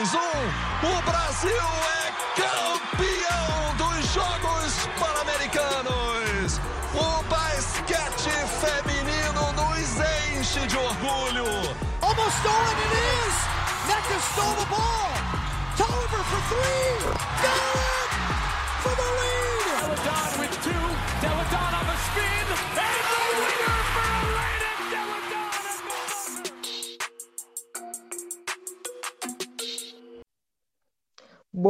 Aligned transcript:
3-1. 0.00 0.16
O 0.82 1.02
Brasil 1.02 1.50
é 1.50 2.40
campeão 2.40 3.76
dos 3.76 4.14
Jogos 4.14 4.88
Pan-Americanos. 4.98 6.58
O 6.94 7.22
basquete 7.24 8.30
feminino 8.62 9.52
nos 9.52 10.00
enche 10.38 10.66
de 10.66 10.76
orgulho. 10.78 11.44
Almost 12.00 12.34
stolen 12.38 12.78
it 12.80 12.92
is. 13.26 13.36
Nectar 13.88 14.20
stole 14.32 14.56
the 14.56 14.66
ball. 14.70 15.12
Tolliver 15.76 16.24
for 16.24 16.40
three. 16.48 16.96
Got 17.42 17.60
it 17.76 18.10
for 18.80 18.94
the 18.96 19.08
lead. 19.20 19.60
Deladon 19.82 20.38
with 20.38 20.54
two. 20.64 20.84
Deladon 21.20 21.72
on 21.78 21.86
the 21.86 21.96
spin. 22.06 22.39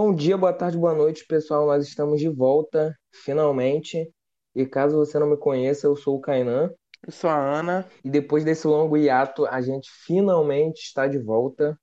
Bom 0.03 0.15
dia, 0.15 0.35
boa 0.35 0.55
tarde, 0.55 0.79
boa 0.79 0.95
noite, 0.95 1.27
pessoal. 1.27 1.67
Nós 1.67 1.87
estamos 1.87 2.21
de 2.21 2.29
volta, 2.31 2.99
finalmente. 3.13 4.11
E 4.55 4.65
caso 4.65 4.97
você 4.97 5.19
não 5.19 5.29
me 5.29 5.37
conheça, 5.37 5.87
eu 5.87 5.95
sou 5.95 6.17
o 6.17 6.21
Kainan. 6.23 6.71
Eu 7.07 7.13
sou 7.13 7.29
a 7.29 7.37
Ana. 7.37 7.87
E 8.03 8.09
depois 8.09 8.43
desse 8.43 8.67
longo 8.67 8.97
hiato, 8.97 9.45
a 9.45 9.61
gente 9.61 9.91
finalmente 10.07 10.79
está 10.81 11.07
de 11.07 11.19
volta. 11.19 11.79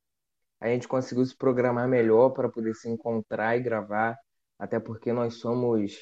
A 0.60 0.68
gente 0.68 0.88
conseguiu 0.88 1.24
se 1.28 1.38
programar 1.38 1.88
melhor 1.88 2.32
para 2.32 2.50
poder 2.50 2.74
se 2.74 2.90
encontrar 2.90 3.56
e 3.56 3.62
gravar, 3.62 4.18
até 4.58 4.80
porque 4.80 5.14
nós 5.14 5.36
somos. 5.36 5.94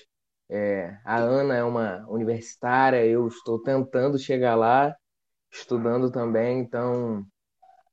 é, 0.49 0.97
a 1.03 1.17
Ana 1.17 1.57
é 1.57 1.65
uma 1.65 2.05
universitária, 2.07 3.05
eu 3.05 3.27
estou 3.27 3.61
tentando 3.61 4.17
chegar 4.17 4.55
lá, 4.55 4.95
estudando 5.51 6.09
também, 6.09 6.59
então 6.59 7.25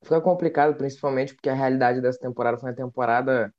fica 0.01 0.21
complicado, 0.21 0.77
principalmente 0.77 1.35
porque 1.35 1.49
a 1.49 1.55
realidade 1.55 2.01
dessa 2.01 2.21
temporada 2.21 2.57
foi 2.57 2.71
uma 2.71 2.77
temporada 2.77 3.52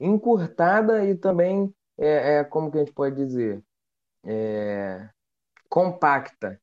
encurtada 0.00 1.04
e 1.04 1.16
também 1.16 1.72
é, 1.98 2.38
é 2.38 2.44
como 2.44 2.70
que 2.70 2.78
a 2.78 2.80
gente 2.80 2.92
pode 2.92 3.16
dizer, 3.16 3.62
é, 4.24 5.08
compacta. 5.68 6.60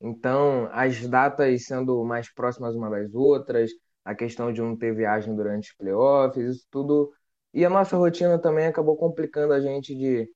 Então, 0.00 0.68
as 0.72 1.06
datas 1.08 1.64
sendo 1.66 2.04
mais 2.04 2.32
próximas 2.32 2.74
uma 2.74 2.90
das 2.90 3.14
outras, 3.14 3.70
a 4.04 4.14
questão 4.14 4.52
de 4.52 4.60
não 4.60 4.76
ter 4.76 4.94
viagem 4.94 5.34
durante 5.34 5.70
os 5.70 5.76
playoffs, 5.76 6.56
isso 6.56 6.66
tudo. 6.70 7.12
E 7.52 7.64
a 7.64 7.70
nossa 7.70 7.96
rotina 7.96 8.38
também 8.38 8.66
acabou 8.66 8.96
complicando 8.96 9.54
a 9.54 9.60
gente 9.60 9.94
de 9.94 10.28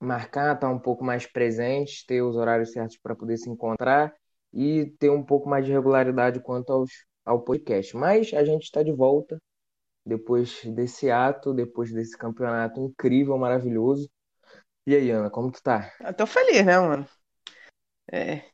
marcar, 0.00 0.54
estar 0.54 0.70
um 0.70 0.78
pouco 0.78 1.04
mais 1.04 1.26
presente, 1.26 2.04
ter 2.06 2.22
os 2.22 2.36
horários 2.36 2.72
certos 2.72 2.98
para 2.98 3.14
poder 3.14 3.36
se 3.36 3.48
encontrar 3.50 4.14
e 4.52 4.86
ter 4.98 5.10
um 5.10 5.22
pouco 5.22 5.48
mais 5.48 5.64
de 5.64 5.72
regularidade 5.72 6.40
quanto 6.40 6.72
aos, 6.72 6.90
ao 7.24 7.42
podcast. 7.42 7.96
Mas 7.96 8.32
a 8.34 8.44
gente 8.44 8.64
está 8.64 8.82
de 8.82 8.92
volta 8.92 9.40
depois 10.04 10.62
desse 10.64 11.10
ato, 11.10 11.54
depois 11.54 11.92
desse 11.92 12.16
campeonato 12.16 12.80
incrível, 12.80 13.36
maravilhoso. 13.38 14.10
E 14.86 14.94
aí, 14.94 15.10
Ana, 15.10 15.30
como 15.30 15.50
tu 15.50 15.62
tá? 15.62 15.92
Eu 16.00 16.12
tô 16.12 16.26
feliz, 16.26 16.64
né, 16.64 16.78
mano? 16.78 17.06
É, 18.12 18.44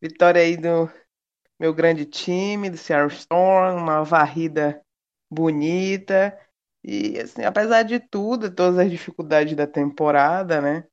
vitória 0.00 0.40
aí 0.40 0.56
do 0.56 0.90
meu 1.60 1.74
grande 1.74 2.06
time, 2.06 2.70
do 2.70 2.76
Seattle 2.76 3.12
Storm, 3.18 3.76
uma 3.76 4.02
varrida 4.02 4.80
bonita. 5.30 6.38
E, 6.82 7.18
assim, 7.18 7.42
apesar 7.42 7.82
de 7.82 8.00
tudo, 8.00 8.50
todas 8.50 8.78
as 8.78 8.90
dificuldades 8.90 9.54
da 9.54 9.66
temporada, 9.66 10.60
né? 10.60 10.84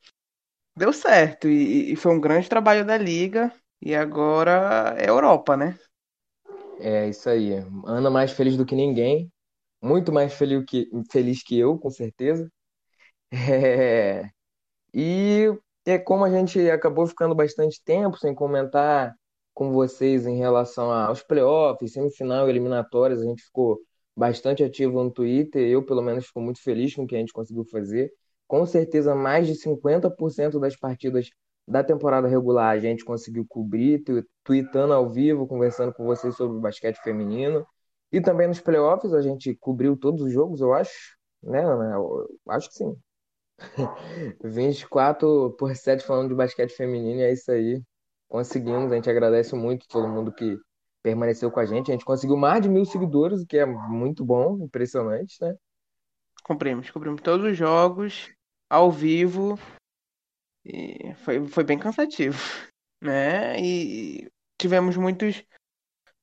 Deu 0.78 0.92
certo. 0.92 1.48
E, 1.48 1.94
e 1.94 1.96
foi 1.96 2.12
um 2.12 2.20
grande 2.20 2.50
trabalho 2.50 2.86
da 2.86 2.98
liga. 2.98 3.52
E 3.82 3.96
agora 3.96 4.96
é 4.98 5.10
Europa, 5.10 5.56
né? 5.56 5.78
É 6.80 7.08
isso 7.08 7.30
aí. 7.30 7.54
Ana 7.86 8.10
mais 8.10 8.32
feliz 8.32 8.58
do 8.58 8.66
que 8.66 8.76
ninguém. 8.76 9.32
Muito 9.86 10.12
mais 10.12 10.34
feliz 10.34 10.64
que, 10.66 10.90
feliz 11.12 11.44
que 11.44 11.58
eu, 11.60 11.78
com 11.78 11.90
certeza. 11.90 12.50
É, 13.32 14.30
E 14.94 15.48
é 15.86 16.00
como 16.00 16.26
a 16.26 16.30
gente 16.32 16.60
acabou 16.72 17.08
ficando 17.08 17.36
bastante 17.36 17.84
tempo 17.84 18.18
sem 18.18 18.36
comentar 18.36 19.16
com 19.54 19.72
vocês 19.74 20.28
em 20.28 20.38
relação 20.38 20.92
aos 20.92 21.24
playoffs, 21.24 21.94
semifinal 21.94 22.50
eliminatórias, 22.50 23.22
a 23.22 23.26
gente 23.26 23.44
ficou 23.44 23.80
bastante 24.16 24.64
ativo 24.64 25.04
no 25.04 25.12
Twitter. 25.12 25.68
Eu, 25.70 25.86
pelo 25.86 26.02
menos, 26.02 26.28
fico 26.28 26.42
muito 26.42 26.62
feliz 26.64 26.96
com 26.96 27.04
o 27.04 27.08
que 27.08 27.16
a 27.16 27.20
gente 27.20 27.34
conseguiu 27.34 27.66
fazer. 27.66 28.12
Com 28.48 28.66
certeza, 28.66 29.16
mais 29.16 29.48
de 29.48 29.56
50% 29.56 30.60
das 30.60 30.76
partidas 30.78 31.30
da 31.68 31.84
temporada 31.84 32.28
regular 32.28 32.72
a 32.76 32.80
gente 32.80 33.06
conseguiu 33.06 33.46
cobrir, 33.48 34.04
tweetando 34.44 34.94
ao 34.94 35.10
vivo, 35.10 35.48
conversando 35.48 35.94
com 35.94 36.06
vocês 36.06 36.36
sobre 36.36 36.58
o 36.58 36.62
basquete 36.62 36.98
feminino. 37.04 37.66
E 38.16 38.22
também 38.22 38.48
nos 38.48 38.62
playoffs 38.62 39.14
a 39.14 39.22
gente 39.22 39.54
cobriu 39.56 39.98
todos 39.98 40.22
os 40.22 40.32
jogos, 40.32 40.62
eu 40.62 40.74
acho, 40.74 41.18
né, 41.44 41.60
Ana? 41.60 41.96
Eu 41.96 42.26
acho 42.48 42.70
que 42.70 42.76
sim. 42.76 42.96
24 44.42 45.52
por 45.60 45.76
7 45.76 46.02
falando 46.02 46.30
de 46.30 46.36
basquete 46.36 46.72
feminino, 46.72 47.20
é 47.20 47.34
isso 47.34 47.52
aí. 47.52 47.84
Conseguimos, 48.30 48.90
a 48.90 48.96
gente 48.96 49.10
agradece 49.10 49.54
muito 49.54 49.86
todo 49.90 50.08
mundo 50.08 50.32
que 50.32 50.58
permaneceu 51.04 51.52
com 51.52 51.60
a 51.60 51.66
gente. 51.66 51.92
A 51.92 51.94
gente 51.94 52.06
conseguiu 52.06 52.38
mais 52.38 52.62
de 52.62 52.70
mil 52.70 52.86
seguidores, 52.86 53.42
o 53.42 53.46
que 53.46 53.58
é 53.58 53.66
muito 53.66 54.24
bom, 54.24 54.64
impressionante, 54.64 55.36
né? 55.42 55.54
Cobrimos, 56.42 56.90
cobrimos 56.90 57.22
todos 57.22 57.46
os 57.46 57.58
jogos 57.58 58.32
ao 58.70 58.90
vivo. 58.90 59.60
E 60.64 61.14
foi, 61.16 61.46
foi 61.50 61.66
bem 61.66 61.78
cansativo, 61.78 62.40
né? 63.04 63.60
E 63.60 64.32
tivemos 64.58 64.96
muitos, 64.96 65.44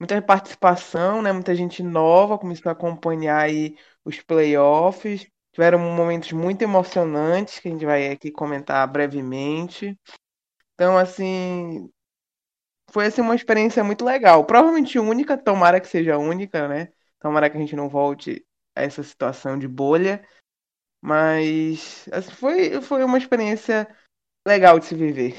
muita 0.02 0.20
participação, 0.20 1.22
né? 1.22 1.32
Muita 1.32 1.54
gente 1.54 1.80
nova 1.80 2.36
começou 2.36 2.68
a 2.68 2.72
acompanhar 2.72 3.38
aí 3.40 3.76
os 4.04 4.20
playoffs. 4.20 5.28
Tiveram 5.52 5.78
momentos 5.78 6.32
muito 6.32 6.62
emocionantes 6.62 7.60
que 7.60 7.68
a 7.68 7.70
gente 7.70 7.84
vai 7.84 8.10
aqui 8.10 8.32
comentar 8.32 8.90
brevemente. 8.90 9.96
Então, 10.74 10.98
assim, 10.98 11.88
foi 12.90 13.06
assim 13.06 13.20
uma 13.20 13.36
experiência 13.36 13.84
muito 13.84 14.04
legal. 14.04 14.44
Provavelmente 14.44 14.98
única, 14.98 15.38
tomara 15.38 15.80
que 15.80 15.86
seja 15.86 16.18
única, 16.18 16.66
né? 16.66 16.88
Tomara 17.20 17.48
que 17.48 17.56
a 17.56 17.60
gente 17.60 17.76
não 17.76 17.88
volte 17.88 18.44
a 18.74 18.82
essa 18.82 19.04
situação 19.04 19.56
de 19.56 19.68
bolha. 19.68 20.26
Mas 21.00 22.08
assim, 22.10 22.32
foi, 22.32 22.80
foi 22.80 23.04
uma 23.04 23.18
experiência 23.18 23.86
legal 24.44 24.80
de 24.80 24.86
se 24.86 24.96
viver. 24.96 25.36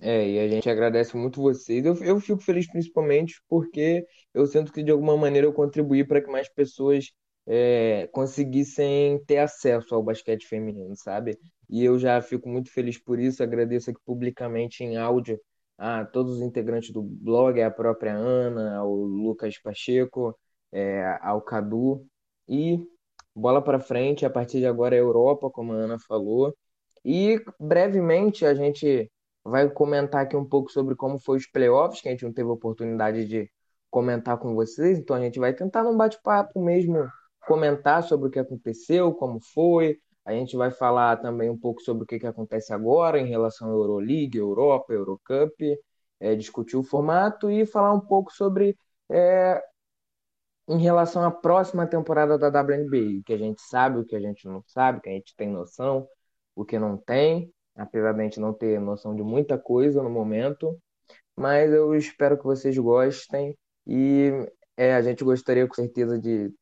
É, 0.00 0.28
e 0.28 0.38
a 0.40 0.48
gente 0.48 0.68
agradece 0.68 1.16
muito 1.16 1.40
vocês. 1.40 1.84
Eu, 1.84 1.94
eu 2.02 2.20
fico 2.20 2.40
feliz 2.40 2.66
principalmente 2.70 3.40
porque 3.48 4.04
eu 4.34 4.46
sinto 4.46 4.72
que 4.72 4.82
de 4.82 4.90
alguma 4.90 5.16
maneira 5.16 5.46
eu 5.46 5.52
contribuí 5.52 6.04
para 6.04 6.20
que 6.20 6.30
mais 6.30 6.48
pessoas 6.48 7.12
é, 7.46 8.08
conseguissem 8.12 9.22
ter 9.26 9.38
acesso 9.38 9.94
ao 9.94 10.02
basquete 10.02 10.46
feminino, 10.46 10.96
sabe? 10.96 11.38
E 11.68 11.84
eu 11.84 11.98
já 11.98 12.20
fico 12.20 12.48
muito 12.48 12.70
feliz 12.72 12.98
por 12.98 13.18
isso. 13.18 13.42
Agradeço 13.42 13.90
aqui 13.90 14.00
publicamente 14.04 14.82
em 14.84 14.96
áudio 14.96 15.40
a 15.78 16.04
todos 16.04 16.36
os 16.36 16.42
integrantes 16.42 16.90
do 16.90 17.02
blog, 17.02 17.60
a 17.60 17.70
própria 17.70 18.14
Ana, 18.14 18.76
ao 18.78 18.94
Lucas 18.94 19.58
Pacheco, 19.60 20.38
é, 20.72 21.18
ao 21.22 21.40
Cadu. 21.42 22.06
E 22.48 22.78
bola 23.34 23.62
para 23.62 23.80
frente, 23.80 24.26
a 24.26 24.30
partir 24.30 24.58
de 24.58 24.66
agora 24.66 24.94
é 24.96 25.00
Europa, 25.00 25.50
como 25.50 25.72
a 25.72 25.76
Ana 25.76 25.98
falou. 25.98 26.56
E 27.04 27.40
brevemente 27.58 28.44
a 28.46 28.54
gente 28.54 29.10
vai 29.44 29.68
comentar 29.70 30.22
aqui 30.22 30.36
um 30.36 30.44
pouco 30.44 30.70
sobre 30.70 30.94
como 30.94 31.18
foi 31.18 31.38
os 31.38 31.46
playoffs, 31.46 32.00
que 32.00 32.08
a 32.08 32.12
gente 32.12 32.24
não 32.24 32.32
teve 32.32 32.48
oportunidade 32.48 33.26
de 33.26 33.50
comentar 33.90 34.38
com 34.38 34.54
vocês, 34.54 34.98
então 34.98 35.16
a 35.16 35.20
gente 35.20 35.38
vai 35.38 35.52
tentar 35.52 35.84
num 35.84 35.96
bate-papo 35.96 36.62
mesmo 36.62 37.08
comentar 37.46 38.02
sobre 38.02 38.28
o 38.28 38.30
que 38.30 38.38
aconteceu, 38.38 39.12
como 39.14 39.40
foi. 39.40 39.98
A 40.24 40.32
gente 40.32 40.56
vai 40.56 40.70
falar 40.70 41.16
também 41.18 41.50
um 41.50 41.58
pouco 41.58 41.82
sobre 41.82 42.04
o 42.04 42.06
que 42.06 42.18
que 42.18 42.26
acontece 42.26 42.72
agora 42.72 43.18
em 43.18 43.26
relação 43.26 43.68
à 43.68 43.72
Euroleague, 43.72 44.38
Europa, 44.38 44.92
Eurocup, 44.92 45.52
é, 46.20 46.34
discutir 46.36 46.76
o 46.76 46.82
formato 46.82 47.50
e 47.50 47.66
falar 47.66 47.92
um 47.92 48.00
pouco 48.00 48.32
sobre 48.32 48.76
é, 49.10 49.60
em 50.68 50.78
relação 50.78 51.24
à 51.24 51.30
próxima 51.30 51.86
temporada 51.86 52.38
da 52.38 52.48
WNBA, 52.48 53.20
o 53.20 53.24
que 53.24 53.32
a 53.32 53.38
gente 53.38 53.60
sabe, 53.62 53.98
o 53.98 54.04
que 54.04 54.16
a 54.16 54.20
gente 54.20 54.46
não 54.46 54.62
sabe, 54.66 54.98
o 54.98 55.00
que 55.02 55.08
a 55.08 55.12
gente 55.12 55.34
tem 55.36 55.48
noção, 55.50 56.06
o 56.54 56.64
que 56.64 56.78
não 56.78 56.96
tem, 56.96 57.52
apesar 57.76 58.12
de 58.12 58.20
a 58.20 58.24
gente 58.24 58.40
não 58.40 58.52
ter 58.52 58.80
noção 58.80 59.14
de 59.14 59.22
muita 59.22 59.58
coisa 59.58 60.02
no 60.02 60.10
momento, 60.10 60.78
mas 61.36 61.72
eu 61.72 61.94
espero 61.94 62.36
que 62.38 62.44
vocês 62.44 62.76
gostem 62.76 63.56
e 63.86 64.30
é, 64.76 64.94
a 64.94 65.02
gente 65.02 65.24
gostaria 65.24 65.66
com 65.66 65.74
certeza 65.74 66.18
de 66.18 66.52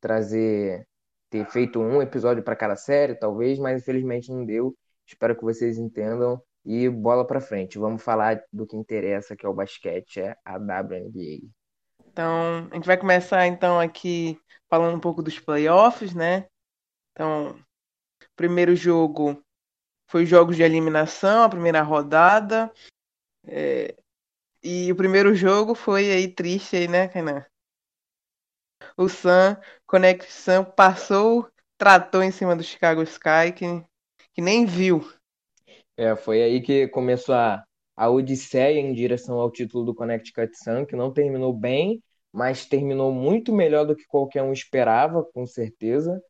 trazer, 0.00 0.86
ter 1.30 1.46
feito 1.46 1.80
um 1.80 2.02
episódio 2.02 2.42
para 2.42 2.56
cada 2.56 2.76
série, 2.76 3.14
talvez, 3.14 3.58
mas 3.58 3.82
infelizmente 3.82 4.30
não 4.30 4.44
deu. 4.44 4.76
Espero 5.06 5.36
que 5.36 5.42
vocês 5.42 5.78
entendam 5.78 6.40
e 6.64 6.88
bola 6.88 7.26
para 7.26 7.40
frente. 7.40 7.78
Vamos 7.78 8.02
falar 8.02 8.42
do 8.52 8.66
que 8.66 8.76
interessa, 8.76 9.36
que 9.36 9.46
é 9.46 9.48
o 9.48 9.54
basquete, 9.54 10.20
é 10.20 10.36
a 10.44 10.56
WNBA. 10.56 11.48
Então, 12.06 12.68
a 12.70 12.74
gente 12.74 12.86
vai 12.86 12.96
começar 12.96 13.46
então 13.46 13.80
aqui 13.80 14.38
falando 14.68 14.96
um 14.96 15.00
pouco 15.00 15.22
dos 15.22 15.38
playoffs, 15.38 16.14
né? 16.14 16.46
Então, 17.12 17.58
primeiro 18.36 18.76
jogo 18.76 19.42
foi 20.08 20.24
os 20.24 20.28
jogos 20.30 20.56
de 20.56 20.62
eliminação, 20.64 21.44
a 21.44 21.50
primeira 21.50 21.82
rodada. 21.82 22.72
É, 23.46 23.96
E 24.62 24.92
o 24.92 24.96
primeiro 24.96 25.34
jogo 25.34 25.74
foi 25.74 26.10
aí 26.12 26.28
triste 26.28 26.76
aí, 26.76 26.88
né, 26.88 27.08
Kainan? 27.08 27.44
o 28.98 29.08
Sun, 29.08 29.56
Conexão 29.86 30.62
passou, 30.64 31.50
tratou 31.78 32.22
em 32.22 32.30
cima 32.30 32.54
do 32.54 32.62
Chicago 32.62 33.02
Sky, 33.02 33.52
que, 33.56 33.64
que 34.34 34.42
nem 34.42 34.66
viu. 34.66 35.00
É, 35.96 36.14
foi 36.16 36.42
aí 36.42 36.60
que 36.62 36.88
começou 36.88 37.34
a, 37.34 37.62
a 37.96 38.08
odisseia 38.10 38.78
em 38.80 38.92
direção 38.94 39.38
ao 39.38 39.50
título 39.50 39.84
do 39.84 39.94
Connecticut 39.94 40.56
Sun, 40.56 40.86
que 40.86 40.96
não 40.96 41.12
terminou 41.12 41.52
bem, 41.52 42.02
mas 42.32 42.66
terminou 42.66 43.12
muito 43.12 43.52
melhor 43.52 43.84
do 43.86 43.96
que 43.96 44.06
qualquer 44.06 44.42
um 44.42 44.52
esperava, 44.52 45.24
com 45.24 45.46
certeza. 45.46 46.20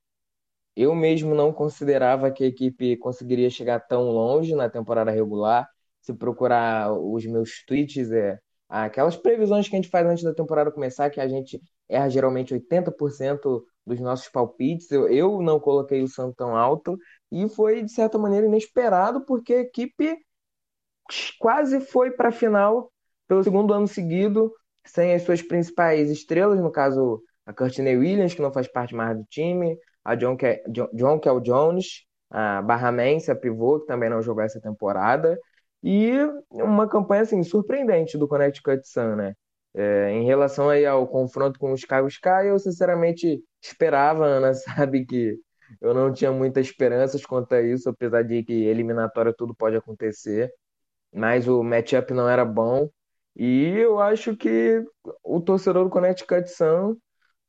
Eu 0.78 0.94
mesmo 0.94 1.34
não 1.34 1.52
considerava 1.52 2.30
que 2.30 2.44
a 2.44 2.46
equipe 2.46 2.96
conseguiria 2.98 3.50
chegar 3.50 3.80
tão 3.80 4.12
longe 4.12 4.54
na 4.54 4.70
temporada 4.70 5.10
regular. 5.10 5.68
Se 6.00 6.14
procurar 6.14 6.92
os 6.92 7.26
meus 7.26 7.64
tweets, 7.66 8.12
é 8.12 8.38
aquelas 8.68 9.16
previsões 9.16 9.68
que 9.68 9.74
a 9.74 9.78
gente 9.78 9.90
faz 9.90 10.06
antes 10.06 10.22
da 10.22 10.32
temporada 10.32 10.70
começar, 10.70 11.10
que 11.10 11.20
a 11.20 11.26
gente 11.26 11.60
erra 11.88 12.08
geralmente 12.08 12.54
80% 12.54 13.64
dos 13.84 13.98
nossos 13.98 14.28
palpites. 14.28 14.88
Eu, 14.92 15.08
eu 15.08 15.42
não 15.42 15.58
coloquei 15.58 16.00
o 16.00 16.06
Santos 16.06 16.36
tão 16.36 16.56
alto 16.56 16.96
e 17.32 17.48
foi, 17.48 17.82
de 17.82 17.90
certa 17.90 18.16
maneira, 18.16 18.46
inesperado, 18.46 19.24
porque 19.24 19.54
a 19.54 19.60
equipe 19.62 20.16
quase 21.40 21.80
foi 21.80 22.12
para 22.12 22.28
a 22.28 22.32
final 22.32 22.92
pelo 23.26 23.42
segundo 23.42 23.74
ano 23.74 23.88
seguido, 23.88 24.52
sem 24.86 25.12
as 25.12 25.22
suas 25.22 25.42
principais 25.42 26.08
estrelas, 26.08 26.60
no 26.60 26.70
caso 26.70 27.20
a 27.44 27.52
Courtney 27.52 27.96
Williams, 27.96 28.32
que 28.32 28.42
não 28.42 28.52
faz 28.52 28.68
parte 28.68 28.94
mais 28.94 29.18
do 29.18 29.24
time, 29.24 29.76
a 30.08 30.14
John, 30.14 30.36
Ke 30.36 30.62
John 30.94 31.18
Kel 31.20 31.40
Jones, 31.40 32.06
a 32.30 32.62
Barramense, 32.62 33.30
a 33.30 33.36
pivô, 33.36 33.80
que 33.80 33.86
também 33.86 34.08
não 34.08 34.22
jogou 34.22 34.42
essa 34.42 34.60
temporada, 34.60 35.38
e 35.82 36.12
uma 36.50 36.88
campanha 36.88 37.22
assim, 37.22 37.42
surpreendente 37.42 38.16
do 38.16 38.26
Connecticut 38.26 38.86
Sun, 38.88 39.16
né? 39.16 39.34
É, 39.74 40.10
em 40.10 40.24
relação 40.24 40.70
aí 40.70 40.86
ao 40.86 41.06
confronto 41.06 41.58
com 41.58 41.72
os 41.72 41.80
Chicago 41.80 42.08
Sky, 42.08 42.46
eu 42.46 42.58
sinceramente 42.58 43.42
esperava, 43.62 44.24
Ana 44.26 44.54
sabe 44.88 45.04
que 45.04 45.36
eu 45.80 45.92
não 45.94 46.12
tinha 46.12 46.32
muitas 46.32 46.66
esperanças 46.66 47.24
quanto 47.26 47.54
a 47.54 47.62
isso, 47.62 47.88
apesar 47.90 48.22
de 48.24 48.42
que 48.42 48.64
eliminatória 48.64 49.32
tudo 49.36 49.54
pode 49.54 49.76
acontecer, 49.76 50.50
mas 51.12 51.48
o 51.48 51.62
matchup 51.62 52.12
não 52.14 52.28
era 52.28 52.44
bom. 52.44 52.88
E 53.36 53.68
eu 53.78 54.00
acho 54.00 54.36
que 54.36 54.82
o 55.22 55.40
torcedor 55.40 55.84
do 55.84 55.90
Connecticut 55.90 56.48
Sun 56.50 56.96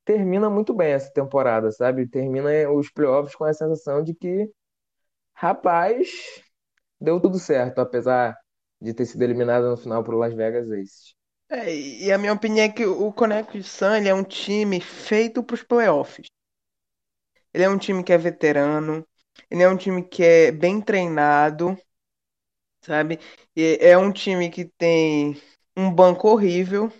termina 0.05 0.49
muito 0.49 0.73
bem 0.73 0.91
essa 0.91 1.11
temporada, 1.11 1.71
sabe? 1.71 2.07
Termina 2.07 2.49
os 2.71 2.89
playoffs 2.89 3.35
com 3.35 3.43
a 3.43 3.53
sensação 3.53 4.03
de 4.03 4.13
que, 4.13 4.49
rapaz, 5.33 6.09
deu 6.99 7.19
tudo 7.19 7.39
certo, 7.39 7.79
apesar 7.79 8.37
de 8.81 8.93
ter 8.93 9.05
sido 9.05 9.23
eliminado 9.23 9.69
no 9.69 9.77
final 9.77 10.03
por 10.03 10.15
Las 10.15 10.33
Vegas 10.33 10.71
Aces. 10.71 11.15
É, 11.49 11.73
e 11.75 12.11
a 12.11 12.17
minha 12.17 12.33
opinião 12.33 12.63
é 12.63 12.69
que 12.69 12.85
o 12.85 13.11
Connecticut 13.11 13.63
Sun 13.63 13.95
ele 13.95 14.09
é 14.09 14.13
um 14.13 14.23
time 14.23 14.79
feito 14.79 15.43
para 15.43 15.55
os 15.55 15.63
playoffs. 15.63 16.27
Ele 17.53 17.63
é 17.63 17.69
um 17.69 17.77
time 17.77 18.03
que 18.03 18.13
é 18.13 18.17
veterano, 18.17 19.05
ele 19.49 19.63
é 19.63 19.69
um 19.69 19.75
time 19.77 20.03
que 20.03 20.23
é 20.23 20.51
bem 20.51 20.79
treinado, 20.79 21.75
sabe? 22.81 23.19
E 23.55 23.77
é 23.81 23.97
um 23.97 24.11
time 24.11 24.49
que 24.49 24.65
tem 24.65 25.41
um 25.75 25.93
banco 25.93 26.27
horrível. 26.29 26.91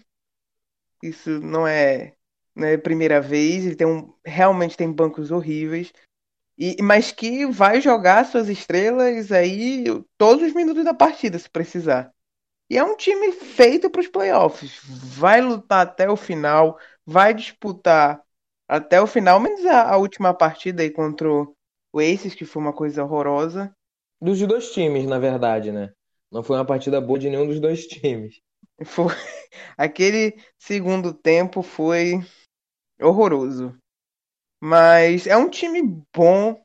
Isso 1.02 1.40
não 1.40 1.68
é, 1.68 2.16
é 2.58 2.74
a 2.74 2.80
primeira 2.80 3.22
vez. 3.22 3.66
Ele 3.66 3.76
tem 3.76 3.88
um, 3.88 4.14
realmente 4.26 4.78
tem 4.78 4.92
bancos 4.92 5.32
horríveis. 5.32 5.92
E, 6.58 6.76
mas 6.82 7.12
que 7.12 7.46
vai 7.46 7.80
jogar 7.80 8.26
suas 8.26 8.50
estrelas 8.50 9.32
aí 9.32 9.86
todos 10.18 10.46
os 10.46 10.54
minutos 10.54 10.84
da 10.84 10.94
partida, 10.94 11.40
se 11.40 11.50
precisar. 11.50 12.14
E 12.70 12.78
é 12.78 12.84
um 12.84 12.98
time 12.98 13.32
feito 13.32 13.90
para 13.90 14.02
os 14.02 14.08
playoffs. 14.08 14.80
Vai 14.84 15.42
lutar 15.42 15.88
até 15.88 16.10
o 16.10 16.18
final, 16.18 16.78
vai 17.06 17.34
disputar 17.34 18.22
até 18.68 19.02
o 19.02 19.08
final, 19.08 19.40
menos 19.40 19.66
a, 19.66 19.94
a 19.94 19.98
última 19.98 20.34
partida 20.34 20.84
aí 20.84 20.92
contra 20.92 21.28
o 21.32 21.56
Aces, 21.96 22.36
que 22.36 22.46
foi 22.46 22.62
uma 22.62 22.74
coisa 22.74 23.04
horrorosa. 23.04 23.74
Dos 24.22 24.40
dois 24.42 24.72
times, 24.72 25.06
na 25.06 25.18
verdade, 25.18 25.72
né? 25.72 25.92
Não 26.32 26.44
foi 26.44 26.58
uma 26.58 26.66
partida 26.66 27.02
boa 27.02 27.18
de 27.18 27.30
nenhum 27.30 27.48
dos 27.48 27.60
dois 27.60 27.88
times. 27.88 28.42
Foi... 28.84 29.08
Aquele 29.76 30.38
segundo 30.60 31.14
tempo 31.14 31.64
foi 31.64 32.20
horroroso. 33.02 33.76
Mas 34.62 35.26
é 35.28 35.38
um 35.38 35.50
time 35.50 36.04
bom, 36.16 36.62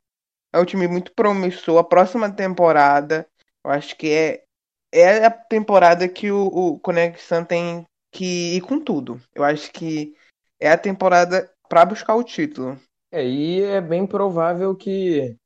é 0.52 0.58
um 0.58 0.64
time 0.64 0.88
muito 0.88 1.12
promissor. 1.14 1.78
A 1.78 1.84
próxima 1.84 2.30
temporada, 2.30 3.26
eu 3.64 3.70
acho 3.70 3.96
que 3.96 4.10
é, 4.10 4.44
é 4.92 5.24
a 5.24 5.30
temporada 5.30 6.08
que 6.08 6.30
o, 6.30 6.46
o 6.46 6.80
Conexão 6.80 7.44
tem 7.44 7.84
que 8.12 8.56
ir 8.56 8.60
com 8.62 8.80
tudo. 8.80 9.20
Eu 9.34 9.44
acho 9.44 9.72
que 9.72 10.14
é 10.60 10.70
a 10.70 10.78
temporada 10.78 11.50
para 11.68 11.84
buscar 11.84 12.14
o 12.14 12.24
título. 12.24 12.78
É, 13.12 13.24
e 13.24 13.62
é 13.62 13.80
bem 13.80 14.06
provável 14.06 14.74
que 14.74 15.36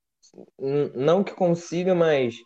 não 0.95 1.25
que 1.25 1.35
consiga, 1.35 1.95
mas 1.95 2.37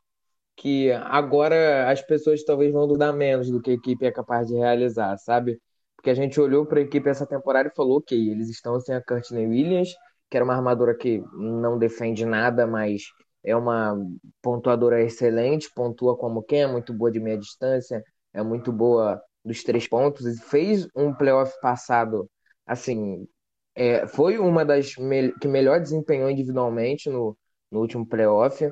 que 0.57 0.93
agora 0.93 1.91
as 1.91 2.01
pessoas 2.03 2.45
talvez 2.45 2.73
vão 2.73 2.87
dudar 2.87 3.13
menos 3.13 3.51
do 3.51 3.61
que 3.61 3.71
a 3.71 3.75
equipe 3.75 4.05
é 4.07 4.13
capaz 4.13 4.47
de 4.49 4.55
realizar, 4.55 5.17
sabe? 5.19 5.61
Porque 6.03 6.11
a 6.11 6.15
gente 6.15 6.41
olhou 6.41 6.67
para 6.67 6.81
a 6.81 6.83
equipe 6.83 7.09
essa 7.09 7.25
temporada 7.25 7.69
e 7.69 7.77
falou, 7.77 7.99
ok, 7.99 8.19
eles 8.31 8.49
estão 8.51 8.81
sem 8.81 8.93
a 8.93 9.01
Courtney 9.01 9.47
Williams, 9.47 9.95
que 10.29 10.37
era 10.37 10.45
uma 10.45 10.57
armadora 10.57 10.97
que 10.97 11.23
não 11.33 11.79
defende 11.79 12.27
nada, 12.27 12.67
mas 12.67 13.03
é 13.45 13.55
uma 13.55 13.97
pontuadora 14.43 15.01
excelente, 15.01 15.71
pontua 15.73 16.17
como 16.19 16.43
quem, 16.43 16.63
é 16.63 16.67
muito 16.67 16.93
boa 16.93 17.11
de 17.13 17.21
meia 17.21 17.39
distância, 17.39 18.03
é 18.35 18.43
muito 18.43 18.73
boa 18.73 19.23
dos 19.45 19.63
três 19.63 19.87
pontos, 19.87 20.27
e 20.27 20.37
fez 20.43 20.89
um 20.97 21.15
playoff 21.15 21.53
passado, 21.61 22.29
assim, 22.67 23.29
é, 23.77 24.05
foi 24.09 24.39
uma 24.39 24.65
das 24.65 24.97
me 24.97 25.33
que 25.39 25.47
melhor 25.47 25.81
desempenhou 25.81 26.29
individualmente 26.29 27.09
no, 27.11 27.39
no 27.71 27.79
último 27.81 28.05
playoff. 28.05 28.69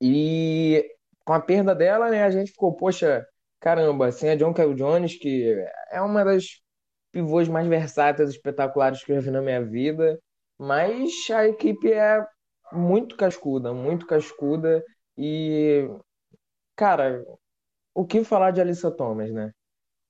E 0.00 0.84
com 1.24 1.32
a 1.32 1.40
perda 1.40 1.74
dela, 1.76 2.10
né, 2.10 2.24
a 2.24 2.30
gente 2.30 2.50
ficou, 2.50 2.74
poxa, 2.74 3.24
caramba, 3.64 4.12
sem 4.12 4.28
a 4.28 4.36
John 4.36 4.52
Kell 4.52 4.74
Jones, 4.74 5.16
que 5.16 5.56
é 5.90 5.98
uma 6.02 6.22
das 6.22 6.60
pivôs 7.10 7.48
mais 7.48 7.66
versáteis, 7.66 8.28
espetaculares 8.28 9.02
que 9.02 9.10
eu 9.10 9.22
vi 9.22 9.30
na 9.30 9.40
minha 9.40 9.64
vida, 9.64 10.20
mas 10.58 11.10
a 11.30 11.48
equipe 11.48 11.90
é 11.90 12.22
muito 12.70 13.16
cascuda, 13.16 13.72
muito 13.72 14.06
cascuda 14.06 14.84
e, 15.16 15.88
cara, 16.76 17.24
o 17.94 18.04
que 18.04 18.22
falar 18.22 18.50
de 18.50 18.60
Alissa 18.60 18.90
Thomas, 18.90 19.32
né? 19.32 19.50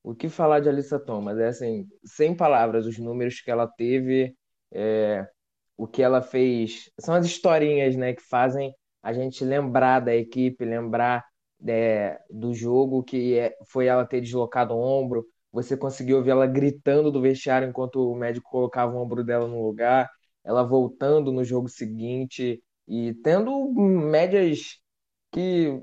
O 0.02 0.16
que 0.16 0.28
falar 0.28 0.58
de 0.58 0.68
Alissa 0.68 0.98
Thomas? 0.98 1.38
É 1.38 1.46
assim, 1.46 1.86
sem 2.04 2.36
palavras, 2.36 2.86
os 2.86 2.98
números 2.98 3.40
que 3.40 3.52
ela 3.52 3.68
teve, 3.68 4.34
é, 4.72 5.28
o 5.76 5.86
que 5.86 6.02
ela 6.02 6.20
fez, 6.20 6.90
são 6.98 7.14
as 7.14 7.24
historinhas, 7.24 7.94
né, 7.94 8.14
que 8.14 8.22
fazem 8.22 8.74
a 9.00 9.12
gente 9.12 9.44
lembrar 9.44 10.00
da 10.00 10.14
equipe, 10.14 10.64
lembrar 10.64 11.24
é, 11.66 12.18
do 12.30 12.54
jogo 12.54 13.02
que 13.02 13.38
é, 13.38 13.56
foi 13.66 13.86
ela 13.86 14.04
ter 14.06 14.20
deslocado 14.20 14.74
o 14.74 14.78
ombro. 14.80 15.26
Você 15.52 15.76
conseguiu 15.76 16.18
ouvir 16.18 16.30
ela 16.30 16.46
gritando 16.46 17.10
do 17.10 17.20
vestiário 17.20 17.68
enquanto 17.68 17.96
o 18.10 18.14
médico 18.16 18.50
colocava 18.50 18.94
o 18.94 19.00
ombro 19.00 19.24
dela 19.24 19.46
no 19.46 19.64
lugar, 19.66 20.10
ela 20.44 20.62
voltando 20.64 21.32
no 21.32 21.44
jogo 21.44 21.68
seguinte 21.68 22.62
e 22.88 23.14
tendo 23.22 23.72
médias 23.72 24.78
que 25.32 25.80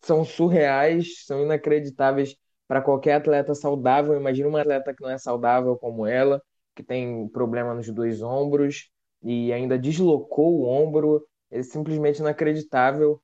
são 0.00 0.24
surreais, 0.24 1.24
são 1.24 1.42
inacreditáveis 1.42 2.36
para 2.66 2.82
qualquer 2.82 3.14
atleta 3.14 3.54
saudável. 3.54 4.16
Imagina 4.16 4.48
uma 4.48 4.60
atleta 4.60 4.94
que 4.94 5.02
não 5.02 5.10
é 5.10 5.18
saudável 5.18 5.76
como 5.76 6.06
ela, 6.06 6.42
que 6.74 6.82
tem 6.82 7.28
problema 7.28 7.74
nos 7.74 7.88
dois 7.92 8.22
ombros 8.22 8.90
e 9.22 9.52
ainda 9.52 9.78
deslocou 9.78 10.60
o 10.60 10.64
ombro 10.64 11.24
é 11.50 11.62
simplesmente 11.62 12.18
inacreditável. 12.20 13.20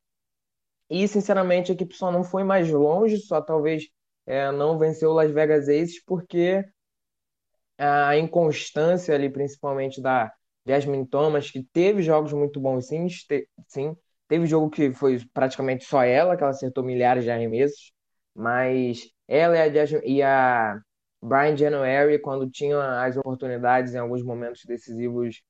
E, 0.90 1.06
sinceramente, 1.08 1.70
a 1.72 1.74
equipe 1.74 1.94
só 1.94 2.10
não 2.10 2.24
foi 2.24 2.44
mais 2.44 2.70
longe, 2.70 3.18
só 3.18 3.40
talvez 3.40 3.84
é, 4.26 4.50
não 4.52 4.78
venceu 4.78 5.10
o 5.10 5.14
Las 5.14 5.30
Vegas 5.30 5.68
Aces, 5.68 6.02
porque 6.04 6.64
a 7.76 8.16
inconstância 8.16 9.14
ali, 9.14 9.30
principalmente 9.30 10.00
da 10.00 10.32
Jasmine 10.66 11.06
Thomas, 11.06 11.50
que 11.50 11.62
teve 11.72 12.02
jogos 12.02 12.32
muito 12.32 12.60
bons, 12.60 12.86
sim, 12.88 13.06
te, 13.06 13.48
sim. 13.66 13.96
Teve 14.26 14.46
jogo 14.46 14.68
que 14.70 14.92
foi 14.92 15.18
praticamente 15.32 15.84
só 15.84 16.02
ela, 16.02 16.36
que 16.36 16.42
ela 16.42 16.50
acertou 16.50 16.84
milhares 16.84 17.24
de 17.24 17.30
arremessos, 17.30 17.92
mas 18.34 19.00
ela 19.26 19.56
e 19.56 19.60
a, 19.60 19.72
Jasmine, 19.72 20.06
e 20.06 20.22
a 20.22 20.78
Brian 21.22 21.56
January, 21.56 22.18
quando 22.20 22.50
tinham 22.50 22.80
as 22.80 23.16
oportunidades 23.16 23.94
em 23.94 23.98
alguns 23.98 24.22
momentos 24.22 24.62
decisivos, 24.66 25.40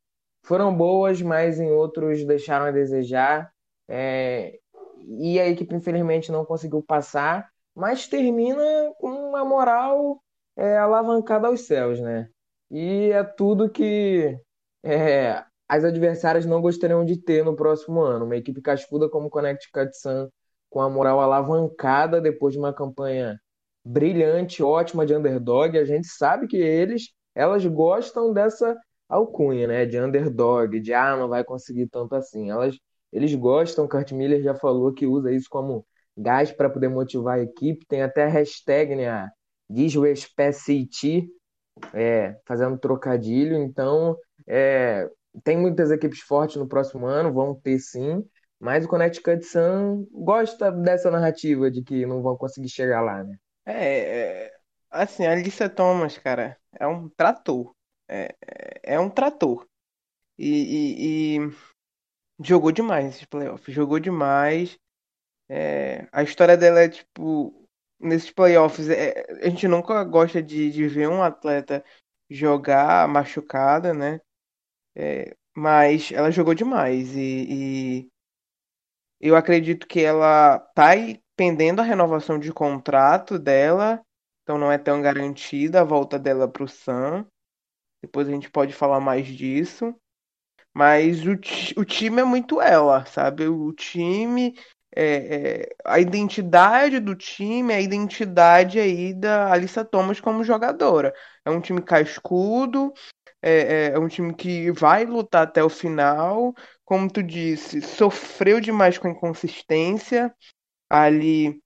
foram 0.42 0.74
boas, 0.74 1.20
mas 1.20 1.58
em 1.60 1.70
outros 1.70 2.24
deixaram 2.24 2.66
a 2.66 2.70
desejar. 2.70 3.50
É, 3.88 4.58
e 5.20 5.38
a 5.40 5.48
equipe, 5.48 5.74
infelizmente, 5.74 6.32
não 6.32 6.44
conseguiu 6.44 6.82
passar, 6.82 7.48
mas 7.74 8.06
termina 8.08 8.62
com 8.98 9.08
uma 9.10 9.44
moral 9.44 10.22
é, 10.56 10.76
alavancada 10.78 11.48
aos 11.48 11.66
céus, 11.66 12.00
né? 12.00 12.28
E 12.70 13.10
é 13.12 13.22
tudo 13.24 13.70
que 13.70 14.38
é, 14.82 15.44
as 15.68 15.84
adversárias 15.84 16.46
não 16.46 16.60
gostariam 16.60 17.04
de 17.04 17.16
ter 17.16 17.44
no 17.44 17.56
próximo 17.56 18.00
ano. 18.00 18.24
Uma 18.24 18.36
equipe 18.36 18.60
cascuda 18.60 19.08
como 19.08 19.28
o 19.28 19.30
Connecticut 19.30 19.96
Sun, 19.96 20.28
com 20.70 20.80
a 20.80 20.90
moral 20.90 21.20
alavancada 21.20 22.20
depois 22.20 22.52
de 22.54 22.58
uma 22.58 22.72
campanha 22.72 23.38
brilhante, 23.84 24.62
ótima 24.62 25.06
de 25.06 25.14
underdog. 25.14 25.78
A 25.78 25.84
gente 25.84 26.08
sabe 26.08 26.46
que 26.46 26.56
eles 26.56 27.12
elas 27.34 27.64
gostam 27.66 28.32
dessa 28.32 28.76
alcunha, 29.08 29.66
né? 29.68 29.86
De 29.86 29.98
underdog, 30.00 30.80
de 30.80 30.92
ah, 30.92 31.16
não 31.16 31.28
vai 31.28 31.44
conseguir 31.44 31.88
tanto 31.88 32.14
assim. 32.14 32.50
Elas, 32.50 32.76
eles 33.12 33.34
gostam, 33.34 33.88
Kurt 33.88 34.12
Miller 34.12 34.42
já 34.42 34.54
falou 34.54 34.92
que 34.92 35.06
usa 35.06 35.32
isso 35.32 35.48
como 35.50 35.86
gás 36.16 36.50
para 36.52 36.70
poder 36.70 36.88
motivar 36.88 37.38
a 37.38 37.42
equipe. 37.42 37.86
Tem 37.86 38.02
até 38.02 38.24
a 38.24 38.28
hashtag, 38.28 38.96
né? 38.96 39.08
A 39.08 39.30
Disrespect, 39.70 41.28
é, 41.94 42.36
fazendo 42.46 42.78
trocadilho. 42.78 43.56
Então, 43.56 44.16
é, 44.46 45.08
tem 45.44 45.56
muitas 45.56 45.90
equipes 45.90 46.20
fortes 46.20 46.56
no 46.56 46.68
próximo 46.68 47.06
ano, 47.06 47.32
vão 47.32 47.54
ter 47.54 47.78
sim. 47.78 48.24
Mas 48.60 48.84
o 48.84 48.88
Connecticut 48.88 49.44
Sun 49.44 50.06
gosta 50.10 50.72
dessa 50.72 51.10
narrativa 51.10 51.70
de 51.70 51.82
que 51.82 52.04
não 52.04 52.22
vão 52.22 52.36
conseguir 52.36 52.68
chegar 52.68 53.00
lá, 53.00 53.22
né? 53.22 53.36
É, 53.64 53.98
é 54.46 54.52
assim, 54.90 55.26
a 55.26 55.32
Alissa 55.32 55.68
Thomas, 55.68 56.18
cara, 56.18 56.56
é 56.72 56.86
um 56.86 57.08
trator. 57.08 57.72
É, 58.08 58.34
é, 58.40 58.94
é 58.94 59.00
um 59.00 59.10
trator. 59.10 59.66
E, 60.36 60.48
e, 60.48 61.36
e, 61.36 61.50
jogou 62.42 62.72
demais 62.72 63.04
nesses 63.06 63.24
playoffs. 63.24 63.74
Jogou 63.74 63.98
demais. 63.98 64.78
É, 65.48 66.08
a 66.12 66.22
história 66.22 66.56
dela 66.56 66.80
é 66.80 66.88
tipo. 66.88 67.54
Nesses 68.00 68.30
playoffs, 68.30 68.88
é, 68.88 69.26
a 69.42 69.48
gente 69.48 69.66
nunca 69.68 70.04
gosta 70.04 70.42
de, 70.42 70.70
de 70.70 70.86
ver 70.86 71.08
um 71.08 71.22
atleta 71.22 71.84
jogar 72.30 73.08
machucada, 73.08 73.92
né? 73.94 74.20
É, 74.96 75.36
mas 75.56 76.12
ela 76.12 76.30
jogou 76.30 76.54
demais. 76.54 77.14
E, 77.16 78.00
e 78.00 78.10
eu 79.20 79.36
acredito 79.36 79.86
que 79.86 80.00
ela 80.00 80.58
tá 80.74 80.90
pendendo 81.36 81.80
a 81.80 81.84
renovação 81.84 82.38
de 82.38 82.52
contrato 82.52 83.38
dela, 83.38 84.00
então 84.42 84.58
não 84.58 84.70
é 84.72 84.78
tão 84.78 85.00
garantida 85.02 85.80
a 85.80 85.84
volta 85.84 86.18
dela 86.18 86.48
para 86.48 86.64
o 86.64 86.68
Sun. 86.68 87.24
Depois 88.02 88.28
a 88.28 88.32
gente 88.32 88.50
pode 88.50 88.72
falar 88.72 89.00
mais 89.00 89.26
disso. 89.26 89.94
Mas 90.78 91.26
o, 91.26 91.32
o 91.80 91.84
time 91.84 92.20
é 92.20 92.24
muito 92.24 92.60
ela, 92.60 93.04
sabe? 93.06 93.48
O 93.48 93.72
time, 93.72 94.54
é, 94.94 95.62
é, 95.62 95.76
a 95.84 95.98
identidade 95.98 97.00
do 97.00 97.16
time, 97.16 97.74
a 97.74 97.80
identidade 97.80 98.78
aí 98.78 99.12
da 99.12 99.52
Alissa 99.52 99.84
Thomas 99.84 100.20
como 100.20 100.44
jogadora. 100.44 101.12
É 101.44 101.50
um 101.50 101.60
time 101.60 101.82
cascudo, 101.82 102.92
é, 103.42 103.88
é, 103.88 103.92
é 103.94 103.98
um 103.98 104.06
time 104.06 104.32
que 104.32 104.70
vai 104.70 105.04
lutar 105.04 105.42
até 105.48 105.64
o 105.64 105.68
final. 105.68 106.54
Como 106.84 107.10
tu 107.10 107.24
disse, 107.24 107.82
sofreu 107.82 108.60
demais 108.60 108.98
com 108.98 109.08
inconsistência 109.08 110.32
ali 110.88 111.60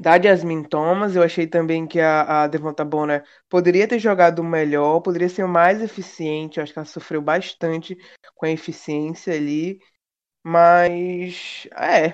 da 0.00 0.20
Jasmine 0.20 0.66
Thomas. 0.68 1.14
Eu 1.14 1.22
achei 1.22 1.46
também 1.46 1.86
que 1.86 2.00
a, 2.00 2.44
a 2.44 2.46
Devonta 2.46 2.84
Bonner 2.84 3.24
poderia 3.48 3.86
ter 3.86 3.98
jogado 3.98 4.42
melhor, 4.42 5.00
poderia 5.00 5.28
ser 5.28 5.46
mais 5.46 5.82
eficiente. 5.82 6.58
Eu 6.58 6.64
acho 6.64 6.72
que 6.72 6.78
ela 6.78 6.86
sofreu 6.86 7.20
bastante 7.22 7.96
com 8.34 8.46
a 8.46 8.50
eficiência 8.50 9.34
ali. 9.34 9.78
Mas 10.44 11.68
é, 11.76 12.06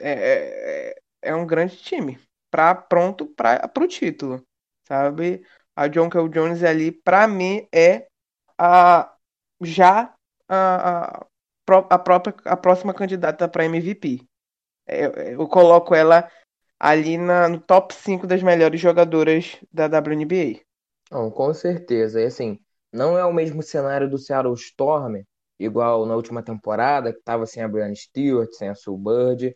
é, 0.00 0.90
é, 0.90 0.94
é 1.22 1.34
um 1.34 1.46
grande 1.46 1.76
time. 1.78 2.18
Pra, 2.50 2.74
pronto 2.74 3.26
para 3.26 3.70
o 3.80 3.88
título, 3.88 4.44
sabe? 4.86 5.44
A 5.76 5.88
John 5.88 6.10
Kell 6.10 6.28
Jones 6.28 6.62
ali, 6.64 6.90
para 6.92 7.28
mim, 7.28 7.68
é 7.72 8.08
a 8.58 9.14
já 9.62 10.14
a, 10.48 11.18
a, 11.20 11.26
a 11.90 11.98
própria 11.98 12.34
a 12.44 12.56
próxima 12.56 12.94
candidata 12.94 13.48
para 13.48 13.64
MVP. 13.66 14.26
Eu, 14.86 15.12
eu, 15.12 15.48
coloco 15.48 15.94
ela 15.94 16.30
ali 16.78 17.18
na, 17.18 17.48
no 17.48 17.60
top 17.60 17.94
5 17.94 18.26
das 18.26 18.42
melhores 18.42 18.80
jogadoras 18.80 19.56
da 19.72 19.86
WNBA. 19.86 20.60
Não, 21.10 21.30
com 21.30 21.52
certeza. 21.54 22.20
E 22.20 22.26
assim, 22.26 22.58
não 22.92 23.18
é 23.18 23.24
o 23.24 23.32
mesmo 23.32 23.62
cenário 23.62 24.08
do 24.08 24.18
Seattle 24.18 24.54
Storm, 24.54 25.22
igual 25.58 26.06
na 26.06 26.14
última 26.14 26.42
temporada, 26.42 27.12
que 27.12 27.18
estava 27.18 27.46
sem 27.46 27.62
a 27.62 27.68
Brianna 27.68 27.94
Stewart, 27.94 28.52
sem 28.52 28.68
a 28.68 28.74
Sue 28.74 28.96
Bird, 28.98 29.54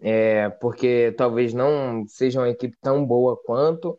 é, 0.00 0.50
porque 0.50 1.14
talvez 1.16 1.54
não 1.54 2.06
seja 2.08 2.40
uma 2.40 2.50
equipe 2.50 2.76
tão 2.82 3.04
boa 3.06 3.36
quanto, 3.44 3.98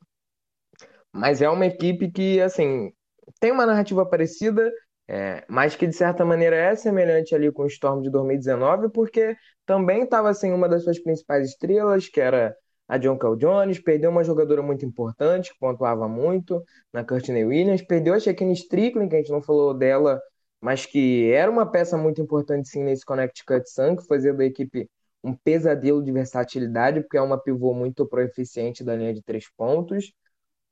mas 1.12 1.42
é 1.42 1.50
uma 1.50 1.66
equipe 1.66 2.12
que, 2.12 2.40
assim, 2.42 2.92
tem 3.40 3.52
uma 3.52 3.66
narrativa 3.66 4.06
parecida, 4.06 4.72
é, 5.08 5.46
mas 5.48 5.76
que 5.76 5.88
de 5.88 5.96
certa 5.96 6.26
maneira 6.26 6.56
é 6.56 6.76
semelhante 6.76 7.34
ali 7.34 7.52
com 7.52 7.64
o 7.64 7.68
Storm 7.68 8.02
de 8.02 8.10
2019, 8.10 8.90
porque 8.90 9.36
também 9.66 10.04
estava 10.04 10.34
sem 10.34 10.54
uma 10.54 10.68
das 10.68 10.84
suas 10.84 11.00
principais 11.00 11.50
estrelas, 11.50 12.10
que 12.10 12.20
era 12.20 12.56
a 12.88 12.98
John 12.98 13.18
Cal 13.18 13.36
Jones, 13.36 13.80
perdeu 13.80 14.10
uma 14.10 14.24
jogadora 14.24 14.62
muito 14.62 14.86
importante, 14.86 15.54
que 15.54 15.60
pontuava 15.60 16.08
muito, 16.08 16.64
na 16.92 17.04
Courtney 17.04 17.46
Williams, 17.46 17.82
perdeu 17.82 18.14
a 18.14 18.20
Shaquille 18.20 18.54
Strickland, 18.54 19.10
que 19.10 19.16
a 19.16 19.20
gente 19.20 19.32
não 19.32 19.42
falou 19.42 19.74
dela, 19.74 20.22
mas 20.62 20.86
que 20.86 21.32
era 21.32 21.52
uma 21.52 21.70
peça 21.70 21.98
muito 21.98 22.22
importante 22.22 22.68
sim 22.70 22.84
nesse 22.84 23.06
Connecticut 23.06 23.70
Sun, 23.70 23.96
que 23.98 24.08
fazia 24.08 24.34
da 24.34 24.46
equipe 24.46 24.90
um 25.24 25.34
pesadelo 25.34 26.04
de 26.04 26.12
versatilidade, 26.12 27.02
porque 27.02 27.18
é 27.18 27.22
uma 27.22 27.42
pivô 27.42 27.74
muito 27.74 28.06
proeficiente 28.08 28.84
da 28.84 28.96
linha 28.96 29.14
de 29.14 29.22
três 29.22 29.46
pontos 29.56 30.12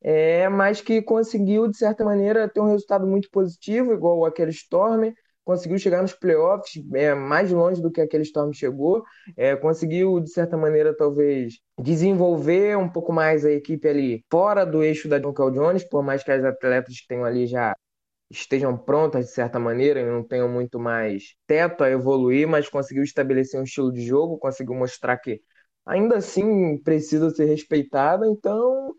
é, 0.07 0.47
mas 0.47 0.81
que 0.81 1.01
conseguiu, 1.01 1.67
de 1.67 1.77
certa 1.77 2.05
maneira, 2.05 2.47
ter 2.47 2.59
um 2.61 2.69
resultado 2.69 3.07
muito 3.07 3.27
positivo, 3.31 3.91
igual 3.91 4.23
aquele 4.23 4.51
Storm, 4.51 5.11
conseguiu 5.43 5.79
chegar 5.79 6.03
nos 6.03 6.13
playoffs 6.13 6.79
é, 6.93 7.15
mais 7.15 7.51
longe 7.51 7.81
do 7.81 7.91
que 7.91 7.99
aquele 7.99 8.21
Storm 8.21 8.53
chegou, 8.53 9.03
é, 9.35 9.55
conseguiu, 9.55 10.19
de 10.19 10.29
certa 10.29 10.55
maneira, 10.55 10.95
talvez 10.95 11.55
desenvolver 11.81 12.77
um 12.77 12.87
pouco 12.87 13.11
mais 13.11 13.43
a 13.43 13.51
equipe 13.51 13.87
ali 13.87 14.23
fora 14.29 14.63
do 14.63 14.83
eixo 14.83 15.09
da 15.09 15.17
John 15.17 15.33
Jones, 15.33 15.83
por 15.83 16.03
mais 16.03 16.23
que 16.23 16.31
as 16.31 16.43
atletas 16.45 16.99
que 16.99 17.07
tenham 17.07 17.25
ali 17.25 17.47
já 17.47 17.75
estejam 18.29 18.77
prontas 18.77 19.25
de 19.25 19.31
certa 19.31 19.57
maneira 19.59 20.01
e 20.01 20.05
não 20.05 20.23
tenham 20.23 20.47
muito 20.47 20.79
mais 20.79 21.35
teto 21.47 21.83
a 21.83 21.89
evoluir, 21.89 22.47
mas 22.47 22.69
conseguiu 22.69 23.03
estabelecer 23.03 23.59
um 23.59 23.63
estilo 23.63 23.91
de 23.91 24.05
jogo, 24.05 24.37
conseguiu 24.37 24.75
mostrar 24.75 25.17
que 25.17 25.41
ainda 25.83 26.17
assim 26.17 26.77
precisa 26.83 27.31
ser 27.31 27.45
respeitada, 27.45 28.27
então 28.27 28.95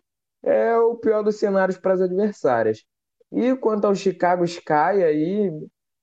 é 0.47 0.77
o 0.79 0.97
pior 0.97 1.23
dos 1.23 1.37
cenários 1.37 1.77
para 1.77 1.95
as 1.95 2.01
adversárias. 2.01 2.85
E 3.33 3.57
quanto 3.57 3.87
ao 3.87 3.95
Chicago 3.95 4.45
Sky, 4.45 5.03
aí, 5.05 5.51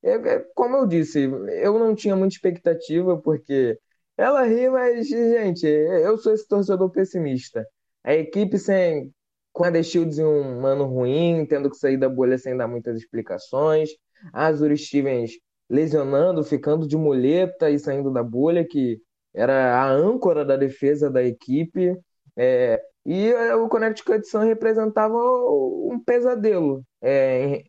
é, 0.03 0.11
é, 0.13 0.39
como 0.53 0.75
eu 0.77 0.85
disse, 0.85 1.21
eu 1.23 1.79
não 1.79 1.95
tinha 1.95 2.15
muita 2.15 2.35
expectativa, 2.35 3.17
porque 3.17 3.79
ela 4.17 4.43
ri, 4.43 4.69
mas, 4.69 5.07
gente, 5.07 5.65
eu 5.65 6.17
sou 6.17 6.33
esse 6.33 6.47
torcedor 6.47 6.91
pessimista. 6.91 7.65
A 8.03 8.13
equipe 8.13 8.57
sem, 8.59 9.13
com 9.53 9.63
a 9.63 9.71
The 9.71 9.81
Shields 9.81 10.19
em 10.19 10.25
um 10.25 10.65
ano 10.65 10.85
ruim, 10.85 11.45
tendo 11.47 11.69
que 11.69 11.77
sair 11.77 11.97
da 11.97 12.09
bolha 12.09 12.37
sem 12.37 12.55
dar 12.57 12.67
muitas 12.67 12.97
explicações, 12.97 13.89
a 14.33 14.47
Azuri 14.47 14.77
Stevens 14.77 15.31
lesionando, 15.69 16.43
ficando 16.43 16.87
de 16.87 16.97
muleta 16.97 17.69
e 17.69 17.79
saindo 17.79 18.11
da 18.11 18.21
bolha, 18.21 18.65
que 18.67 19.01
era 19.33 19.81
a 19.81 19.89
âncora 19.89 20.45
da 20.45 20.57
defesa 20.57 21.09
da 21.09 21.23
equipe. 21.23 21.97
É, 22.35 22.81
e 23.05 23.31
é, 23.31 23.55
o 23.55 23.67
Connecticut 23.67 24.25
Sun 24.27 24.39
representava 24.39 25.15
um 25.15 26.01
pesadelo 26.05 26.83
é, 27.01 27.63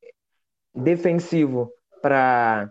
defensivo 0.75 1.71
para 2.01 2.71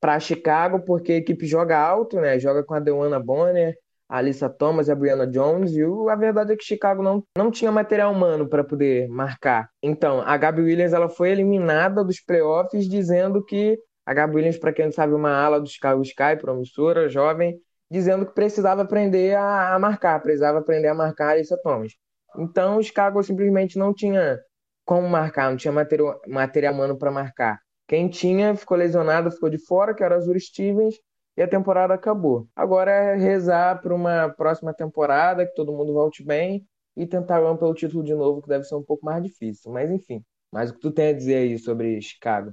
para 0.00 0.20
Chicago, 0.20 0.80
porque 0.84 1.12
a 1.12 1.16
equipe 1.16 1.46
joga 1.46 1.78
alto, 1.78 2.20
né? 2.20 2.38
Joga 2.38 2.62
com 2.62 2.74
a 2.74 2.78
Dewana 2.78 3.18
Bonner, 3.18 3.74
a 4.08 4.18
Alissa 4.18 4.48
Thomas 4.48 4.88
a 4.88 4.94
Brianna 4.94 5.26
Jones, 5.26 5.72
e 5.72 5.82
a 5.82 6.14
verdade 6.14 6.52
é 6.52 6.56
que 6.56 6.64
Chicago 6.64 7.02
não, 7.02 7.24
não 7.36 7.50
tinha 7.50 7.72
material 7.72 8.12
humano 8.12 8.48
para 8.48 8.62
poder 8.62 9.08
marcar. 9.08 9.68
Então, 9.82 10.20
a 10.20 10.36
Gabi 10.36 10.62
Williams 10.62 10.92
ela 10.92 11.08
foi 11.08 11.30
eliminada 11.30 12.04
dos 12.04 12.20
playoffs, 12.20 12.88
dizendo 12.88 13.44
que 13.44 13.78
a 14.04 14.14
Gabi 14.14 14.36
Williams, 14.36 14.58
para 14.58 14.72
quem 14.72 14.86
não 14.86 14.92
sabe, 14.92 15.14
uma 15.14 15.30
ala 15.30 15.60
do 15.60 15.68
Chicago 15.68 16.02
Sky, 16.02 16.36
promissora, 16.40 17.08
jovem, 17.08 17.58
dizendo 17.90 18.26
que 18.26 18.34
precisava 18.34 18.82
aprender 18.82 19.36
a, 19.36 19.74
a 19.74 19.78
marcar, 19.78 20.20
precisava 20.20 20.58
aprender 20.58 20.88
a 20.88 20.94
marcar 20.94 21.28
a 21.28 21.30
Alissa 21.32 21.58
Thomas. 21.62 21.92
Então, 22.36 22.78
o 22.78 22.82
Chicago 22.82 23.22
simplesmente 23.22 23.78
não 23.78 23.94
tinha 23.94 24.38
como 24.84 25.08
marcar, 25.08 25.50
não 25.50 25.56
tinha 25.56 25.72
material, 25.72 26.20
material 26.26 26.74
humano 26.74 26.96
para 26.98 27.10
marcar. 27.10 27.60
Quem 27.86 28.08
tinha 28.08 28.54
ficou 28.54 28.76
lesionado, 28.76 29.30
ficou 29.30 29.48
de 29.48 29.58
fora, 29.58 29.94
que 29.94 30.02
era 30.02 30.16
Azur 30.16 30.38
Stevens, 30.38 30.94
e 31.36 31.42
a 31.42 31.48
temporada 31.48 31.94
acabou. 31.94 32.48
Agora 32.54 32.90
é 32.90 33.14
rezar 33.14 33.80
para 33.80 33.94
uma 33.94 34.28
próxima 34.28 34.74
temporada, 34.74 35.46
que 35.46 35.54
todo 35.54 35.72
mundo 35.72 35.92
volte 35.94 36.24
bem 36.24 36.66
e 36.96 37.06
tentar 37.06 37.40
ganhar 37.40 37.56
pelo 37.56 37.74
título 37.74 38.02
de 38.02 38.14
novo, 38.14 38.42
que 38.42 38.48
deve 38.48 38.64
ser 38.64 38.74
um 38.74 38.82
pouco 38.82 39.04
mais 39.06 39.22
difícil. 39.22 39.72
Mas 39.72 39.90
enfim, 39.90 40.24
mas 40.52 40.70
o 40.70 40.74
que 40.74 40.80
tu 40.80 40.90
tem 40.90 41.08
a 41.08 41.12
dizer 41.12 41.36
aí 41.36 41.58
sobre 41.58 42.00
Chicago? 42.00 42.52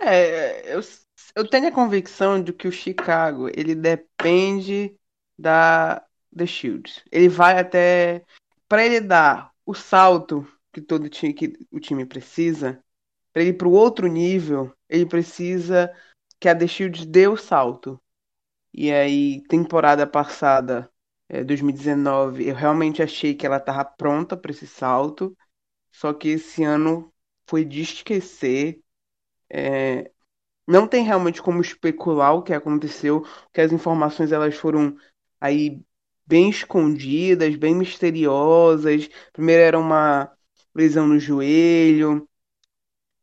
É, 0.00 0.74
eu 0.74 0.80
eu 1.36 1.48
tenho 1.48 1.68
a 1.68 1.72
convicção 1.72 2.42
de 2.42 2.52
que 2.52 2.66
o 2.66 2.72
Chicago 2.72 3.48
ele 3.54 3.74
depende 3.74 4.96
da 5.38 6.04
The 6.36 6.46
Shields. 6.46 7.04
Ele 7.12 7.28
vai 7.28 7.58
até 7.58 8.24
para 8.68 8.84
ele 8.84 9.00
dar 9.00 9.52
o 9.64 9.74
salto 9.74 10.46
que 10.72 10.80
todo 10.80 11.08
time, 11.08 11.32
que 11.34 11.52
o 11.70 11.78
time 11.80 12.04
precisa, 12.06 12.82
para 13.32 13.42
ele 13.42 13.50
ir 13.52 13.54
para 13.58 13.68
o 13.68 13.72
outro 13.72 14.08
nível, 14.08 14.74
ele 14.88 15.06
precisa 15.06 15.92
que 16.40 16.48
a 16.48 16.56
The 16.56 16.66
Shields 16.68 17.06
dê 17.06 17.28
o 17.28 17.36
salto. 17.36 18.00
E 18.72 18.92
aí, 18.92 19.42
temporada 19.48 20.06
passada, 20.06 20.90
é, 21.28 21.44
2019, 21.44 22.48
eu 22.48 22.54
realmente 22.54 23.02
achei 23.02 23.34
que 23.34 23.46
ela 23.46 23.56
estava 23.58 23.84
pronta 23.84 24.36
para 24.36 24.50
esse 24.52 24.66
salto. 24.66 25.36
Só 25.92 26.12
que 26.14 26.30
esse 26.30 26.64
ano 26.64 27.12
foi 27.48 27.64
de 27.64 27.82
esquecer. 27.82 28.82
É, 29.50 30.10
não 30.66 30.86
tem 30.88 31.04
realmente 31.04 31.42
como 31.42 31.60
especular 31.60 32.34
o 32.34 32.42
que 32.42 32.52
aconteceu, 32.54 33.24
que 33.52 33.60
as 33.60 33.72
informações 33.72 34.32
elas 34.32 34.56
foram 34.56 34.96
aí 35.40 35.82
bem 36.26 36.50
escondidas, 36.50 37.56
bem 37.56 37.74
misteriosas. 37.74 39.08
Primeiro 39.32 39.62
era 39.62 39.78
uma 39.78 40.32
lesão 40.74 41.06
no 41.08 41.18
joelho, 41.18 42.28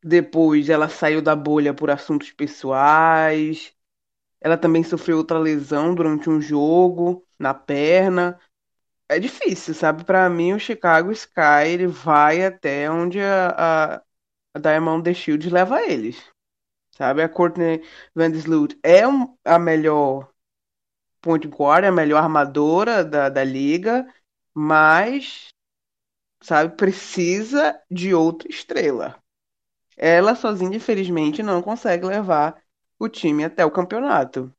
depois 0.03 0.69
ela 0.69 0.89
saiu 0.89 1.22
da 1.22 1.36
bolha 1.36 1.74
por 1.74 1.89
assuntos 1.89 2.31
pessoais. 2.31 3.74
Ela 4.41 4.57
também 4.57 4.84
sofreu 4.84 5.17
outra 5.17 5.39
lesão 5.39 5.96
durante 5.96 6.29
um 6.29 6.41
jogo 6.41 7.25
na 7.39 7.53
perna. 7.53 8.39
É 9.10 9.19
difícil, 9.19 9.74
sabe? 9.74 10.03
Para 10.05 10.29
mim, 10.29 10.53
o 10.53 10.60
Chicago 10.60 11.12
Sky 11.12 11.67
ele 11.67 11.88
vai 11.88 12.46
até 12.46 12.89
onde 12.91 13.19
a, 13.22 13.96
a, 13.98 14.03
a 14.57 14.59
Diamond 14.59 15.03
The 15.03 15.13
Shield 15.13 15.49
leva 15.49 15.81
eles. 15.83 16.21
Sabe? 16.91 17.21
A 17.21 17.29
Courtney 17.29 17.83
Vandersloot 18.15 18.77
é 18.83 19.07
um, 19.07 19.37
a 19.45 19.59
melhor 19.59 20.29
point 21.21 21.47
guard, 21.47 21.85
a 21.85 21.91
melhor 21.91 22.23
armadora 22.23 23.03
da, 23.03 23.29
da 23.29 23.43
liga, 23.43 24.07
mas, 24.53 25.49
sabe, 26.41 26.75
precisa 26.75 27.79
de 27.89 28.13
outra 28.13 28.49
estrela. 28.49 29.21
Ela 29.97 30.35
sozinha, 30.35 30.77
infelizmente, 30.77 31.43
não 31.43 31.61
consegue 31.61 32.05
levar 32.05 32.61
o 32.99 33.09
time 33.09 33.43
até 33.43 33.65
o 33.65 33.71
campeonato. 33.71 34.53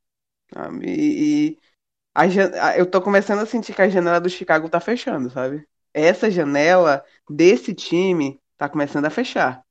Sabe? 0.52 0.86
E, 0.88 1.50
e 1.52 1.58
a, 2.14 2.78
eu 2.78 2.90
tô 2.90 3.02
começando 3.02 3.40
a 3.40 3.46
sentir 3.46 3.74
que 3.74 3.82
a 3.82 3.88
janela 3.88 4.20
do 4.20 4.30
Chicago 4.30 4.68
tá 4.68 4.80
fechando, 4.80 5.30
sabe? 5.30 5.66
Essa 5.94 6.30
janela 6.30 7.04
desse 7.30 7.74
time 7.74 8.40
tá 8.56 8.68
começando 8.68 9.06
a 9.06 9.10
fechar. 9.10 9.64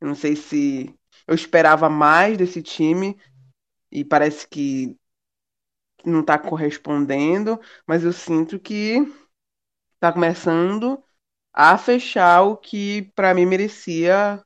Eu 0.00 0.08
não 0.08 0.14
sei 0.14 0.36
se 0.36 0.94
eu 1.26 1.34
esperava 1.34 1.88
mais 1.88 2.36
desse 2.38 2.62
time 2.62 3.18
e 3.92 4.04
parece 4.04 4.48
que 4.48 4.96
não 6.04 6.24
tá 6.24 6.38
correspondendo, 6.38 7.60
mas 7.86 8.04
eu 8.04 8.12
sinto 8.12 8.58
que 8.58 8.96
tá 10.00 10.12
começando 10.12 11.02
a 11.52 11.76
fechar 11.78 12.42
o 12.42 12.56
que 12.56 13.12
para 13.14 13.34
mim 13.34 13.46
merecia 13.46 14.42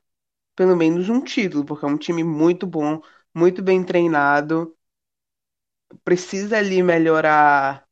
pelo 0.55 0.75
menos 0.75 1.09
um 1.09 1.21
título, 1.23 1.65
porque 1.65 1.85
é 1.85 1.89
um 1.89 1.97
time 1.97 2.23
muito 2.23 2.67
bom, 2.67 3.01
muito 3.35 3.63
bem 3.63 3.83
treinado, 3.83 4.75
precisa 6.03 6.57
ali 6.57 6.81
melhorar 6.83 7.85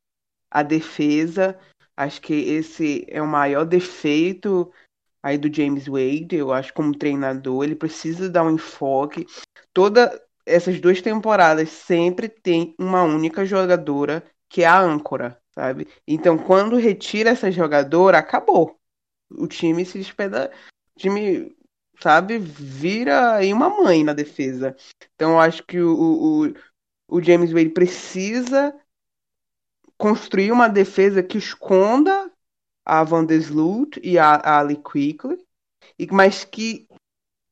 a 0.51 0.63
defesa. 0.63 1.60
Acho 1.98 2.22
que 2.22 2.34
esse 2.34 3.05
é 3.10 3.22
o 3.22 3.27
maior 3.27 3.65
defeito 3.65 4.72
aí 5.23 5.37
do 5.37 5.51
James 5.51 5.87
Wade, 5.87 6.35
eu 6.35 6.51
acho 6.51 6.73
como 6.73 6.95
treinador, 6.95 7.63
ele 7.63 7.75
precisa 7.75 8.29
dar 8.29 8.43
um 8.43 8.51
enfoque. 8.51 9.25
Toda 9.73 10.21
essas 10.45 10.81
duas 10.81 11.01
temporadas 11.01 11.69
sempre 11.69 12.27
tem 12.27 12.75
uma 12.77 13.03
única 13.03 13.45
jogadora 13.45 14.21
que 14.49 14.63
é 14.63 14.67
a 14.67 14.79
âncora, 14.79 15.39
sabe? 15.55 15.87
Então, 16.05 16.37
quando 16.37 16.75
retira 16.75 17.29
essa 17.29 17.49
jogadora, 17.49 18.17
acabou. 18.17 18.77
O 19.31 19.47
time 19.47 19.85
se 19.85 19.97
despeda, 19.97 20.51
o 20.95 20.99
time, 20.99 21.55
sabe, 22.01 22.37
vira 22.37 23.35
aí 23.35 23.53
uma 23.53 23.69
mãe 23.69 24.03
na 24.03 24.13
defesa. 24.13 24.75
Então, 25.15 25.31
eu 25.31 25.39
acho 25.39 25.63
que 25.63 25.79
o, 25.79 26.49
o, 26.49 26.53
o 27.07 27.21
James 27.23 27.51
Wade 27.51 27.69
precisa 27.69 28.75
construir 29.97 30.51
uma 30.51 30.67
defesa 30.67 31.23
que 31.23 31.37
esconda 31.37 32.22
a 32.85 33.03
Van 33.03 33.25
der 33.25 33.39
Sloot 33.39 33.99
e 34.03 34.17
a, 34.17 34.35
a 34.35 34.59
Ali 34.59 34.75
Quickly, 34.75 35.37
mas 36.11 36.43
que 36.43 36.87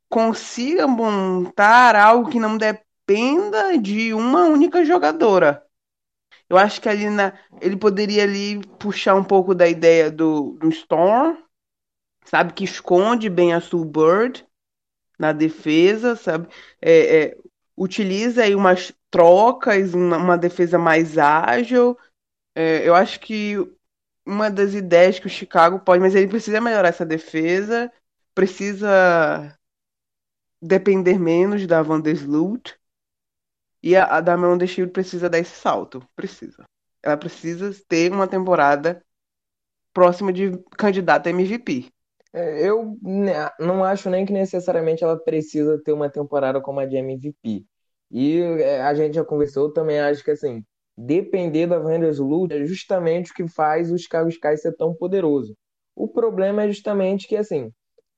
consiga 0.09 0.87
montar 0.87 1.95
algo 1.95 2.29
que 2.29 2.39
não 2.39 2.57
dependa 2.57 3.77
de 3.77 4.13
uma 4.13 4.43
única 4.45 4.83
jogadora. 4.83 5.65
Eu 6.49 6.57
acho 6.57 6.81
que 6.81 6.89
ali 6.89 7.09
na, 7.09 7.33
ele 7.61 7.77
poderia 7.77 8.23
ali 8.23 8.59
puxar 8.77 9.15
um 9.15 9.23
pouco 9.23 9.55
da 9.55 9.67
ideia 9.67 10.11
do, 10.11 10.57
do 10.59 10.67
Storm, 10.69 11.37
sabe, 12.25 12.53
que 12.53 12.65
esconde 12.65 13.29
bem 13.29 13.53
a 13.53 13.61
Sue 13.61 13.85
Bird 13.85 14.45
na 15.17 15.31
defesa, 15.31 16.15
sabe, 16.15 16.49
é, 16.81 17.23
é, 17.23 17.37
utiliza 17.77 18.43
aí 18.43 18.53
umas 18.53 18.93
trocas, 19.09 19.93
uma, 19.93 20.17
uma 20.17 20.37
defesa 20.37 20.77
mais 20.77 21.17
ágil. 21.17 21.97
É, 22.53 22.87
eu 22.87 22.93
acho 22.93 23.19
que 23.21 23.55
uma 24.31 24.49
das 24.49 24.73
ideias 24.73 25.19
que 25.19 25.27
o 25.27 25.29
Chicago 25.29 25.79
pode, 25.79 26.01
mas 26.01 26.15
ele 26.15 26.27
precisa 26.27 26.61
melhorar 26.61 26.89
essa 26.89 27.05
defesa, 27.05 27.91
precisa 28.33 29.57
depender 30.61 31.19
menos 31.19 31.65
da 31.67 31.81
Van 31.81 31.99
der 31.99 32.13
Sloot 32.13 32.79
e 33.83 33.95
a, 33.95 34.05
a 34.05 34.21
Damian 34.21 34.65
Shield 34.65 34.91
precisa 34.91 35.29
dar 35.29 35.39
esse 35.39 35.55
salto, 35.55 36.07
precisa. 36.15 36.63
Ela 37.01 37.17
precisa 37.17 37.71
ter 37.87 38.11
uma 38.11 38.27
temporada 38.27 39.03
próxima 39.91 40.31
de 40.31 40.57
candidata 40.77 41.29
a 41.29 41.31
MVP. 41.31 41.91
É, 42.33 42.67
eu 42.67 42.97
não 43.59 43.83
acho 43.83 44.09
nem 44.09 44.25
que 44.25 44.31
necessariamente 44.31 45.03
ela 45.03 45.17
precisa 45.17 45.81
ter 45.83 45.91
uma 45.91 46.09
temporada 46.09 46.61
como 46.61 46.79
a 46.79 46.85
de 46.85 46.95
MVP. 46.95 47.65
E 48.09 48.39
é, 48.39 48.81
a 48.81 48.93
gente 48.93 49.15
já 49.15 49.25
conversou, 49.25 49.71
também 49.71 49.99
acho 49.99 50.23
que 50.23 50.31
assim, 50.31 50.63
depender 50.97 51.67
da 51.67 51.79
Vandersloot 51.79 52.53
é 52.53 52.65
justamente 52.65 53.31
o 53.31 53.33
que 53.33 53.47
faz 53.47 53.91
o 53.91 53.97
Chicago 53.97 54.29
Sky 54.29 54.57
ser 54.57 54.75
tão 54.75 54.93
poderoso. 54.93 55.55
O 55.95 56.07
problema 56.07 56.63
é 56.63 56.67
justamente 56.67 57.27
que, 57.27 57.35
assim, 57.35 57.71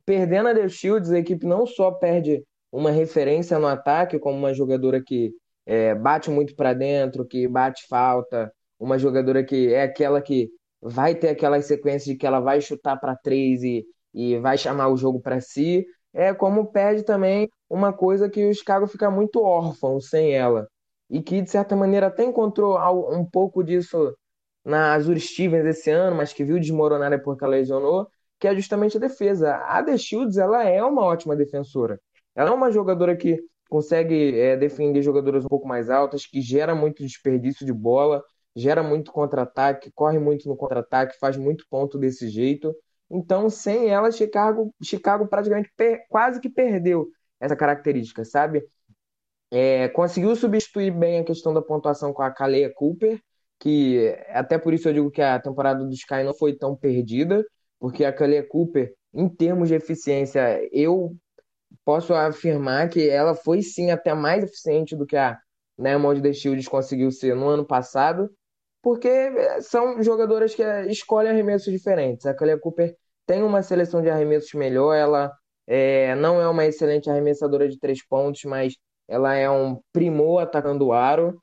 perdendo 0.05 0.49
a 0.49 0.55
The 0.55 0.67
Shields, 0.69 1.11
a 1.11 1.19
equipe 1.19 1.45
não 1.45 1.65
só 1.65 1.91
perde 1.91 2.43
uma 2.71 2.91
referência 2.91 3.59
no 3.59 3.67
ataque, 3.67 4.19
como 4.19 4.37
uma 4.37 4.53
jogadora 4.53 5.01
que 5.01 5.31
é, 5.65 5.95
bate 5.95 6.29
muito 6.29 6.55
para 6.55 6.73
dentro, 6.73 7.25
que 7.25 7.47
bate 7.47 7.87
falta, 7.87 8.51
uma 8.79 8.97
jogadora 8.97 9.43
que 9.43 9.73
é 9.73 9.83
aquela 9.83 10.21
que 10.21 10.49
vai 10.81 11.15
ter 11.15 11.29
aquelas 11.29 11.65
sequências 11.65 12.05
de 12.05 12.15
que 12.15 12.25
ela 12.25 12.39
vai 12.39 12.59
chutar 12.59 12.97
para 12.99 13.15
três 13.15 13.63
e, 13.63 13.85
e 14.13 14.37
vai 14.39 14.57
chamar 14.57 14.89
o 14.89 14.97
jogo 14.97 15.21
para 15.21 15.39
si, 15.39 15.85
é 16.13 16.33
como 16.33 16.71
perde 16.71 17.03
também 17.03 17.49
uma 17.69 17.93
coisa 17.93 18.29
que 18.29 18.45
o 18.45 18.53
Chicago 18.53 18.87
fica 18.87 19.09
muito 19.09 19.41
órfão 19.41 19.99
sem 19.99 20.33
ela, 20.33 20.67
e 21.13 21.21
que, 21.21 21.43
de 21.43 21.51
certa 21.51 21.75
maneira, 21.75 22.07
até 22.07 22.23
encontrou 22.23 22.75
um 23.11 23.23
pouco 23.23 23.63
disso 23.63 24.17
na 24.65 24.93
Azure 24.95 25.19
Stevens 25.19 25.63
esse 25.63 25.91
ano, 25.91 26.15
mas 26.15 26.33
que 26.33 26.43
viu 26.43 26.59
desmoronar 26.59 27.11
depois 27.11 27.37
que 27.37 27.43
ela 27.43 27.55
lesionou, 27.55 28.07
que 28.39 28.47
é 28.47 28.55
justamente 28.55 28.97
a 28.97 28.99
defesa. 28.99 29.57
A 29.57 29.83
The 29.83 29.95
Shields, 29.95 30.37
ela 30.37 30.63
é 30.67 30.83
uma 30.83 31.03
ótima 31.03 31.35
defensora. 31.35 32.01
Ela 32.35 32.49
é 32.49 32.53
uma 32.53 32.71
jogadora 32.71 33.15
que 33.15 33.39
consegue 33.69 34.39
é, 34.39 34.57
defender 34.57 35.03
jogadoras 35.03 35.45
um 35.45 35.49
pouco 35.49 35.67
mais 35.67 35.87
altas, 35.87 36.25
que 36.25 36.41
gera 36.41 36.73
muito 36.73 37.03
desperdício 37.03 37.63
de 37.63 37.71
bola, 37.71 38.23
gera 38.55 38.81
muito 38.81 39.11
contra-ataque, 39.11 39.91
corre 39.93 40.17
muito 40.17 40.49
no 40.49 40.55
contra-ataque, 40.57 41.19
faz 41.19 41.37
muito 41.37 41.63
ponto 41.69 41.95
desse 41.99 42.27
jeito. 42.27 42.75
Então, 43.07 43.51
sem 43.51 43.87
ela, 43.87 44.11
Chicago, 44.11 44.73
Chicago 44.81 45.27
praticamente 45.27 45.71
per, 45.77 46.07
quase 46.09 46.41
que 46.41 46.49
perdeu 46.49 47.07
essa 47.39 47.55
característica, 47.55 48.25
sabe? 48.25 48.63
É, 49.55 49.87
conseguiu 49.89 50.35
substituir 50.35 50.89
bem 50.89 51.19
a 51.19 51.23
questão 51.23 51.53
da 51.53 51.61
pontuação 51.61 52.11
com 52.11 52.23
a 52.23 52.31
Kalea 52.31 52.73
Cooper, 52.73 53.21
que 53.59 54.17
até 54.29 54.57
por 54.57 54.73
isso 54.73 54.89
eu 54.89 54.93
digo 54.93 55.11
que 55.11 55.21
a 55.21 55.39
temporada 55.39 55.85
do 55.85 55.93
Sky 55.93 56.23
não 56.23 56.33
foi 56.33 56.57
tão 56.57 56.75
perdida, 56.75 57.45
porque 57.79 58.03
a 58.03 58.11
Kalea 58.11 58.43
Cooper, 58.47 58.91
em 59.13 59.29
termos 59.29 59.69
de 59.69 59.75
eficiência, 59.75 60.59
eu 60.71 61.15
posso 61.85 62.15
afirmar 62.15 62.89
que 62.89 63.07
ela 63.07 63.35
foi 63.35 63.61
sim 63.61 63.91
até 63.91 64.11
mais 64.15 64.43
eficiente 64.43 64.95
do 64.95 65.05
que 65.05 65.15
a 65.15 65.37
Diamond 65.77 66.19
The 66.23 66.33
Shields 66.33 66.67
conseguiu 66.67 67.11
ser 67.11 67.35
no 67.35 67.47
ano 67.47 67.63
passado, 67.63 68.31
porque 68.81 69.09
são 69.61 70.01
jogadoras 70.01 70.55
que 70.55 70.63
escolhem 70.89 71.31
arremessos 71.31 71.71
diferentes. 71.71 72.25
A 72.25 72.33
Kalea 72.33 72.57
Cooper 72.59 72.95
tem 73.27 73.43
uma 73.43 73.61
seleção 73.61 74.01
de 74.01 74.09
arremessos 74.09 74.51
melhor, 74.55 74.95
ela 74.95 75.31
é, 75.67 76.15
não 76.15 76.41
é 76.41 76.49
uma 76.49 76.65
excelente 76.65 77.07
arremessadora 77.07 77.69
de 77.69 77.77
três 77.77 78.03
pontos, 78.03 78.41
mas 78.45 78.73
ela 79.07 79.35
é 79.35 79.49
um 79.49 79.79
primor 79.91 80.41
atacando 80.41 80.87
o 80.87 80.93
aro 80.93 81.41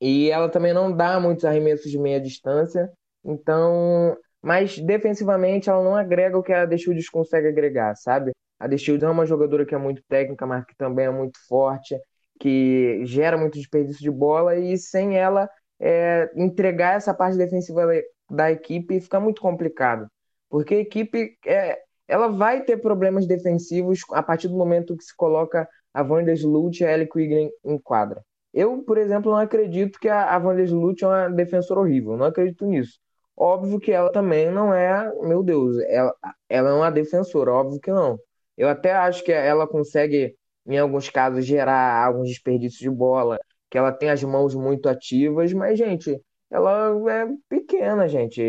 e 0.00 0.30
ela 0.30 0.48
também 0.48 0.72
não 0.72 0.90
dá 0.94 1.20
muitos 1.20 1.44
arremessos 1.44 1.90
de 1.90 1.98
meia 1.98 2.20
distância. 2.20 2.90
Então, 3.24 4.16
mas 4.42 4.78
defensivamente 4.78 5.68
ela 5.68 5.82
não 5.84 5.94
agrega 5.94 6.38
o 6.38 6.42
que 6.42 6.52
a 6.52 6.66
The 6.66 6.76
consegue 7.12 7.48
agregar, 7.48 7.94
sabe? 7.96 8.32
A 8.58 8.68
The 8.68 8.76
é 9.02 9.08
uma 9.08 9.26
jogadora 9.26 9.66
que 9.66 9.74
é 9.74 9.78
muito 9.78 10.02
técnica, 10.08 10.46
mas 10.46 10.64
que 10.64 10.74
também 10.76 11.06
é 11.06 11.10
muito 11.10 11.38
forte, 11.46 11.98
que 12.38 13.04
gera 13.04 13.36
muito 13.36 13.58
desperdício 13.58 14.02
de 14.02 14.10
bola 14.10 14.56
e 14.56 14.78
sem 14.78 15.18
ela 15.18 15.48
é, 15.78 16.30
entregar 16.34 16.96
essa 16.96 17.12
parte 17.14 17.36
defensiva 17.36 17.86
da 18.30 18.50
equipe 18.50 19.00
fica 19.00 19.18
muito 19.18 19.40
complicado, 19.40 20.06
porque 20.48 20.74
a 20.74 20.78
equipe 20.78 21.36
é, 21.46 21.78
ela 22.06 22.28
vai 22.28 22.62
ter 22.62 22.78
problemas 22.78 23.26
defensivos 23.26 24.00
a 24.12 24.22
partir 24.22 24.48
do 24.48 24.56
momento 24.56 24.96
que 24.96 25.04
se 25.04 25.16
coloca 25.16 25.68
a 25.92 26.02
Vandersloot 26.02 26.82
e 26.82 26.86
a 26.86 26.92
Ellie 26.92 27.08
Quigley 27.08 27.50
em 27.64 27.78
quadra. 27.78 28.22
Eu, 28.52 28.82
por 28.82 28.98
exemplo, 28.98 29.30
não 29.30 29.38
acredito 29.38 29.98
que 29.98 30.08
a, 30.08 30.34
a 30.34 30.38
Vandersloot 30.38 31.04
é 31.04 31.06
uma 31.06 31.30
defensora 31.30 31.80
horrível, 31.80 32.16
não 32.16 32.26
acredito 32.26 32.66
nisso. 32.66 32.98
Óbvio 33.36 33.80
que 33.80 33.92
ela 33.92 34.12
também 34.12 34.50
não 34.50 34.74
é, 34.74 35.10
meu 35.22 35.42
Deus, 35.42 35.78
ela, 35.88 36.14
ela 36.48 36.70
é 36.70 36.72
uma 36.72 36.90
defensora, 36.90 37.52
óbvio 37.52 37.80
que 37.80 37.90
não. 37.90 38.18
Eu 38.56 38.68
até 38.68 38.92
acho 38.92 39.24
que 39.24 39.32
ela 39.32 39.66
consegue, 39.66 40.36
em 40.66 40.78
alguns 40.78 41.08
casos, 41.08 41.46
gerar 41.46 42.04
alguns 42.04 42.28
desperdícios 42.28 42.80
de 42.80 42.90
bola, 42.90 43.38
que 43.70 43.78
ela 43.78 43.92
tem 43.92 44.10
as 44.10 44.22
mãos 44.22 44.54
muito 44.54 44.88
ativas, 44.88 45.52
mas, 45.52 45.78
gente, 45.78 46.20
ela 46.50 46.90
é 47.10 47.26
pequena, 47.48 48.08
gente. 48.08 48.42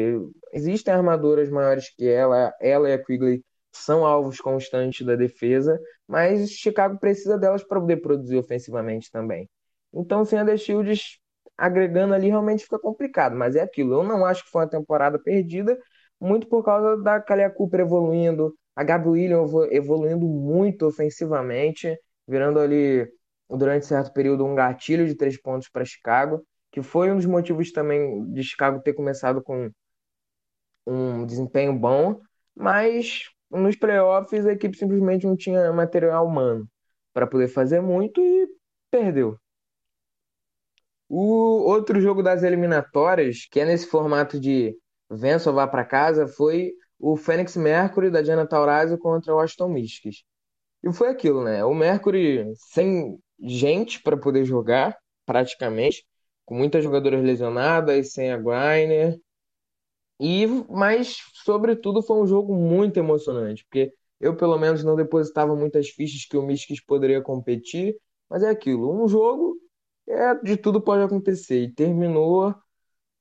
Existem 0.52 0.94
armaduras 0.94 1.50
maiores 1.50 1.94
que 1.96 2.08
ela, 2.10 2.54
ela 2.60 2.90
e 2.90 2.94
a 2.94 3.04
Quigley 3.04 3.44
são 3.72 4.06
alvos 4.06 4.42
constantes 4.42 5.06
da 5.06 5.16
defesa, 5.16 5.80
mas 6.12 6.52
Chicago 6.52 7.00
precisa 7.00 7.38
delas 7.38 7.64
para 7.64 7.80
poder 7.80 7.98
produzir 7.98 8.38
ofensivamente 8.38 9.10
também. 9.10 9.50
Então, 9.94 10.26
sem 10.26 10.38
a 10.40 10.46
The 10.46 10.58
Shields 10.58 11.20
agregando 11.58 12.14
ali, 12.14 12.28
realmente 12.28 12.64
fica 12.66 12.78
complicado. 12.78 13.34
Mas 13.36 13.56
é 13.56 13.62
aquilo. 13.62 13.94
Eu 13.94 14.04
não 14.04 14.26
acho 14.26 14.44
que 14.44 14.52
foi 14.52 14.64
uma 14.64 14.70
temporada 14.70 15.18
perdida, 15.18 15.78
muito 16.20 16.48
por 16.48 16.64
causa 16.66 17.02
da 17.02 17.22
Kalia 17.22 17.50
Cooper 17.50 17.80
evoluindo, 17.82 18.54
a 18.76 18.84
Gabi 18.84 19.08
Williams 19.08 19.52
evoluindo 19.72 20.28
muito 20.28 20.86
ofensivamente, 20.86 21.98
virando 22.28 22.60
ali, 22.60 23.08
durante 23.50 23.86
certo 23.86 24.12
período, 24.12 24.46
um 24.46 24.54
gatilho 24.54 25.08
de 25.08 25.16
três 25.16 25.42
pontos 25.42 25.70
para 25.70 25.86
Chicago, 25.86 26.46
que 26.72 26.82
foi 26.82 27.10
um 27.10 27.16
dos 27.16 27.26
motivos 27.26 27.72
também 27.72 28.30
de 28.34 28.44
Chicago 28.44 28.82
ter 28.82 28.94
começado 28.94 29.42
com 29.42 29.72
um 30.86 31.26
desempenho 31.26 31.74
bom, 31.74 32.20
mas 32.54 33.30
nos 33.52 33.76
playoffs 33.76 34.46
a 34.46 34.54
equipe 34.54 34.78
simplesmente 34.78 35.26
não 35.26 35.36
tinha 35.36 35.72
material 35.74 36.26
humano 36.26 36.68
para 37.14 37.28
poder 37.28 37.48
fazer 37.48 37.82
muito 37.82 38.22
e 38.22 38.48
perdeu. 38.90 39.38
O 41.10 41.64
outro 41.70 42.00
jogo 42.00 42.24
das 42.24 42.42
eliminatórias, 42.42 43.46
que 43.52 43.60
é 43.60 43.66
nesse 43.66 43.86
formato 43.88 44.40
de 44.40 44.74
vença 45.10 45.50
ou 45.50 45.56
vá 45.56 45.68
para 45.68 45.84
casa, 45.84 46.26
foi 46.28 46.72
o 46.98 47.18
Fênix 47.18 47.58
Mercury 47.58 48.10
da 48.10 48.22
Diana 48.22 48.48
Taurasi 48.48 48.98
contra 48.98 49.36
o 49.36 49.40
Aston 49.40 49.68
Mystics. 49.68 50.24
E 50.84 50.94
foi 50.94 51.10
aquilo, 51.10 51.44
né? 51.44 51.66
O 51.66 51.74
Mercury 51.74 52.54
sem 52.56 53.20
gente 53.42 54.02
para 54.02 54.16
poder 54.16 54.46
jogar, 54.46 54.98
praticamente, 55.26 56.06
com 56.46 56.56
muitas 56.56 56.84
jogadoras 56.84 57.24
lesionadas, 57.24 58.14
sem 58.14 58.32
a 58.32 58.38
Griner. 58.38 59.20
E, 60.22 60.46
mas, 60.70 61.18
sobretudo, 61.34 62.04
foi 62.04 62.18
um 62.18 62.28
jogo 62.28 62.54
muito 62.56 62.98
emocionante, 62.98 63.66
porque 63.66 63.92
eu, 64.20 64.36
pelo 64.38 64.58
menos, 64.58 64.84
não 64.84 64.96
depositava 64.96 65.56
muitas 65.56 65.90
fichas 65.90 66.26
que 66.26 66.38
o 66.38 66.44
Mystics 66.44 66.84
poderia 66.86 67.22
competir, 67.22 67.98
mas 68.30 68.44
é 68.44 68.50
aquilo, 68.50 69.04
um 69.04 69.08
jogo 69.08 69.58
é, 70.08 70.36
de 70.36 70.58
tudo 70.58 70.82
pode 70.82 71.04
acontecer. 71.04 71.64
E 71.64 71.74
terminou 71.74 72.56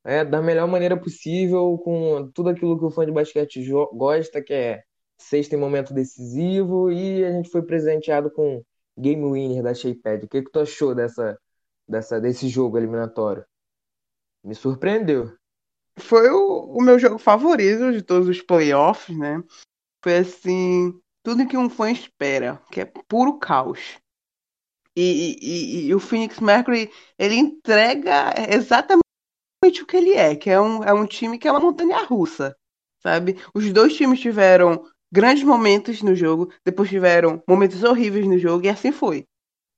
é, 0.05 0.25
da 0.25 0.43
melhor 0.43 0.69
maneira 0.69 0.97
possível, 1.01 1.79
com 1.79 2.31
tudo 2.33 2.51
aquilo 2.51 2.79
que 2.79 2.85
o 2.85 2.91
fã 2.91 3.07
de 3.07 3.13
basquete 3.13 3.63
gosta, 3.95 4.43
que 4.43 4.53
é 4.53 4.83
sexta 5.19 5.55
em 5.57 5.59
momento 5.59 5.95
decisivo, 5.95 6.91
e 6.93 7.25
a 7.25 7.33
gente 7.33 7.51
foi 7.51 7.63
presenteado 7.63 8.31
com 8.31 8.63
Game 8.99 9.25
Winner 9.25 9.63
da 9.63 9.75
Shaypad. 9.75 10.27
O 10.27 10.29
que, 10.29 10.43
que 10.43 10.51
tu 10.51 10.61
achou 10.61 10.95
dessa, 10.95 11.39
dessa, 11.89 12.21
desse 12.21 12.49
jogo 12.49 12.79
eliminatório? 12.79 13.45
Me 14.45 14.55
surpreendeu. 14.55 15.40
Foi 15.99 16.29
o, 16.31 16.79
o 16.79 16.83
meu 16.83 16.99
jogo 16.99 17.19
favorito 17.19 17.93
de 17.93 18.03
todos 18.03 18.29
os 18.29 18.41
playoffs, 18.41 19.17
né? 19.17 19.43
Foi 20.03 20.19
assim, 20.19 20.99
tudo 21.23 21.47
que 21.47 21.57
um 21.57 21.69
fã 21.69 21.91
espera, 21.91 22.63
que 22.71 22.81
é 22.81 22.85
puro 22.85 23.39
caos. 23.39 23.99
E, 24.97 25.37
e, 25.41 25.87
e, 25.87 25.95
o 25.95 26.01
Phoenix 26.01 26.41
Mercury, 26.41 26.91
ele 27.19 27.37
entrega 27.37 28.35
exatamente 28.49 29.03
o 29.83 29.87
que 29.87 29.97
ele 29.97 30.15
é, 30.15 30.35
que 30.35 30.51
é 30.51 30.61
um, 30.61 30.83
é 30.83 30.93
um 30.93 31.07
time 31.07 31.39
que 31.39 31.47
é 31.47 31.51
uma 31.51 31.61
montanha 31.61 32.03
russa, 32.05 32.57
sabe? 33.01 33.39
Os 33.55 33.73
dois 33.73 33.95
times 33.95 34.21
tiveram 34.21 34.85
grandes 35.13 35.45
momentos 35.45 36.03
no 36.03 36.15
jogo, 36.15 36.53
depois 36.65 36.89
tiveram 36.89 37.43
momentos 37.49 37.83
horríveis 37.85 38.27
no 38.27 38.39
jogo, 38.39 38.67
e 38.67 38.69
assim 38.69 38.91
foi. 38.91 39.27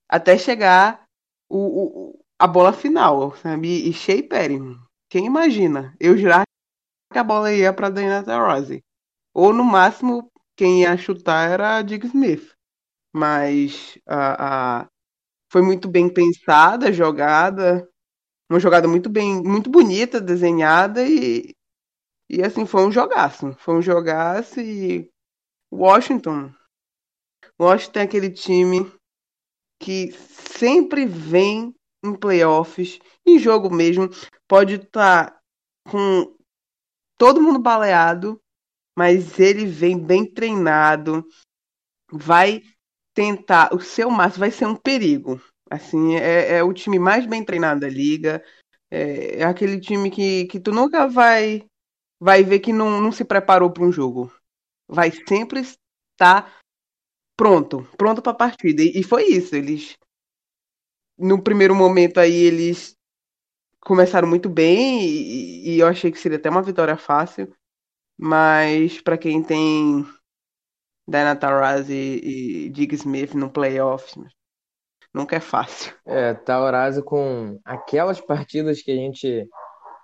Até 0.09 0.39
chegar 0.39 1.05
o, 1.49 1.59
o 1.59 2.25
a 2.39 2.47
bola 2.47 2.73
final, 2.73 3.37
sabe? 3.37 3.89
E 3.89 3.93
Shea 3.93 4.27
Perry, 4.27 4.59
quem 5.13 5.27
imagina? 5.27 5.95
Eu 6.01 6.17
jurava 6.17 6.45
que 7.13 7.19
a 7.19 7.23
bola 7.23 7.53
ia 7.53 7.71
para 7.71 7.91
Diana 7.91 8.25
Taurasi. 8.25 8.83
Ou 9.35 9.53
no 9.53 9.63
máximo, 9.63 10.33
quem 10.57 10.81
ia 10.81 10.97
chutar 10.97 11.51
era 11.51 11.77
a 11.77 11.83
Dig 11.83 12.07
Smith. 12.07 12.55
Mas 13.15 13.99
a, 14.07 14.81
a, 14.81 14.89
foi 15.53 15.61
muito 15.61 15.87
bem 15.87 16.09
pensada, 16.09 16.91
jogada, 16.91 17.87
uma 18.51 18.59
jogada 18.59 18.89
muito 18.89 19.11
bem, 19.11 19.43
muito 19.43 19.69
bonita, 19.69 20.19
desenhada 20.19 21.07
e 21.07 21.55
e 22.31 22.43
assim 22.43 22.65
foi 22.65 22.87
um 22.87 22.91
jogaço, 22.91 23.53
foi 23.59 23.75
um 23.75 23.83
jogaço 23.83 24.59
e 24.59 25.11
Washington, 25.71 26.51
Washington 27.61 27.99
é 27.99 28.03
aquele 28.05 28.31
time 28.31 28.91
que 29.79 30.13
sempre 30.13 31.05
vem 31.05 31.75
em 32.03 32.15
playoffs, 32.15 32.99
em 33.27 33.39
jogo 33.39 33.71
mesmo, 33.71 34.09
pode 34.49 34.75
estar 34.75 35.31
tá 35.31 35.41
com 35.91 36.37
todo 37.17 37.41
mundo 37.41 37.59
baleado, 37.59 38.41
mas 38.97 39.39
ele 39.39 39.67
vem 39.67 39.99
bem 39.99 40.27
treinado, 40.27 41.25
vai 42.11 42.63
tentar 43.15 43.75
o 43.75 43.81
seu 43.81 44.11
máximo, 44.11 44.41
vai 44.41 44.51
ser 44.51 44.67
um 44.67 44.77
perigo. 44.77 45.41
Assim, 45.71 46.17
é, 46.17 46.59
é 46.59 46.63
o 46.63 46.73
time 46.73 46.99
mais 46.99 47.27
bem 47.27 47.45
treinado 47.45 47.81
da 47.81 47.89
liga. 47.89 48.45
É, 48.91 49.39
é, 49.39 49.45
aquele 49.45 49.81
time 49.81 50.11
que, 50.11 50.45
que 50.47 50.61
tu 50.61 50.71
nunca 50.71 51.07
vai 51.07 51.65
vai 52.21 52.45
ver 52.45 52.61
que 52.61 52.73
não, 52.73 53.01
não 53.01 53.11
se 53.11 53.25
preparou 53.25 53.71
para 53.73 53.83
um 53.83 53.91
jogo. 53.91 54.33
Vai 54.87 55.11
sempre 55.11 55.61
estar 55.61 56.61
pronto, 57.37 57.89
pronto 57.97 58.21
para 58.21 58.33
a 58.33 58.37
partida. 58.37 58.83
E, 58.83 59.01
e 59.01 59.03
foi 59.03 59.25
isso. 59.25 59.57
Eles 59.57 59.97
no 61.23 61.43
primeiro 61.43 61.75
momento 61.75 62.19
aí 62.21 62.35
eles 62.35 62.97
começaram 63.81 64.29
muito 64.29 64.49
bem 64.49 65.03
e, 65.05 65.77
e 65.77 65.81
eu 65.81 65.87
achei 65.89 66.11
que 66.13 66.19
seria 66.19 66.39
até 66.39 66.51
uma 66.51 66.63
vitória 66.63 66.97
fácil. 66.97 67.53
Mas 68.19 69.01
para 69.01 69.19
quem 69.19 69.43
tem 69.43 70.07
Diana 71.07 71.37
Taurasi 71.37 71.95
e, 71.95 72.67
e 72.67 72.71
Dig 72.71 72.95
Smith 72.95 73.35
no 73.35 73.51
playoffs. 73.51 74.15
Nunca 75.13 75.37
é 75.37 75.41
fácil. 75.41 75.95
É, 76.07 76.35
Taurasi 76.35 77.03
com 77.03 77.61
aquelas 77.65 78.21
partidas 78.21 78.81
que 78.83 78.91
a 78.91 78.97
gente 78.97 79.49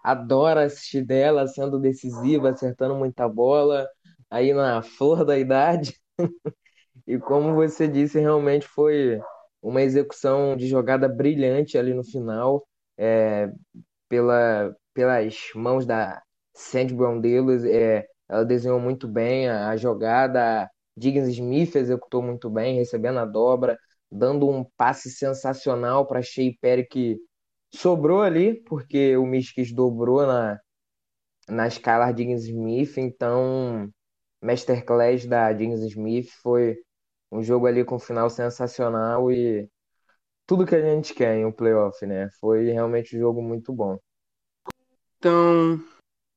adora 0.04 0.64
assistir 0.64 1.04
dela, 1.04 1.46
sendo 1.46 1.78
decisiva, 1.78 2.50
acertando 2.50 2.94
muita 2.94 3.28
bola, 3.28 3.88
aí 4.30 4.52
na 4.52 4.82
flor 4.82 5.24
da 5.24 5.38
idade. 5.38 5.98
e 7.06 7.18
como 7.18 7.54
você 7.54 7.88
disse, 7.88 8.18
realmente 8.18 8.66
foi 8.66 9.20
uma 9.62 9.82
execução 9.82 10.56
de 10.56 10.66
jogada 10.66 11.08
brilhante 11.08 11.76
ali 11.78 11.94
no 11.94 12.04
final, 12.04 12.66
é, 12.96 13.50
pela, 14.08 14.74
pelas 14.94 15.36
mãos 15.54 15.86
da 15.86 16.22
Sandy 16.54 16.94
Browndelos, 16.94 17.64
é, 17.64 18.06
ela 18.28 18.44
desenhou 18.44 18.80
muito 18.80 19.08
bem 19.08 19.48
a, 19.48 19.70
a 19.70 19.76
jogada, 19.76 20.68
Diggins 20.96 21.28
Smith 21.28 21.76
executou 21.76 22.22
muito 22.22 22.50
bem, 22.50 22.76
recebendo 22.76 23.18
a 23.18 23.24
dobra, 23.24 23.78
dando 24.10 24.48
um 24.48 24.64
passe 24.76 25.10
sensacional 25.10 26.06
para 26.06 26.22
Shea 26.22 26.52
Perry 26.60 26.86
que 26.86 27.18
sobrou 27.72 28.22
ali, 28.22 28.62
porque 28.64 29.16
o 29.16 29.26
Mystics 29.26 29.72
dobrou 29.72 30.26
na, 30.26 30.58
na 31.48 31.68
Skylar 31.68 32.12
Diggins 32.12 32.44
Smith, 32.44 32.96
então 32.98 33.88
Masterclass 34.42 35.26
da 35.26 35.52
Diggins 35.52 35.80
Smith 35.80 36.28
foi 36.42 36.76
um 37.30 37.42
jogo 37.42 37.66
ali 37.66 37.84
com 37.84 37.96
um 37.96 38.00
final 38.00 38.28
sensacional 38.30 39.30
e 39.30 39.68
tudo 40.46 40.66
que 40.66 40.74
a 40.74 40.80
gente 40.80 41.12
quer 41.14 41.36
em 41.36 41.44
um 41.44 41.52
playoff, 41.52 42.04
né? 42.06 42.30
Foi 42.40 42.70
realmente 42.70 43.16
um 43.16 43.20
jogo 43.20 43.42
muito 43.42 43.72
bom. 43.72 43.98
Então, 45.18 45.78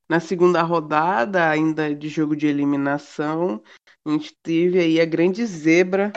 na 0.08 0.20
segunda 0.20 0.62
rodada, 0.62 1.48
ainda 1.48 1.94
de 1.94 2.08
jogo 2.08 2.36
de 2.36 2.46
eliminação, 2.46 3.62
a 4.04 4.10
gente 4.10 4.36
teve 4.42 4.78
aí 4.78 5.00
a 5.00 5.06
grande 5.06 5.46
zebra, 5.46 6.12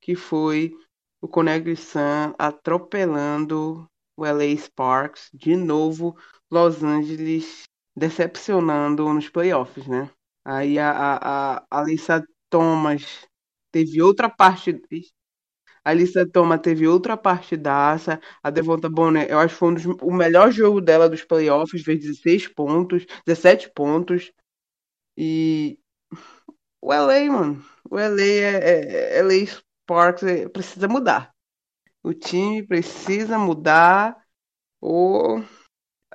que 0.00 0.16
foi 0.16 0.74
o 1.20 1.28
Conegri 1.28 1.76
Sun 1.76 2.34
atropelando 2.38 3.86
o 4.16 4.26
LA 4.26 4.56
Sparks. 4.56 5.30
De 5.32 5.54
novo, 5.54 6.16
Los 6.50 6.82
Angeles 6.82 7.62
decepcionando 7.94 9.12
nos 9.12 9.28
playoffs, 9.28 9.86
né? 9.86 10.10
Aí 10.44 10.78
a, 10.78 10.90
a, 10.90 11.56
a 11.58 11.80
Alissa 11.80 12.26
Thomas 12.48 13.28
teve 13.70 14.02
outra 14.02 14.28
parte 14.28 14.72
a 15.84 15.90
Alissa 15.90 16.26
Toma 16.26 16.58
teve 16.58 16.86
outra 16.86 17.16
partidaça. 17.16 18.20
A 18.42 18.50
Devonta 18.50 18.88
Bonner, 18.88 19.28
eu 19.30 19.38
acho 19.38 19.54
que 19.54 19.58
foi 19.58 19.68
um 19.70 19.74
dos, 19.74 19.86
o 19.86 20.12
melhor 20.12 20.50
jogo 20.50 20.80
dela 20.80 21.08
dos 21.08 21.24
playoffs, 21.24 21.82
fez 21.82 22.00
16 22.00 22.48
pontos, 22.48 23.06
17 23.26 23.70
pontos. 23.74 24.32
E 25.16 25.78
o 26.80 26.92
LA, 26.92 27.30
mano, 27.30 27.64
o 27.90 27.98
LA 27.98 28.22
é, 28.22 29.18
é 29.18 29.22
LA 29.22 29.46
Sparks 29.46 30.22
é, 30.22 30.48
precisa 30.48 30.88
mudar. 30.88 31.34
O 32.02 32.14
time 32.14 32.62
precisa 32.62 33.38
mudar 33.38 34.16
ou 34.80 35.44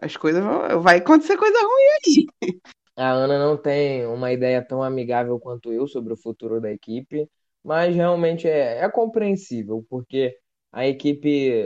as 0.02 0.18
coisas 0.18 0.44
vão, 0.44 0.82
vai 0.82 0.98
acontecer 0.98 1.38
coisa 1.38 1.58
ruim 1.60 1.84
aí. 2.08 2.28
A 2.98 3.12
Ana 3.12 3.38
não 3.38 3.58
tem 3.58 4.06
uma 4.08 4.32
ideia 4.32 4.66
tão 4.66 4.82
amigável 4.82 5.38
quanto 5.38 5.74
eu 5.74 5.86
sobre 5.86 6.14
o 6.14 6.18
futuro 6.18 6.62
da 6.62 6.72
equipe, 6.72 7.30
mas 7.66 7.96
realmente 7.96 8.48
é, 8.48 8.80
é 8.84 8.90
compreensível, 8.90 9.84
porque 9.90 10.38
a 10.72 10.88
equipe 10.88 11.64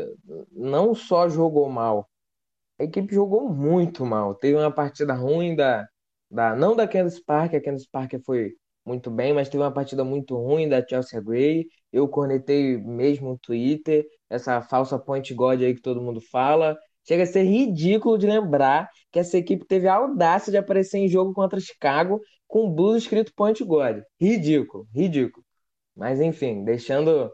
não 0.52 0.96
só 0.96 1.28
jogou 1.30 1.70
mal, 1.70 2.10
a 2.80 2.86
equipe 2.86 3.14
jogou 3.14 3.50
muito 3.50 4.06
mal. 4.06 4.36
Teve 4.36 4.58
uma 4.58 4.72
partida 4.72 5.14
ruim 5.14 5.56
da, 5.56 5.88
da 6.32 6.56
não 6.56 6.76
da 6.76 6.88
Kansas 6.88 7.20
Park, 7.20 7.54
a 7.54 7.62
Kansas 7.62 7.88
Park 7.88 8.14
foi 8.26 8.54
muito 8.86 9.12
bem, 9.12 9.34
mas 9.34 9.50
teve 9.50 9.64
uma 9.64 9.74
partida 9.74 10.04
muito 10.06 10.36
ruim 10.38 10.70
da 10.70 10.86
Chelsea 10.88 11.22
Gray. 11.22 11.68
Eu 11.92 12.08
cornetei 12.08 12.78
mesmo 12.78 13.32
no 13.32 13.38
Twitter, 13.38 14.06
essa 14.30 14.62
falsa 14.62 14.98
point 14.98 15.34
god 15.34 15.62
aí 15.62 15.76
que 15.76 15.82
todo 15.82 16.02
mundo 16.02 16.22
fala. 16.22 16.78
Chega 17.06 17.24
a 17.24 17.26
ser 17.26 17.44
ridículo 17.44 18.18
de 18.18 18.28
lembrar 18.28 18.90
que 19.12 19.20
essa 19.20 19.38
equipe 19.38 19.66
teve 19.66 19.88
a 19.88 19.96
audácia 19.96 20.52
de 20.52 20.58
aparecer 20.58 21.00
em 21.00 21.10
jogo 21.10 21.34
contra 21.34 21.60
Chicago 21.60 22.22
com 22.48 22.68
o 22.68 22.72
blues 22.72 23.04
escrito 23.04 23.34
point 23.36 23.64
god. 23.66 24.02
Ridículo, 24.20 24.88
ridículo. 24.94 25.44
Mas 26.00 26.22
enfim, 26.22 26.64
deixando 26.64 27.30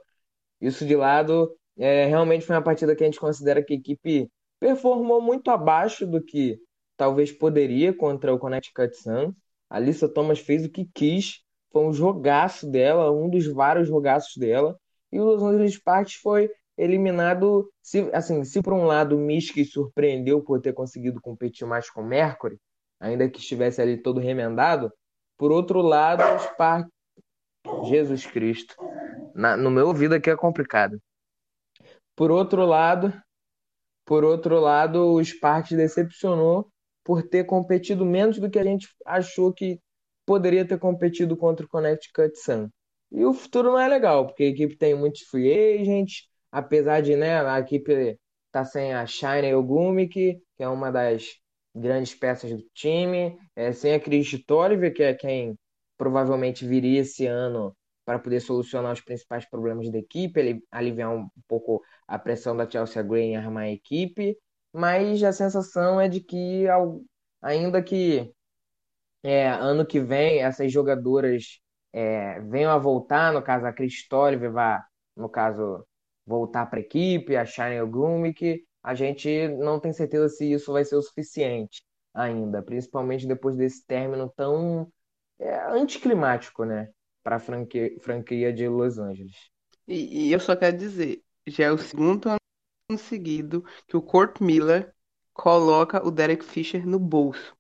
isso 0.60 0.88
de 0.88 0.96
lado, 0.96 1.56
é, 1.78 2.08
realmente 2.08 2.44
foi 2.44 2.56
uma 2.56 2.64
partida 2.64 2.96
que 2.96 3.04
a 3.04 3.06
gente 3.06 3.20
considera 3.20 3.64
que 3.64 3.74
a 3.74 3.78
equipe 3.78 4.28
performou 4.60 5.22
muito 5.22 5.52
abaixo 5.52 6.08
do 6.08 6.20
que 6.20 6.58
talvez 6.98 7.32
poderia 7.32 7.94
contra 7.94 8.34
o 8.34 8.40
Connecticut 8.40 8.98
Sun. 8.98 9.36
A 9.70 9.80
Lisa 9.80 10.10
Thomas 10.10 10.40
fez 10.40 10.66
o 10.66 10.70
que 10.70 10.90
quis, 10.96 11.44
foi 11.72 11.84
um 11.84 11.94
jogaço 11.94 12.68
dela, 12.68 13.12
um 13.12 13.30
dos 13.30 13.46
vários 13.46 13.88
jogaços 13.88 14.36
dela. 14.36 14.76
E 15.12 15.20
o 15.20 15.24
Los 15.26 15.44
Angeles 15.44 15.76
Sparks 15.76 16.16
foi 16.16 16.50
eliminado, 16.76 17.72
se, 17.84 18.10
assim, 18.14 18.44
se 18.44 18.64
por 18.64 18.74
um 18.74 18.86
lado 18.86 19.16
o 19.16 19.20
Miski 19.20 19.64
surpreendeu 19.64 20.42
por 20.42 20.60
ter 20.60 20.74
conseguido 20.74 21.22
competir 21.22 21.68
mais 21.68 21.88
com 21.88 22.02
o 22.02 22.06
Mercury, 22.06 22.58
ainda 23.00 23.30
que 23.30 23.38
estivesse 23.38 23.80
ali 23.80 24.02
todo 24.02 24.20
remendado, 24.20 24.92
por 25.38 25.52
outro 25.52 25.82
lado 25.82 26.24
o 26.24 26.40
Sparks 26.40 26.95
Jesus 27.86 28.26
Cristo. 28.26 28.76
Na, 29.34 29.58
no 29.58 29.70
meu 29.70 29.88
ouvido 29.88 30.16
aqui 30.16 30.30
é 30.30 30.36
complicado. 30.36 31.00
Por 32.16 32.32
outro 32.32 32.66
lado, 32.66 33.14
por 34.06 34.24
outro 34.24 34.60
lado, 34.60 35.14
o 35.14 35.24
Sparks 35.24 35.76
decepcionou 35.76 36.70
por 37.04 37.24
ter 37.24 37.44
competido 37.44 38.06
menos 38.06 38.40
do 38.40 38.50
que 38.50 38.60
a 38.60 38.64
gente 38.64 38.88
achou 39.06 39.52
que 39.52 39.80
poderia 40.26 40.66
ter 40.66 40.80
competido 40.80 41.36
contra 41.36 41.66
o 41.66 41.70
Connecticut 41.70 42.38
Sun. 42.38 42.70
E 43.12 43.24
o 43.24 43.34
futuro 43.34 43.72
não 43.72 43.80
é 43.80 43.88
legal, 43.88 44.26
porque 44.26 44.44
a 44.44 44.48
equipe 44.48 44.76
tem 44.78 44.96
muitos 44.96 45.22
free 45.22 45.80
agents, 45.82 46.28
apesar 46.52 47.02
de 47.02 47.16
né, 47.16 47.40
a 47.46 47.60
equipe 47.60 48.18
tá 48.52 48.64
sem 48.64 48.94
a 48.94 49.06
Shine 49.06 49.54
Ogumi, 49.54 50.08
que 50.08 50.42
é 50.58 50.68
uma 50.68 50.92
das 50.92 51.36
grandes 51.76 52.16
peças 52.16 52.52
do 52.52 52.64
time, 52.74 53.38
é, 53.56 53.72
sem 53.72 53.94
a 53.94 54.00
Chris 54.00 54.32
Toliver, 54.46 54.94
que 54.94 55.04
é 55.04 55.14
quem 55.14 55.56
provavelmente 55.98 56.66
viria 56.68 57.02
esse 57.02 57.26
ano 57.26 57.76
para 58.06 58.20
poder 58.20 58.40
solucionar 58.40 58.94
os 58.94 59.02
principais 59.02 59.50
problemas 59.50 59.90
da 59.92 59.98
equipe, 59.98 60.64
aliviar 60.72 61.12
um 61.14 61.28
pouco 61.48 61.82
a 62.08 62.20
pressão 62.20 62.56
da 62.56 62.70
Chelsea 62.70 63.02
Gray 63.02 63.24
em 63.24 63.36
armar 63.38 63.64
a 63.64 63.72
equipe, 63.72 64.38
mas 64.72 65.24
a 65.24 65.32
sensação 65.32 66.00
é 66.00 66.08
de 66.08 66.20
que 66.22 66.66
ainda 67.42 67.82
que 67.82 68.32
é, 69.24 69.50
ano 69.50 69.86
que 69.86 70.00
vem 70.00 70.42
essas 70.42 70.72
jogadoras 70.72 71.60
é, 71.92 72.40
venham 72.42 72.72
a 72.72 72.78
voltar, 72.78 73.34
no 73.34 73.42
caso 73.42 73.66
a 73.66 73.74
Chris 73.74 74.08
Toliver 74.08 74.52
vai, 74.52 74.80
no 75.16 75.30
caso, 75.30 75.86
voltar 76.26 76.66
para 76.68 76.80
a 76.80 76.82
equipe, 76.82 77.36
a 77.36 77.46
Shane 77.46 77.82
Ogumik, 77.82 78.64
a 78.84 78.94
gente 78.94 79.48
não 79.58 79.80
tem 79.80 79.94
certeza 79.94 80.30
se 80.30 80.52
isso 80.52 80.72
vai 80.74 80.84
ser 80.84 80.96
o 80.96 81.02
suficiente 81.02 81.84
ainda, 82.14 82.62
principalmente 82.62 83.28
depois 83.28 83.56
desse 83.56 83.86
término 83.86 84.32
tão 84.36 84.92
é, 85.40 85.60
anticlimático, 85.68 86.66
né, 86.66 86.90
para 87.24 87.38
a 87.38 87.40
franquia, 87.40 88.00
franquia 88.00 88.54
de 88.54 88.68
Los 88.68 88.98
Angeles. 88.98 89.50
E, 89.88 90.28
e, 90.28 90.32
eu 90.32 90.40
só 90.40 90.56
quero 90.56 90.78
dizer, 90.78 91.24
já 91.48 91.66
é 91.66 91.72
o 91.72 91.78
segundo 91.78 92.30
ano 92.30 93.00
seguido 93.00 93.64
que 93.88 93.98
o 93.98 94.02
Kurt 94.02 94.40
Miller 94.42 94.94
coloca 95.34 96.06
o 96.06 96.12
Derek 96.12 96.44
Fisher 96.44 96.88
no 96.88 97.00
bolso 97.00 97.56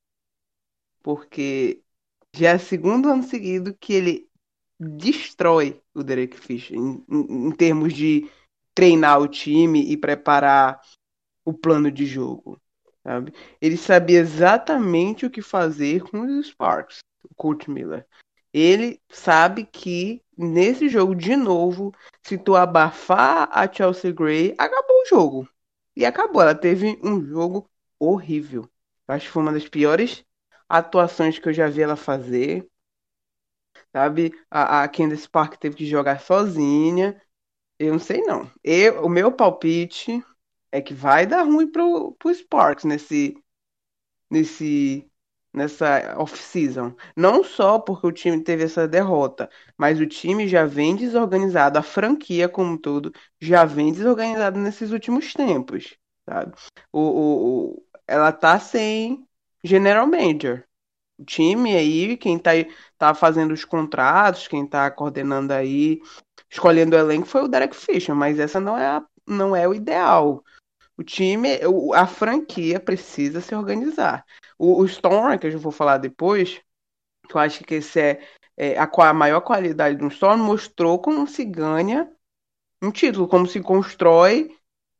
porque 1.06 1.84
já 2.34 2.50
é 2.50 2.56
o 2.56 2.60
segundo 2.60 3.10
ano 3.10 3.22
seguido 3.22 3.78
que 3.80 3.94
ele 3.94 4.28
destrói 4.80 5.80
o 5.94 6.02
Derek 6.02 6.36
Fisher 6.36 6.76
em, 6.76 7.06
em, 7.08 7.48
em 7.48 7.52
termos 7.52 7.94
de 7.94 8.28
treinar 8.74 9.22
o 9.22 9.28
time 9.28 9.92
e 9.92 9.96
preparar 9.96 10.82
o 11.46 11.54
plano 11.54 11.92
de 11.92 12.08
jogo. 12.08 12.60
Sabe? 13.04 13.32
Ele 13.62 13.78
sabia 13.78 14.18
exatamente 14.18 15.28
o 15.28 15.30
que 15.30 15.44
fazer 15.44 16.02
com 16.10 16.22
os 16.22 16.48
Sparks, 16.48 17.02
Coach 17.36 17.70
Miller. 17.70 18.06
Ele 18.54 19.02
sabe 19.10 19.66
que 19.66 20.24
nesse 20.38 20.88
jogo, 20.88 21.16
de 21.16 21.36
novo, 21.36 21.94
se 22.24 22.38
tu 22.38 22.56
abafar 22.56 23.50
a 23.52 23.72
Chelsea 23.72 24.14
Gray, 24.14 24.56
acabou 24.58 25.02
o 25.02 25.06
jogo. 25.06 25.50
E 25.96 26.06
acabou. 26.06 26.42
Ela 26.42 26.56
teve 26.56 27.00
um 27.04 27.24
jogo 27.26 27.70
horrível. 28.00 28.70
acho 29.08 29.26
que 29.26 29.32
foi 29.32 29.42
uma 29.44 29.54
das 29.54 29.68
piores 29.68 30.24
atuações 30.70 31.38
que 31.38 31.50
eu 31.50 31.54
já 31.54 31.68
vi 31.68 31.82
ela 31.82 31.96
fazer. 31.96 32.70
Sabe? 33.92 34.34
A, 34.50 34.84
a 34.84 34.88
Candice 34.88 35.30
Park 35.30 35.56
teve 35.58 35.76
que 35.76 35.86
jogar 35.86 36.22
sozinha. 36.22 37.22
Eu 37.80 37.94
não 37.94 38.00
sei 38.00 38.22
não. 38.22 38.50
Eu, 38.64 39.06
o 39.06 39.10
meu 39.10 39.32
palpite 39.32 40.24
é 40.72 40.82
que 40.82 40.94
vai 40.94 41.26
dar 41.26 41.44
ruim 41.44 41.72
pro, 41.72 42.14
pro 42.14 42.34
Sparks 42.34 42.86
nesse 42.86 43.36
nesse 44.30 45.10
nessa 45.56 46.16
off-season. 46.18 46.94
Não 47.16 47.44
só 47.44 47.80
porque 47.80 48.08
o 48.08 48.12
time 48.12 48.44
teve 48.44 48.64
essa 48.64 48.88
derrota, 48.88 49.50
mas 49.78 50.00
o 50.00 50.06
time 50.08 50.48
já 50.48 50.66
vem 50.66 50.96
desorganizado, 50.96 51.80
a 51.80 51.84
franquia 51.84 52.50
como 52.50 52.74
um 52.74 52.78
todo 52.78 53.12
já 53.40 53.66
vem 53.66 53.92
desorganizada 53.94 54.60
nesses 54.60 54.92
últimos 54.92 55.34
tempos, 55.34 55.98
sabe? 56.28 56.54
O, 56.92 57.00
o, 57.00 57.70
o, 57.74 57.86
ela 58.08 58.32
tá 58.32 58.60
sem 58.60 59.26
general 59.64 60.08
manager. 60.08 60.68
O 61.18 61.24
time 61.26 61.76
aí, 61.76 62.18
quem 62.18 62.38
tá, 62.38 62.52
tá 62.98 63.14
fazendo 63.14 63.54
os 63.54 63.64
contratos, 63.64 64.48
quem 64.48 64.68
tá 64.68 64.92
coordenando 64.92 65.54
aí, 65.54 66.02
escolhendo 66.50 66.96
o 66.96 67.00
elenco 67.00 67.26
foi 67.28 67.44
o 67.44 67.48
Derek 67.48 67.76
Fisher, 67.76 68.16
mas 68.16 68.40
essa 68.40 68.60
não 68.60 68.78
é, 68.78 68.86
a, 68.88 69.04
não 69.28 69.56
é 69.56 69.68
o 69.68 69.74
ideal. 69.74 70.44
O 70.98 71.04
time, 71.04 71.60
a 71.94 72.08
franquia 72.08 72.80
precisa 72.80 73.42
se 73.42 73.54
organizar. 73.54 74.26
O, 74.58 74.84
Storm, 74.86 75.38
que 75.38 75.48
eu 75.48 75.52
já 75.52 75.58
vou 75.58 75.72
falar 75.72 75.98
depois, 75.98 76.62
que 77.28 77.36
eu 77.36 77.42
acho 77.42 77.64
que 77.64 77.76
esse 77.76 78.00
é, 78.00 78.22
é 78.56 78.80
a, 78.80 78.90
a 79.10 79.14
maior 79.14 79.42
qualidade 79.42 79.98
do 79.98 80.08
Storm, 80.08 80.42
mostrou 80.42 81.00
como 81.00 81.28
se 81.28 81.44
ganha 81.44 82.10
um 82.82 82.92
título, 82.92 83.28
como 83.28 83.46
se 83.46 83.62
constrói 83.62 84.56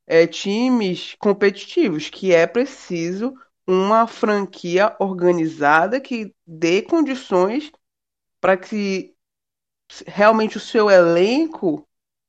é, 0.06 0.28
times 0.28 1.16
competitivos, 1.18 2.10
que 2.10 2.34
é 2.34 2.46
preciso 2.46 3.34
uma 3.68 4.06
franquia 4.06 4.96
organizada 5.00 6.00
que 6.00 6.34
dê 6.46 6.82
condições 6.82 7.72
para 8.40 8.58
que 8.58 9.16
realmente 10.06 10.58
o 10.58 10.60
seu 10.60 10.90
elenco 10.90 11.88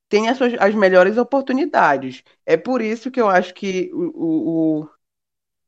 tenha 0.08 0.32
as, 0.32 0.38
suas, 0.38 0.54
as 0.58 0.74
melhores 0.74 1.16
oportunidades. 1.16 2.22
É 2.44 2.56
por 2.56 2.80
isso 2.80 3.10
que 3.10 3.20
eu 3.20 3.28
acho 3.28 3.54
que 3.54 3.90
o, 3.92 4.12
o, 4.14 4.80
o 4.82 4.90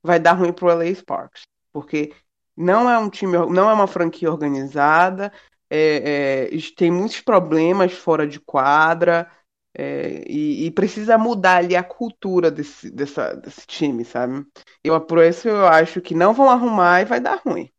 vai 0.01 0.19
dar 0.19 0.33
ruim 0.33 0.53
para 0.53 0.65
o 0.65 0.69
LA 0.69 0.93
Sparks, 0.95 1.43
porque 1.71 2.13
não 2.55 2.89
é 2.89 2.97
um 2.97 3.09
time, 3.09 3.33
não 3.49 3.69
é 3.69 3.73
uma 3.73 3.87
franquia 3.87 4.31
organizada, 4.31 5.31
é, 5.69 6.47
é, 6.51 6.57
tem 6.75 6.91
muitos 6.91 7.21
problemas 7.21 7.93
fora 7.93 8.27
de 8.27 8.39
quadra. 8.39 9.29
É, 9.71 10.23
e, 10.27 10.65
e, 10.65 10.71
precisa 10.71 11.15
mudar 11.15 11.57
ali 11.57 11.75
a 11.75 11.83
cultura 11.83 12.49
desse, 12.49 12.89
dessa, 12.89 13.35
desse 13.35 13.67
time, 13.67 14.03
sabe? 14.03 14.43
Eu, 14.83 14.99
por 14.99 15.19
isso 15.19 15.47
eu 15.47 15.67
acho 15.67 16.01
que 16.01 16.15
não 16.15 16.33
vão 16.33 16.49
arrumar 16.49 17.01
e 17.01 17.05
vai 17.05 17.19
dar 17.19 17.39
ruim. 17.45 17.69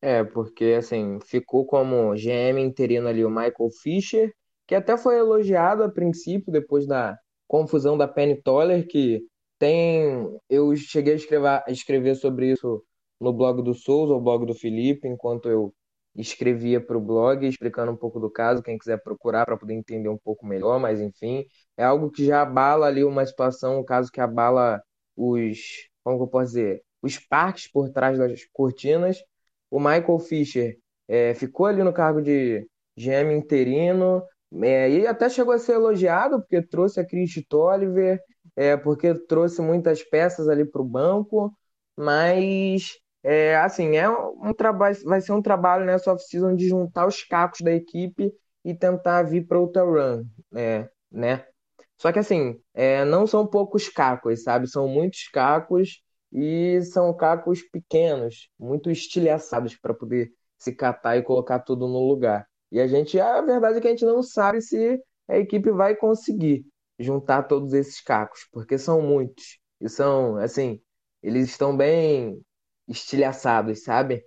É, 0.00 0.22
porque 0.22 0.76
assim, 0.78 1.18
ficou 1.24 1.64
como 1.66 2.14
GM 2.14 2.60
interino 2.60 3.08
ali 3.08 3.24
o 3.24 3.30
Michael 3.30 3.70
Fischer, 3.82 4.32
que 4.68 4.74
até 4.74 4.96
foi 4.98 5.18
elogiado 5.18 5.82
a 5.82 5.90
princípio, 5.90 6.52
depois 6.52 6.86
da 6.86 7.18
confusão 7.48 7.96
da 7.98 8.06
Penny 8.06 8.40
Toller, 8.40 8.86
que 8.86 9.22
tem. 9.58 10.38
Eu 10.48 10.76
cheguei 10.76 11.14
a 11.14 11.16
escrever, 11.16 11.48
a 11.66 11.70
escrever 11.70 12.14
sobre 12.14 12.52
isso 12.52 12.84
no 13.20 13.32
blog 13.32 13.62
do 13.62 13.74
Souza, 13.74 14.14
o 14.14 14.20
blog 14.20 14.46
do 14.46 14.54
Felipe, 14.54 15.08
enquanto 15.08 15.48
eu 15.48 15.74
escrevia 16.14 16.80
para 16.80 16.98
o 16.98 17.00
blog 17.00 17.46
explicando 17.46 17.92
um 17.92 17.96
pouco 17.96 18.20
do 18.20 18.30
caso, 18.30 18.62
quem 18.62 18.78
quiser 18.78 19.02
procurar 19.02 19.46
para 19.46 19.56
poder 19.56 19.74
entender 19.74 20.08
um 20.08 20.18
pouco 20.18 20.46
melhor, 20.46 20.78
mas 20.78 21.00
enfim, 21.00 21.44
é 21.76 21.84
algo 21.84 22.10
que 22.10 22.24
já 22.24 22.42
abala 22.42 22.86
ali 22.86 23.04
uma 23.04 23.24
situação, 23.24 23.80
um 23.80 23.84
caso 23.84 24.10
que 24.10 24.20
abala 24.20 24.82
os, 25.16 25.88
como 26.04 26.22
eu 26.22 26.28
posso 26.28 26.46
dizer, 26.48 26.82
os 27.02 27.18
parques 27.18 27.70
por 27.70 27.90
trás 27.90 28.18
das 28.18 28.44
cortinas. 28.52 29.18
O 29.70 29.78
Michael 29.78 30.18
Fischer 30.18 30.78
é, 31.06 31.34
ficou 31.34 31.66
ali 31.66 31.82
no 31.82 31.92
cargo 31.92 32.20
de 32.20 32.66
GM 32.96 33.32
interino, 33.32 34.22
é, 34.62 34.90
e 34.90 35.06
até 35.06 35.28
chegou 35.28 35.52
a 35.54 35.58
ser 35.58 35.74
elogiado 35.74 36.40
porque 36.40 36.62
trouxe 36.62 37.00
a 37.00 37.04
Chris 37.06 37.34
Tolliver, 37.48 38.20
é, 38.56 38.76
porque 38.76 39.14
trouxe 39.26 39.60
muitas 39.62 40.02
peças 40.02 40.48
ali 40.48 40.64
para 40.64 40.82
o 40.82 40.84
banco. 40.84 41.52
mas 41.96 42.92
é, 43.22 43.56
assim, 43.56 43.96
é 43.96 44.08
um 44.08 44.54
trabalho, 44.54 44.96
vai 45.04 45.20
ser 45.20 45.32
um 45.32 45.42
trabalho 45.42 45.84
nessa 45.84 46.12
off-season 46.12 46.54
de 46.54 46.68
juntar 46.68 47.06
os 47.06 47.22
cacos 47.24 47.60
da 47.60 47.72
equipe 47.72 48.32
e 48.64 48.74
tentar 48.74 49.22
vir 49.24 49.46
para 49.46 49.58
outra 49.58 49.82
run, 49.84 50.24
é, 50.54 50.88
né? 51.10 51.44
Só 51.98 52.12
que 52.12 52.18
assim, 52.18 52.60
é, 52.74 53.04
não 53.04 53.26
são 53.26 53.46
poucos 53.46 53.88
cacos, 53.88 54.42
sabe? 54.44 54.68
São 54.68 54.88
muitos 54.88 55.28
cacos 55.28 56.02
e 56.32 56.80
são 56.82 57.14
cacos 57.16 57.62
pequenos, 57.62 58.48
muito 58.58 58.90
estilhaçados 58.90 59.76
para 59.76 59.94
poder 59.94 60.30
se 60.58 60.72
catar 60.74 61.16
e 61.16 61.22
colocar 61.22 61.60
tudo 61.60 61.88
no 61.88 62.06
lugar. 62.08 62.46
E 62.70 62.80
a 62.80 62.86
gente, 62.86 63.18
a 63.20 63.40
verdade 63.40 63.78
é 63.78 63.80
que 63.80 63.88
a 63.88 63.90
gente 63.90 64.04
não 64.04 64.22
sabe 64.22 64.60
se 64.60 65.00
a 65.28 65.38
equipe 65.38 65.70
vai 65.70 65.96
conseguir 65.96 66.64
juntar 66.98 67.44
todos 67.44 67.72
esses 67.72 68.00
cacos, 68.00 68.46
porque 68.52 68.78
são 68.78 69.00
muitos. 69.00 69.58
E 69.80 69.88
são, 69.88 70.36
assim, 70.36 70.80
eles 71.22 71.48
estão 71.48 71.76
bem 71.76 72.40
estilhaçados, 72.88 73.82
sabe? 73.84 74.24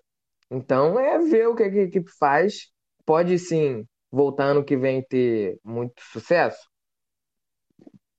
Então 0.50 1.00
é 1.00 1.20
ver 1.20 1.48
o 1.48 1.56
que 1.56 1.64
a 1.64 1.68
equipe 1.68 2.12
faz. 2.20 2.72
Pode 3.06 3.38
sim 3.40 3.86
voltar 4.12 4.46
ano 4.46 4.64
que 4.64 4.78
vem 4.78 5.04
ter 5.04 5.60
muito 5.64 6.02
sucesso? 6.12 6.60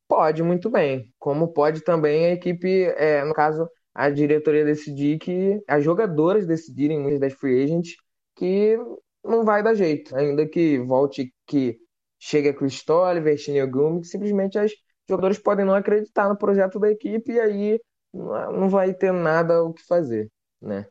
Pode, 0.09 0.43
muito 0.43 0.69
bem. 0.71 1.13
Como 1.19 1.53
pode 1.53 1.83
também 1.83 2.27
a 2.27 2.33
equipe, 2.33 2.85
é, 2.97 3.25
no 3.25 3.33
caso, 3.35 3.69
a 3.95 4.11
diretoria 4.11 4.65
decidir 4.65 5.19
que 5.19 5.61
as 5.67 5.83
jogadoras 5.83 6.47
decidirem, 6.47 7.01
muitas 7.01 7.21
das 7.21 7.33
free 7.33 7.63
agents, 7.65 7.97
que 8.37 8.77
não 9.25 9.45
vai 9.45 9.63
dar 9.63 9.75
jeito. 9.75 10.15
Ainda 10.17 10.47
que 10.47 10.79
volte, 10.79 11.33
que 11.47 11.79
chegue 12.19 12.49
a 12.49 12.55
Chris 12.55 12.89
Oliver, 12.89 13.37
Chiney 13.37 13.67
Gumi, 13.67 14.05
simplesmente 14.05 14.59
as 14.59 14.73
jogadoras 15.09 15.39
podem 15.39 15.65
não 15.65 15.75
acreditar 15.75 16.29
no 16.29 16.37
projeto 16.37 16.79
da 16.79 16.91
equipe 16.91 17.33
e 17.33 17.41
aí 17.41 17.81
não 18.13 18.69
vai 18.69 18.93
ter 18.95 19.13
nada 19.13 19.63
o 19.63 19.73
que 19.73 19.83
fazer, 19.83 20.31
né? 20.61 20.87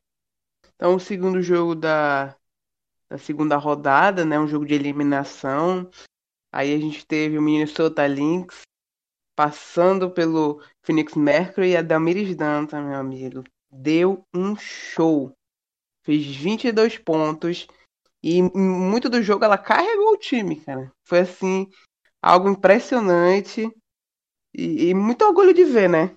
Então, 0.76 0.96
o 0.96 1.00
segundo 1.00 1.42
jogo 1.42 1.76
da, 1.76 2.36
da 3.10 3.18
segunda 3.18 3.56
rodada, 3.58 4.26
né? 4.26 4.40
Um 4.40 4.48
jogo 4.48 4.66
de 4.66 4.74
eliminação. 4.74 5.90
Aí 6.52 6.74
a 6.74 6.80
gente 6.80 7.06
teve 7.06 7.38
o 7.38 7.42
Minnesota 7.42 8.06
Lynx 8.08 8.62
passando 9.36 10.12
pelo 10.12 10.62
Phoenix 10.82 11.14
Mercury 11.14 11.72
e 11.72 11.78
a 11.78 11.82
Damiris 11.82 12.36
Danta, 12.36 12.82
meu 12.82 12.96
amigo. 12.96 13.44
Deu 13.72 14.26
um 14.34 14.56
show. 14.56 15.32
Fez 16.04 16.36
22 16.36 16.98
pontos 16.98 17.68
e 18.24 18.42
muito 18.42 19.10
do 19.10 19.22
jogo 19.22 19.44
ela 19.44 19.58
carregou 19.58 20.14
o 20.14 20.18
time, 20.18 20.58
cara. 20.62 20.92
Foi 21.04 21.20
assim, 21.20 21.68
algo 22.22 22.50
impressionante 22.50 23.70
e, 24.54 24.90
e 24.90 24.94
muito 24.94 25.24
orgulho 25.26 25.54
de 25.54 25.64
ver, 25.64 25.90
né? 25.90 26.16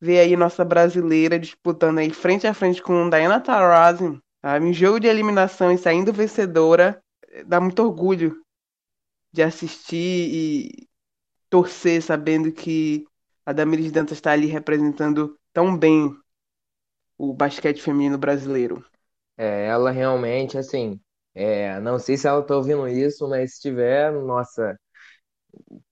Ver 0.00 0.20
aí 0.20 0.36
nossa 0.36 0.64
brasileira 0.64 1.38
disputando 1.38 1.98
aí 1.98 2.10
frente 2.10 2.46
a 2.46 2.54
frente 2.54 2.82
com 2.82 3.08
Diana 3.08 3.40
Taurasi? 3.40 4.18
Em 4.60 4.72
jogo 4.74 5.00
de 5.00 5.06
eliminação 5.06 5.72
e 5.72 5.78
saindo 5.78 6.12
vencedora, 6.12 7.02
dá 7.46 7.60
muito 7.60 7.82
orgulho 7.82 8.42
de 9.32 9.42
assistir 9.42 9.96
e 9.96 10.88
torcer 11.48 12.02
sabendo 12.02 12.52
que 12.52 13.06
a 13.46 13.52
Damiris 13.52 13.90
Dantas 13.90 14.18
está 14.18 14.32
ali 14.32 14.46
representando 14.46 15.36
tão 15.52 15.76
bem 15.76 16.14
o 17.18 17.32
basquete 17.32 17.80
feminino 17.80 18.18
brasileiro. 18.18 18.84
É, 19.36 19.66
ela 19.66 19.90
realmente, 19.90 20.58
assim, 20.58 21.00
é, 21.34 21.80
não 21.80 21.98
sei 21.98 22.16
se 22.16 22.26
ela 22.28 22.42
tá 22.42 22.56
ouvindo 22.56 22.86
isso, 22.88 23.28
mas 23.28 23.54
se 23.56 23.62
tiver, 23.62 24.12
nossa, 24.12 24.78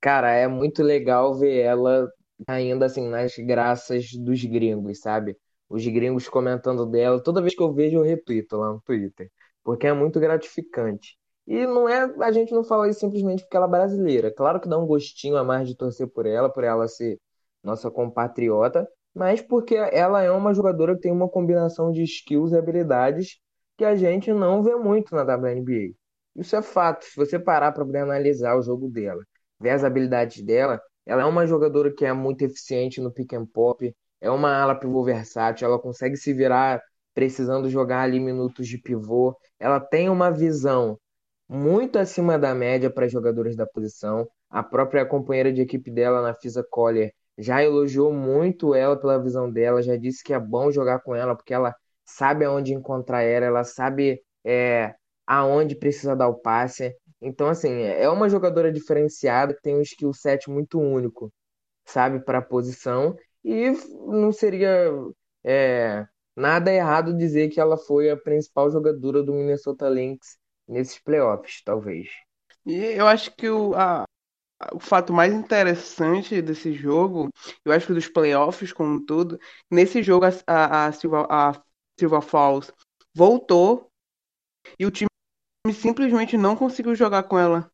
cara, 0.01 0.31
é 0.33 0.47
muito 0.49 0.83
legal 0.83 1.35
ver 1.39 1.61
ela 1.61 2.09
ainda 2.47 2.87
assim 2.87 3.09
nas 3.09 3.35
graças 3.39 4.13
dos 4.13 4.43
gringos, 4.45 5.01
sabe? 5.01 5.37
Os 5.69 5.87
gringos 5.87 6.29
comentando 6.29 6.85
dela, 6.87 7.23
toda 7.23 7.41
vez 7.41 7.55
que 7.55 7.63
eu 7.63 7.73
vejo 7.73 7.99
eu 7.99 8.03
repito 8.03 8.57
lá 8.57 8.73
no 8.73 8.81
Twitter, 8.83 9.31
porque 9.63 9.87
é 9.87 9.93
muito 9.93 10.21
gratificante. 10.21 11.17
E 11.47 11.67
não 11.67 11.89
é, 11.89 12.03
a 12.21 12.31
gente 12.33 12.53
não 12.53 12.63
fala 12.65 12.89
isso 12.89 13.01
simplesmente 13.01 13.43
porque 13.43 13.57
ela 13.57 13.67
é 13.67 13.71
brasileira. 13.71 14.33
Claro 14.33 14.61
que 14.61 14.69
dá 14.69 14.79
um 14.79 14.87
gostinho 14.87 15.37
a 15.37 15.45
mais 15.45 15.67
de 15.69 15.77
torcer 15.77 16.09
por 16.09 16.27
ela, 16.27 16.49
por 16.53 16.63
ela 16.65 16.87
ser 16.89 17.19
nossa 17.63 17.91
compatriota, 17.91 18.89
mas 19.15 19.41
porque 19.41 19.75
ela 19.77 20.23
é 20.23 20.31
uma 20.31 20.55
jogadora 20.55 20.95
que 20.95 21.01
tem 21.03 21.13
uma 21.13 21.29
combinação 21.29 21.91
de 21.93 22.03
skills 22.03 22.53
e 22.53 22.57
habilidades 22.57 23.39
que 23.83 23.87
a 23.87 23.97
gente 23.97 24.33
não 24.33 24.63
vê 24.63 24.77
muito 24.77 25.13
na 25.13 25.23
WNBA. 25.23 25.93
Isso 26.37 26.55
é 26.55 26.63
fato. 26.63 27.05
Se 27.05 27.17
você 27.17 27.37
parar 27.37 27.73
para 27.73 27.83
analisar 28.01 28.57
o 28.57 28.63
jogo 28.63 28.89
dela, 28.89 29.21
ver 29.59 29.71
as 29.71 29.83
habilidades 29.83 30.41
dela, 30.45 30.81
ela 31.05 31.23
é 31.23 31.25
uma 31.25 31.49
jogadora 31.49 31.93
que 31.93 32.05
é 32.05 32.13
muito 32.13 32.43
eficiente 32.43 33.01
no 33.01 33.11
pick 33.13 33.33
and 33.33 33.47
pop, 33.47 33.93
é 34.21 34.31
uma 34.31 34.57
ala 34.57 34.77
pivô 34.77 35.03
versátil, 35.03 35.67
ela 35.67 35.81
consegue 35.81 36.17
se 36.17 36.33
virar 36.33 36.81
precisando 37.13 37.69
jogar 37.69 38.03
ali 38.03 38.21
minutos 38.21 38.69
de 38.69 38.79
pivô, 38.79 39.37
ela 39.59 39.81
tem 39.81 40.09
uma 40.09 40.31
visão 40.31 40.97
muito 41.49 41.99
acima 41.99 42.39
da 42.39 42.55
média 42.55 42.89
para 42.89 43.09
jogadores 43.09 43.57
da 43.57 43.67
posição. 43.67 44.29
A 44.49 44.63
própria 44.63 45.05
companheira 45.05 45.53
de 45.53 45.61
equipe 45.61 45.91
dela, 45.91 46.23
na 46.23 46.35
Fisa 46.35 46.65
Collier, 46.71 47.13
já 47.37 47.65
elogiou 47.65 48.13
muito 48.13 48.77
ela 48.77 48.97
pela 48.97 49.21
visão 49.21 49.51
dela, 49.51 49.83
já 49.83 49.97
disse 49.97 50.23
que 50.23 50.33
é 50.33 50.39
bom 50.39 50.71
jogar 50.71 51.01
com 51.01 51.17
ela 51.17 51.35
porque 51.35 51.53
ela 51.53 51.75
sabe 52.05 52.45
aonde 52.45 52.73
encontrar 52.75 53.23
ela, 53.23 53.47
ela 53.47 53.65
sabe 53.65 54.23
é, 54.45 54.95
aonde 55.27 55.75
precisa 55.77 56.17
dar 56.17 56.29
o 56.29 56.35
passe. 56.39 56.95
Então, 57.21 57.49
assim, 57.49 57.71
é 57.83 58.09
uma 58.09 58.29
jogadora 58.29 58.73
diferenciada 58.73 59.55
que 59.55 59.63
tem 59.63 59.77
um 59.77 59.83
skill 59.83 60.13
set 60.13 60.51
muito 60.51 60.81
único, 60.81 61.33
sabe, 61.85 62.21
para 62.25 62.39
a 62.39 62.43
posição. 62.43 63.17
E 63.45 63.71
não 64.07 64.33
seria 64.33 64.91
é, 65.45 66.07
nada 66.37 66.73
errado 66.73 67.17
dizer 67.17 67.49
que 67.51 67.61
ela 67.61 67.77
foi 67.77 68.11
a 68.11 68.17
principal 68.17 68.71
jogadora 68.71 69.23
do 69.23 69.33
Minnesota 69.33 69.89
Lynx 69.89 70.39
nesses 70.69 70.99
playoffs, 71.01 71.63
talvez. 71.65 72.09
E 72.65 72.75
eu 72.77 73.07
acho 73.07 73.35
que 73.37 73.49
o, 73.49 73.75
a, 73.75 74.05
o 74.73 74.79
fato 74.81 75.13
mais 75.13 75.33
interessante 75.35 76.41
desse 76.43 76.73
jogo, 76.73 77.31
eu 77.65 77.73
acho 77.73 77.87
que 77.89 77.95
dos 77.95 78.09
playoffs 78.09 78.73
como 78.73 78.95
um 78.97 79.05
todo, 79.05 79.39
nesse 79.71 80.03
jogo 80.03 80.27
a, 80.27 80.31
a, 80.47 80.89
a, 80.89 81.51
a 81.51 81.63
Silva 81.99 82.21
Falls 82.21 82.73
voltou 83.15 83.91
e 84.79 84.87
o 84.87 84.91
time 84.91 85.09
simplesmente 85.73 86.37
não 86.37 86.57
conseguiu 86.57 86.95
jogar 86.95 87.25
com 87.25 87.39
ela, 87.39 87.71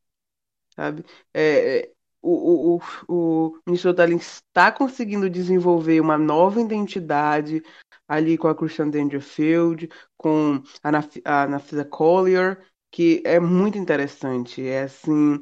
sabe? 0.74 1.04
É, 1.32 1.78
é 1.78 1.92
o, 2.20 2.76
o, 2.76 2.80
o 3.08 3.58
Minnesota 3.66 4.08
está 4.10 4.72
conseguindo 4.72 5.30
desenvolver 5.30 6.00
uma 6.00 6.18
nova 6.18 6.60
identidade 6.60 7.62
ali 8.08 8.36
com 8.36 8.48
a 8.48 8.54
Christian 8.54 8.90
Dangerfield, 8.90 9.88
com 10.16 10.62
a, 10.82 10.92
Naf 10.92 11.20
a 11.24 11.46
Nafisa 11.46 11.84
Collier, 11.84 12.66
que 12.90 13.22
é 13.24 13.38
muito 13.38 13.78
interessante. 13.78 14.66
É 14.66 14.82
assim, 14.82 15.38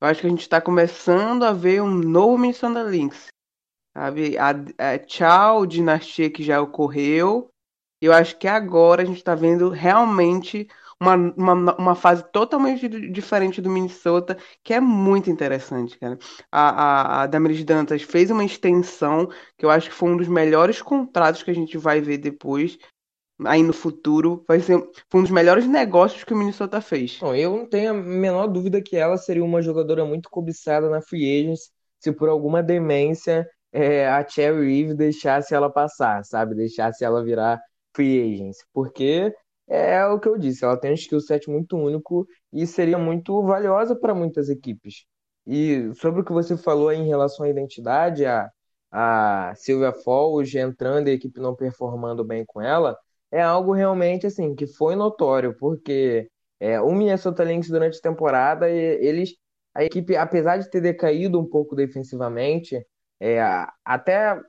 eu 0.00 0.08
acho 0.08 0.20
que 0.20 0.26
a 0.26 0.30
gente 0.30 0.42
está 0.42 0.60
começando 0.60 1.44
a 1.44 1.52
ver 1.52 1.82
um 1.82 1.90
novo 1.90 2.38
Minnesota 2.38 2.82
Lynx, 2.82 3.28
sabe? 3.96 4.36
A, 4.38 4.50
a 4.50 4.98
tchau 4.98 5.66
dinastia 5.66 6.30
que 6.30 6.42
já 6.42 6.60
ocorreu. 6.60 7.49
Eu 8.00 8.12
acho 8.12 8.38
que 8.38 8.48
agora 8.48 9.02
a 9.02 9.04
gente 9.04 9.18
está 9.18 9.34
vendo 9.34 9.68
realmente 9.68 10.66
uma, 11.00 11.14
uma, 11.14 11.76
uma 11.76 11.94
fase 11.94 12.22
totalmente 12.30 12.88
diferente 13.10 13.60
do 13.60 13.70
Minnesota, 13.70 14.36
que 14.62 14.74
é 14.74 14.80
muito 14.80 15.30
interessante, 15.30 15.98
cara. 15.98 16.18
A, 16.52 17.20
a, 17.20 17.22
a 17.22 17.26
Damaris 17.26 17.64
Dantas 17.64 18.02
fez 18.02 18.30
uma 18.30 18.44
extensão, 18.44 19.28
que 19.56 19.64
eu 19.64 19.70
acho 19.70 19.88
que 19.88 19.94
foi 19.94 20.10
um 20.10 20.16
dos 20.16 20.28
melhores 20.28 20.82
contratos 20.82 21.42
que 21.42 21.50
a 21.50 21.54
gente 21.54 21.78
vai 21.78 22.00
ver 22.00 22.18
depois, 22.18 22.78
aí 23.46 23.62
no 23.62 23.72
futuro. 23.72 24.44
Vai 24.46 24.60
ser 24.60 24.78
foi 25.08 25.20
um 25.20 25.22
dos 25.22 25.32
melhores 25.32 25.66
negócios 25.66 26.22
que 26.22 26.34
o 26.34 26.36
Minnesota 26.36 26.80
fez. 26.80 27.18
Bom, 27.18 27.34
eu 27.34 27.56
não 27.56 27.66
tenho 27.66 27.90
a 27.90 27.94
menor 27.94 28.46
dúvida 28.46 28.82
que 28.82 28.96
ela 28.96 29.16
seria 29.16 29.44
uma 29.44 29.62
jogadora 29.62 30.04
muito 30.04 30.28
cobiçada 30.28 30.90
na 30.90 31.00
Free 31.00 31.40
Agents 31.40 31.70
se 31.98 32.12
por 32.12 32.28
alguma 32.28 32.62
demência 32.62 33.46
é, 33.72 34.08
a 34.08 34.26
Cherry 34.26 34.66
Reeve 34.66 34.94
deixasse 34.94 35.54
ela 35.54 35.70
passar, 35.70 36.24
sabe? 36.24 36.54
Deixasse 36.54 37.04
ela 37.04 37.22
virar 37.22 37.60
Free 37.94 38.34
Agents. 38.34 38.58
Porque 38.72 39.32
é 39.68 40.04
o 40.06 40.18
que 40.18 40.28
eu 40.28 40.36
disse, 40.38 40.64
ela 40.64 40.76
tem 40.78 40.90
um 40.90 40.94
skill 40.94 41.20
set 41.20 41.48
muito 41.48 41.76
único 41.76 42.26
e 42.52 42.66
seria 42.66 42.98
muito 42.98 43.42
valiosa 43.42 43.94
para 43.94 44.14
muitas 44.14 44.48
equipes. 44.48 45.04
E 45.46 45.92
sobre 45.94 46.20
o 46.20 46.24
que 46.24 46.32
você 46.32 46.56
falou 46.56 46.92
em 46.92 47.06
relação 47.06 47.46
à 47.46 47.48
identidade, 47.48 48.24
a, 48.26 48.50
a 48.90 49.54
Sylvia 49.56 49.92
Falls 49.92 50.56
entrando 50.58 51.08
e 51.08 51.12
a 51.12 51.14
equipe 51.14 51.40
não 51.40 51.54
performando 51.54 52.24
bem 52.24 52.44
com 52.44 52.60
ela, 52.60 52.96
é 53.30 53.40
algo 53.40 53.72
realmente 53.72 54.26
assim 54.26 54.54
que 54.54 54.66
foi 54.66 54.96
notório, 54.96 55.56
porque 55.56 56.28
é, 56.58 56.80
o 56.80 56.92
Minnesota 56.92 57.44
Lynx 57.44 57.68
durante 57.68 57.98
a 57.98 58.02
temporada, 58.02 58.68
eles, 58.68 59.34
a 59.74 59.84
equipe, 59.84 60.16
apesar 60.16 60.58
de 60.58 60.68
ter 60.68 60.80
decaído 60.80 61.40
um 61.40 61.48
pouco 61.48 61.76
defensivamente, 61.76 62.84
é, 63.20 63.40
até 63.84 64.40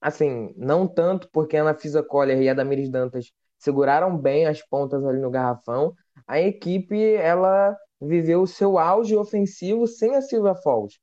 assim, 0.00 0.54
não 0.56 0.86
tanto 0.86 1.28
porque 1.32 1.56
a 1.56 1.62
Ana 1.62 1.74
Fisa 1.74 2.02
Collier 2.02 2.40
e 2.40 2.48
a 2.48 2.54
Damiris 2.54 2.90
Dantas 2.90 3.32
seguraram 3.58 4.16
bem 4.16 4.46
as 4.46 4.62
pontas 4.62 5.04
ali 5.04 5.20
no 5.20 5.30
garrafão. 5.30 5.94
A 6.26 6.40
equipe 6.40 7.14
ela 7.14 7.76
viveu 8.00 8.42
o 8.42 8.46
seu 8.46 8.78
auge 8.78 9.14
ofensivo 9.14 9.86
sem 9.86 10.16
a 10.16 10.22
Silva 10.22 10.54
Falls. 10.54 10.98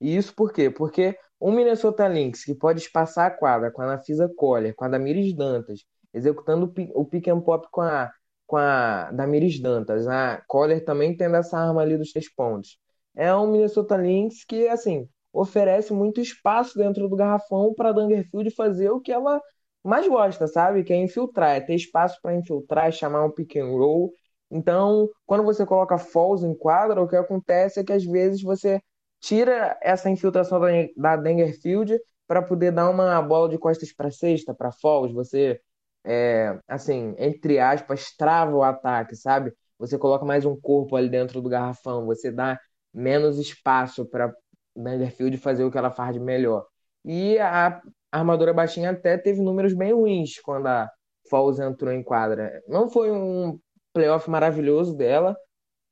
E 0.00 0.16
isso 0.16 0.34
por 0.34 0.52
quê? 0.52 0.70
Porque 0.70 1.16
um 1.40 1.52
Minnesota 1.52 2.08
Lynx 2.08 2.44
que 2.44 2.54
pode 2.54 2.80
espaçar 2.80 3.26
a 3.26 3.30
quadra 3.30 3.70
com 3.70 3.82
a 3.82 3.86
Nafisa 3.86 4.30
Collier, 4.36 4.74
com 4.74 4.84
a 4.84 4.88
Damiris 4.88 5.34
Dantas, 5.36 5.84
executando 6.12 6.72
o 6.94 7.04
pick 7.04 7.28
and 7.28 7.40
pop 7.40 7.68
com 7.70 7.82
a, 7.82 8.10
com 8.46 8.56
a 8.56 9.10
Damiris 9.12 9.60
Dantas, 9.60 10.06
a 10.06 10.42
Collier 10.46 10.84
também 10.84 11.16
tendo 11.16 11.36
essa 11.36 11.58
arma 11.58 11.82
ali 11.82 11.96
dos 11.98 12.12
três 12.12 12.32
pontos. 12.34 12.78
É 13.14 13.34
um 13.34 13.50
Minnesota 13.50 13.96
Lynx 13.96 14.44
que, 14.44 14.68
assim, 14.68 15.08
oferece 15.32 15.92
muito 15.92 16.20
espaço 16.20 16.76
dentro 16.78 17.08
do 17.08 17.16
garrafão 17.16 17.74
para 17.74 17.92
Dangerfield 17.92 18.50
fazer 18.50 18.90
o 18.90 19.00
que 19.00 19.12
ela 19.12 19.40
mais 19.84 20.06
gosta, 20.08 20.46
sabe? 20.46 20.84
Que 20.84 20.92
é 20.92 20.96
infiltrar, 20.96 21.56
é 21.56 21.60
ter 21.60 21.74
espaço 21.74 22.18
para 22.22 22.34
infiltrar, 22.34 22.92
chamar 22.92 23.24
um 23.24 23.30
pick 23.30 23.56
and 23.56 23.66
roll. 23.66 24.12
Então, 24.50 25.08
quando 25.26 25.44
você 25.44 25.64
coloca 25.66 25.98
falls 25.98 26.42
em 26.42 26.54
quadra, 26.54 27.02
o 27.02 27.08
que 27.08 27.16
acontece 27.16 27.80
é 27.80 27.84
que 27.84 27.92
às 27.92 28.04
vezes 28.04 28.42
você 28.42 28.80
tira 29.20 29.78
essa 29.82 30.10
infiltração 30.10 30.60
da 30.96 31.16
Dangerfield 31.16 31.98
para 32.26 32.42
poder 32.42 32.72
dar 32.72 32.88
uma 32.90 33.20
bola 33.22 33.48
de 33.48 33.58
costas 33.58 33.92
para 33.92 34.10
cesta, 34.10 34.54
para 34.54 34.72
falls. 34.72 35.12
Você, 35.14 35.60
é, 36.04 36.58
assim, 36.68 37.14
entre 37.18 37.58
aspas, 37.58 38.14
trava 38.16 38.54
o 38.56 38.62
ataque, 38.62 39.16
sabe? 39.16 39.52
Você 39.78 39.98
coloca 39.98 40.24
mais 40.24 40.44
um 40.44 40.58
corpo 40.60 40.96
ali 40.96 41.08
dentro 41.08 41.40
do 41.40 41.48
garrafão, 41.48 42.06
você 42.06 42.30
dá 42.30 42.58
menos 42.92 43.38
espaço 43.38 44.04
para 44.06 44.34
Dangerfield 44.82 45.36
fazer 45.38 45.64
o 45.64 45.70
que 45.70 45.78
ela 45.78 45.90
faz 45.90 46.14
de 46.14 46.20
melhor. 46.20 46.66
E 47.04 47.38
a 47.38 47.80
armadura 48.12 48.52
baixinha 48.52 48.90
até 48.90 49.18
teve 49.18 49.40
números 49.40 49.74
bem 49.74 49.92
ruins 49.92 50.40
quando 50.40 50.66
a 50.66 50.90
Falls 51.30 51.60
entrou 51.60 51.92
em 51.92 52.02
quadra. 52.02 52.62
Não 52.68 52.88
foi 52.88 53.10
um 53.10 53.58
playoff 53.92 54.28
maravilhoso 54.30 54.96
dela, 54.96 55.36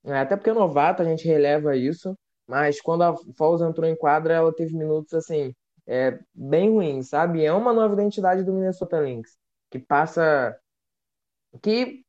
né? 0.05 0.20
até 0.20 0.37
porque 0.37 0.51
é 0.51 0.55
novata, 0.55 1.03
a 1.03 1.07
gente 1.07 1.26
releva 1.26 1.76
isso, 1.76 2.16
mas 2.47 2.80
quando 2.80 3.03
a 3.03 3.14
Falls 3.37 3.62
entrou 3.62 3.89
em 3.89 3.97
quadra, 3.97 4.34
ela 4.34 4.55
teve 4.55 4.76
minutos 4.76 5.12
assim, 5.14 5.53
é, 5.87 6.18
bem 6.34 6.70
ruins, 6.70 7.09
sabe? 7.09 7.45
É 7.45 7.53
uma 7.53 7.72
nova 7.72 7.95
identidade 7.95 8.43
do 8.45 8.53
Minnesota 8.53 9.01
Lynx, 9.01 9.37
que 9.70 9.78
passa. 9.78 10.57
que, 11.62 12.03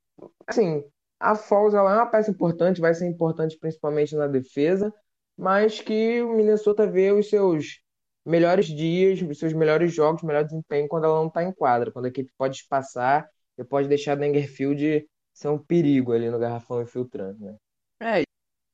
assim, 0.47 0.83
a 1.19 1.35
Falls 1.35 1.75
ela 1.75 1.91
é 1.93 1.95
uma 1.95 2.05
peça 2.09 2.31
importante, 2.31 2.81
vai 2.81 2.93
ser 2.93 3.07
importante 3.07 3.57
principalmente 3.59 4.15
na 4.15 4.27
defesa, 4.27 4.93
mas 5.37 5.79
que 5.79 6.21
o 6.21 6.33
Minnesota 6.33 6.87
vê 6.87 7.11
os 7.11 7.29
seus 7.29 7.81
melhores 8.25 8.65
dias, 8.65 9.21
os 9.21 9.39
seus 9.39 9.53
melhores 9.53 9.93
jogos, 9.93 10.23
melhor 10.23 10.43
desempenho 10.43 10.87
quando 10.87 11.05
ela 11.05 11.19
não 11.19 11.27
está 11.27 11.43
em 11.43 11.51
quadra, 11.51 11.91
quando 11.91 12.05
a 12.05 12.09
equipe 12.09 12.31
pode 12.37 12.57
espaçar 12.57 13.29
e 13.57 13.63
pode 13.63 13.87
deixar 13.87 14.13
a 14.13 14.15
Dangerfield 14.15 15.07
ser 15.33 15.47
um 15.49 15.57
perigo 15.57 16.11
ali 16.11 16.29
no 16.29 16.39
garrafão 16.39 16.81
infiltrando, 16.81 17.39
né? 17.39 17.55
É, 18.01 18.23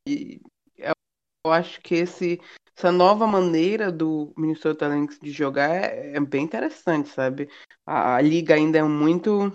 e 0.07 0.41
eu 1.45 1.51
acho 1.51 1.81
que 1.81 1.95
esse, 1.95 2.39
essa 2.75 2.91
nova 2.91 3.27
maneira 3.27 3.91
do 3.91 4.33
Minnesota 4.37 4.87
Lynx 4.87 5.19
de 5.19 5.29
jogar 5.29 5.69
é, 5.69 6.15
é 6.15 6.19
bem 6.19 6.45
interessante, 6.45 7.09
sabe? 7.09 7.49
A, 7.85 8.15
a, 8.15 8.21
liga 8.21 8.55
ainda 8.55 8.77
é 8.77 8.83
muito. 8.83 9.51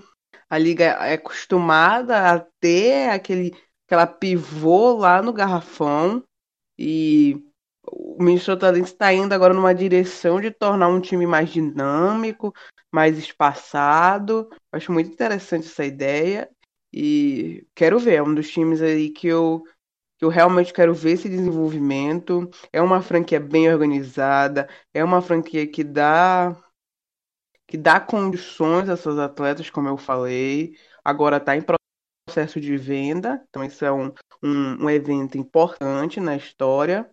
A 0.51 0.59
liga 0.59 0.85
é 0.85 1.15
acostumada 1.15 2.35
a 2.35 2.41
ter 2.61 3.09
aquele, 3.11 3.55
aquela 3.87 4.07
pivô 4.07 4.97
lá 4.97 5.23
no 5.23 5.33
garrafão 5.33 6.23
e 6.79 7.43
o 7.91 8.23
Minnesota 8.23 8.71
Lynx 8.71 8.91
está 8.91 9.13
indo 9.13 9.33
agora 9.33 9.55
numa 9.55 9.75
direção 9.75 10.41
de 10.41 10.51
tornar 10.51 10.89
um 10.89 11.01
time 11.01 11.27
mais 11.27 11.51
dinâmico, 11.51 12.55
mais 12.93 13.19
espaçado. 13.19 14.49
Acho 14.73 14.93
muito 14.93 15.11
interessante 15.11 15.67
essa 15.67 15.85
ideia 15.85 16.49
e 16.93 17.67
quero 17.75 17.99
ver. 17.99 18.15
É 18.17 18.23
um 18.23 18.35
dos 18.35 18.51
times 18.51 18.83
aí 18.83 19.11
que 19.11 19.27
eu, 19.27 19.63
que 20.19 20.25
eu 20.25 20.29
realmente 20.29 20.73
quero 20.73 20.95
ver 20.95 21.13
esse 21.13 21.29
desenvolvimento. 21.29 22.49
É 22.73 22.81
uma 22.81 23.03
franquia 23.03 23.41
bem 23.41 23.73
organizada, 23.73 24.69
é 24.93 25.03
uma 25.03 25.23
franquia 25.23 25.67
que 25.67 25.83
dá 25.83 26.57
que 27.67 27.77
dá 27.77 28.01
condições 28.01 28.89
a 28.89 28.97
seus 28.97 29.19
atletas, 29.19 29.69
como 29.69 29.89
eu 29.89 29.99
falei. 29.99 30.75
Agora 31.05 31.37
está 31.37 31.55
em 31.55 31.63
processo 32.27 32.61
de 32.61 32.77
venda, 32.79 33.45
então 33.49 33.63
isso 33.63 33.85
é 33.85 33.93
um, 33.93 34.11
um, 34.43 34.85
um 34.85 34.91
evento 34.91 35.37
importante 35.37 36.21
na 36.21 36.37
história 36.37 37.11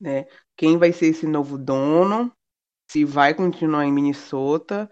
né? 0.00 0.26
Quem 0.56 0.76
vai 0.76 0.92
ser 0.92 1.06
esse 1.06 1.26
novo 1.26 1.58
dono? 1.58 2.32
Se 2.90 3.04
vai 3.04 3.34
continuar 3.34 3.86
em 3.86 3.92
Minnesota, 3.92 4.90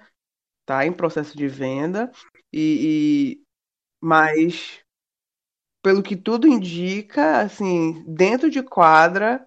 tá 0.67 0.87
em 0.87 0.93
processo 0.93 1.37
de 1.37 1.47
venda 1.47 2.11
e, 2.53 3.37
e 3.39 3.43
mas 4.01 4.83
pelo 5.83 6.03
que 6.03 6.17
tudo 6.17 6.47
indica, 6.47 7.41
assim, 7.41 8.05
dentro 8.07 8.49
de 8.49 8.63
quadra, 8.63 9.47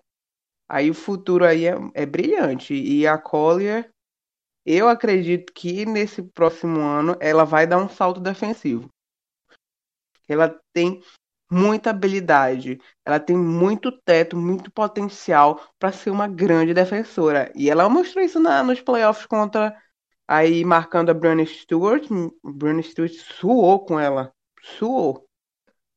aí 0.70 0.90
o 0.90 0.94
futuro 0.94 1.46
aí 1.46 1.66
é, 1.66 1.74
é 1.94 2.06
brilhante 2.06 2.74
e 2.74 3.08
a 3.08 3.18
Collier 3.18 3.90
eu 4.66 4.88
acredito 4.88 5.54
que 5.54 5.86
nesse 5.86 6.24
próximo 6.24 6.80
ano 6.82 7.16
ela 7.20 7.46
vai 7.46 7.68
dar 7.68 7.78
um 7.78 7.90
salto 7.90 8.20
defensivo. 8.20 8.90
Ela 10.28 10.60
tem 10.74 11.02
muita 11.56 11.90
habilidade, 11.90 12.80
ela 13.06 13.18
tem 13.18 13.38
muito 13.38 13.90
teto, 13.90 14.36
muito 14.36 14.70
potencial 14.70 15.62
para 15.80 15.92
ser 15.92 16.10
uma 16.10 16.28
grande 16.28 16.74
defensora. 16.74 17.50
E 17.56 17.70
ela 17.70 17.88
mostrou 17.88 18.24
isso 18.24 18.40
na, 18.42 18.62
nos 18.62 18.82
playoffs 18.82 19.26
contra 19.26 19.74
aí 20.28 20.66
marcando 20.66 21.12
a 21.12 21.14
Brianna 21.14 21.46
Stewart. 21.46 22.06
Brianna 22.44 22.84
Stewart 22.84 23.14
suou 23.14 23.86
com 23.86 23.98
ela, 23.98 24.34
suou. 24.62 25.26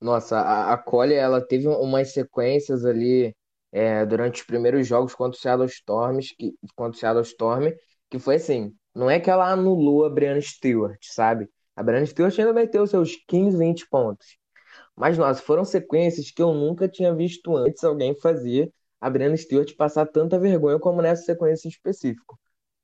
Nossa, 0.00 0.38
a, 0.38 0.74
a 0.74 1.06
ela 1.12 1.40
teve 1.44 1.66
umas 1.66 2.12
sequências 2.12 2.84
ali 2.84 3.34
é, 3.72 4.06
durante 4.06 4.40
os 4.42 4.46
primeiros 4.46 4.86
jogos 4.86 5.12
contra 5.12 5.36
o 5.36 5.40
Seattle 5.40 5.66
Storms, 5.66 6.34
que, 6.38 6.54
contra 6.76 6.96
o 6.96 7.00
Seattle 7.00 7.22
Storm, 7.24 7.72
que 8.08 8.20
foi 8.20 8.36
assim, 8.36 8.72
não 8.94 9.10
é 9.10 9.18
que 9.18 9.28
ela 9.28 9.50
anulou 9.50 10.04
a 10.04 10.10
Brianna 10.10 10.40
Stewart, 10.40 11.00
sabe? 11.02 11.48
A 11.74 11.82
Brianna 11.82 12.06
Stewart 12.06 12.38
ainda 12.38 12.52
vai 12.52 12.68
ter 12.68 12.80
os 12.80 12.90
seus 12.90 13.16
15, 13.26 13.58
20 13.58 13.88
pontos. 13.88 14.38
Mas, 14.98 15.16
nossa, 15.16 15.40
foram 15.40 15.64
sequências 15.64 16.30
que 16.30 16.42
eu 16.42 16.52
nunca 16.52 16.88
tinha 16.88 17.14
visto 17.14 17.56
antes 17.56 17.84
alguém 17.84 18.18
fazer 18.20 18.72
a 19.00 19.08
Brianna 19.08 19.36
Stewart 19.36 19.74
passar 19.76 20.06
tanta 20.06 20.38
vergonha 20.38 20.78
como 20.78 21.00
nessa 21.00 21.22
sequência 21.22 21.68
em 21.68 21.70
específico. 21.70 22.38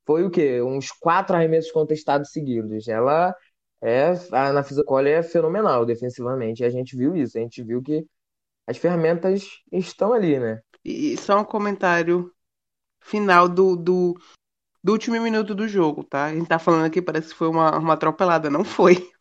Foi 0.05 0.23
o 0.23 0.29
quê? 0.29 0.61
Uns 0.61 0.91
quatro 0.91 1.35
arremessos 1.35 1.71
contestados 1.71 2.31
seguidos. 2.31 2.87
Ela 2.87 3.35
é, 3.81 4.13
a 4.31 4.47
Ana 4.47 4.63
Cole 4.85 5.09
é 5.09 5.21
fenomenal 5.21 5.85
defensivamente. 5.85 6.63
E 6.63 6.65
a 6.65 6.69
gente 6.69 6.95
viu 6.95 7.15
isso. 7.17 7.37
A 7.37 7.41
gente 7.41 7.61
viu 7.61 7.81
que 7.81 8.05
as 8.65 8.77
ferramentas 8.77 9.43
estão 9.71 10.13
ali, 10.13 10.39
né? 10.39 10.61
E 10.83 11.17
só 11.17 11.41
um 11.41 11.45
comentário 11.45 12.31
final 13.01 13.49
do, 13.49 13.75
do, 13.75 14.13
do 14.85 14.91
último 14.91 15.19
minuto 15.19 15.55
do 15.55 15.67
jogo, 15.67 16.03
tá? 16.03 16.25
A 16.25 16.35
gente 16.35 16.47
tá 16.47 16.59
falando 16.59 16.85
aqui, 16.85 17.01
parece 17.01 17.29
que 17.29 17.33
foi 17.33 17.47
uma, 17.47 17.75
uma 17.75 17.93
atropelada. 17.93 18.51
Não 18.51 18.63
foi. 18.63 19.11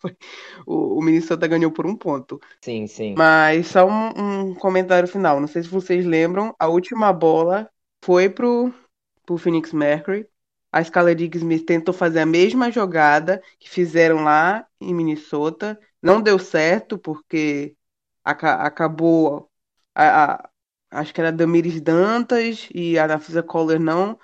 O, 0.67 0.99
o 0.99 1.03
Minnesota 1.03 1.47
ganhou 1.47 1.71
por 1.71 1.87
um 1.87 1.97
ponto. 1.97 2.39
Sim, 2.61 2.87
sim. 2.87 3.15
Mas 3.17 3.69
só 3.69 3.87
um, 3.89 4.51
um 4.51 4.55
comentário 4.55 5.09
final. 5.09 5.41
Não 5.41 5.49
sei 5.49 5.62
se 5.62 5.71
vocês 5.71 6.05
lembram, 6.05 6.55
a 6.59 6.69
última 6.69 7.11
bola 7.15 7.71
foi 8.05 8.29
pro, 8.29 8.75
pro 9.25 9.39
Phoenix 9.39 9.73
Mercury. 9.73 10.29
A 10.71 10.85
Scarlett 10.85 11.35
Smith 11.35 11.65
tentou 11.65 11.95
fazer 11.95 12.21
a 12.21 12.27
mesma 12.27 12.71
jogada 12.71 13.41
que 13.59 13.71
fizeram 13.71 14.23
lá 14.23 14.67
em 14.79 14.93
Minnesota. 14.93 15.81
Não 16.03 16.21
deu 16.21 16.39
certo, 16.39 16.99
porque 16.99 17.75
acabou. 18.23 19.49
A, 19.95 20.25
a, 20.25 20.51
acho 20.91 21.15
que 21.15 21.23
era 21.23 21.33
Damiris 21.33 21.81
Dantas 21.81 22.69
e 22.75 22.99
a 22.99 23.09
Nafisa 23.09 23.43
Kohler 23.43 23.81
não 23.81 24.19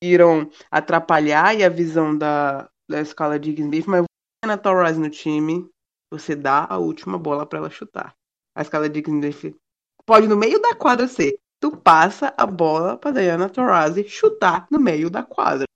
conseguiram 0.00 0.50
atrapalhar 0.70 1.54
a 1.62 1.68
visão 1.68 2.16
da, 2.16 2.70
da 2.88 3.00
escala 3.00 3.38
de 3.38 3.52
Smith, 3.52 3.86
mas 3.86 4.04
na 4.44 4.56
Torres 4.56 4.96
no 4.96 5.10
time, 5.10 5.68
você 6.10 6.34
dá 6.34 6.66
a 6.68 6.78
última 6.78 7.18
bola 7.18 7.44
para 7.44 7.58
ela 7.58 7.70
chutar. 7.70 8.14
A 8.54 8.62
escala 8.62 8.88
de 8.88 9.00
Smith 9.00 9.56
pode 10.06 10.26
no 10.26 10.36
meio 10.36 10.60
da 10.60 10.74
quadra 10.74 11.06
ser. 11.06 11.38
Tu 11.60 11.76
passa 11.76 12.32
a 12.38 12.46
bola 12.46 12.96
para 12.96 13.20
Diana 13.20 13.50
Taurasi 13.50 14.08
chutar 14.08 14.66
no 14.70 14.80
meio 14.80 15.10
da 15.10 15.22
quadra. 15.22 15.66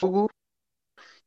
Jogo 0.00 0.28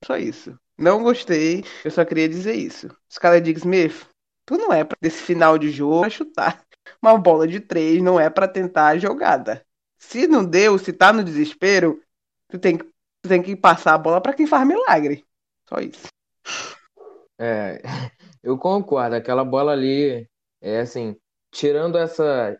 só 0.04 0.18
isso. 0.18 0.60
Não 0.78 1.02
gostei, 1.02 1.64
eu 1.86 1.90
só 1.90 2.04
queria 2.04 2.28
dizer 2.28 2.54
isso. 2.54 2.90
Escala 3.10 3.40
de 3.40 3.52
Smith, 3.54 4.06
tu 4.46 4.58
não 4.58 4.74
é 4.74 4.84
para 4.84 4.98
desse 5.02 5.24
final 5.24 5.58
de 5.58 5.72
jogo 5.72 6.10
chutar 6.10 6.62
uma 7.02 7.18
bola 7.18 7.48
de 7.48 7.60
três, 7.60 8.02
não 8.02 8.20
é 8.20 8.30
para 8.30 8.48
tentar 8.48 8.88
a 8.88 8.98
jogada. 8.98 9.66
Se 10.08 10.26
não 10.26 10.45
deu, 10.45 10.78
se 10.78 10.93
tá 10.93 11.12
no 11.12 11.22
desespero, 11.22 12.01
tu 12.47 12.58
tem 12.58 12.78
que, 12.78 12.86
tu 12.86 13.28
tem 13.28 13.43
que 13.43 13.58
passar 13.58 13.93
a 13.93 13.97
bola 13.97 14.22
para 14.22 14.34
quem 14.34 14.47
faz 14.47 14.66
milagre. 14.66 15.26
Só 15.68 15.82
isso. 15.82 16.08
É, 17.38 17.82
eu 18.41 18.58
concordo. 18.58 19.18
Aquela 19.18 19.43
bola 19.43 19.74
ali, 19.74 20.26
é 20.62 20.80
assim, 20.80 21.14
tirando 21.51 21.97
essa 21.97 22.58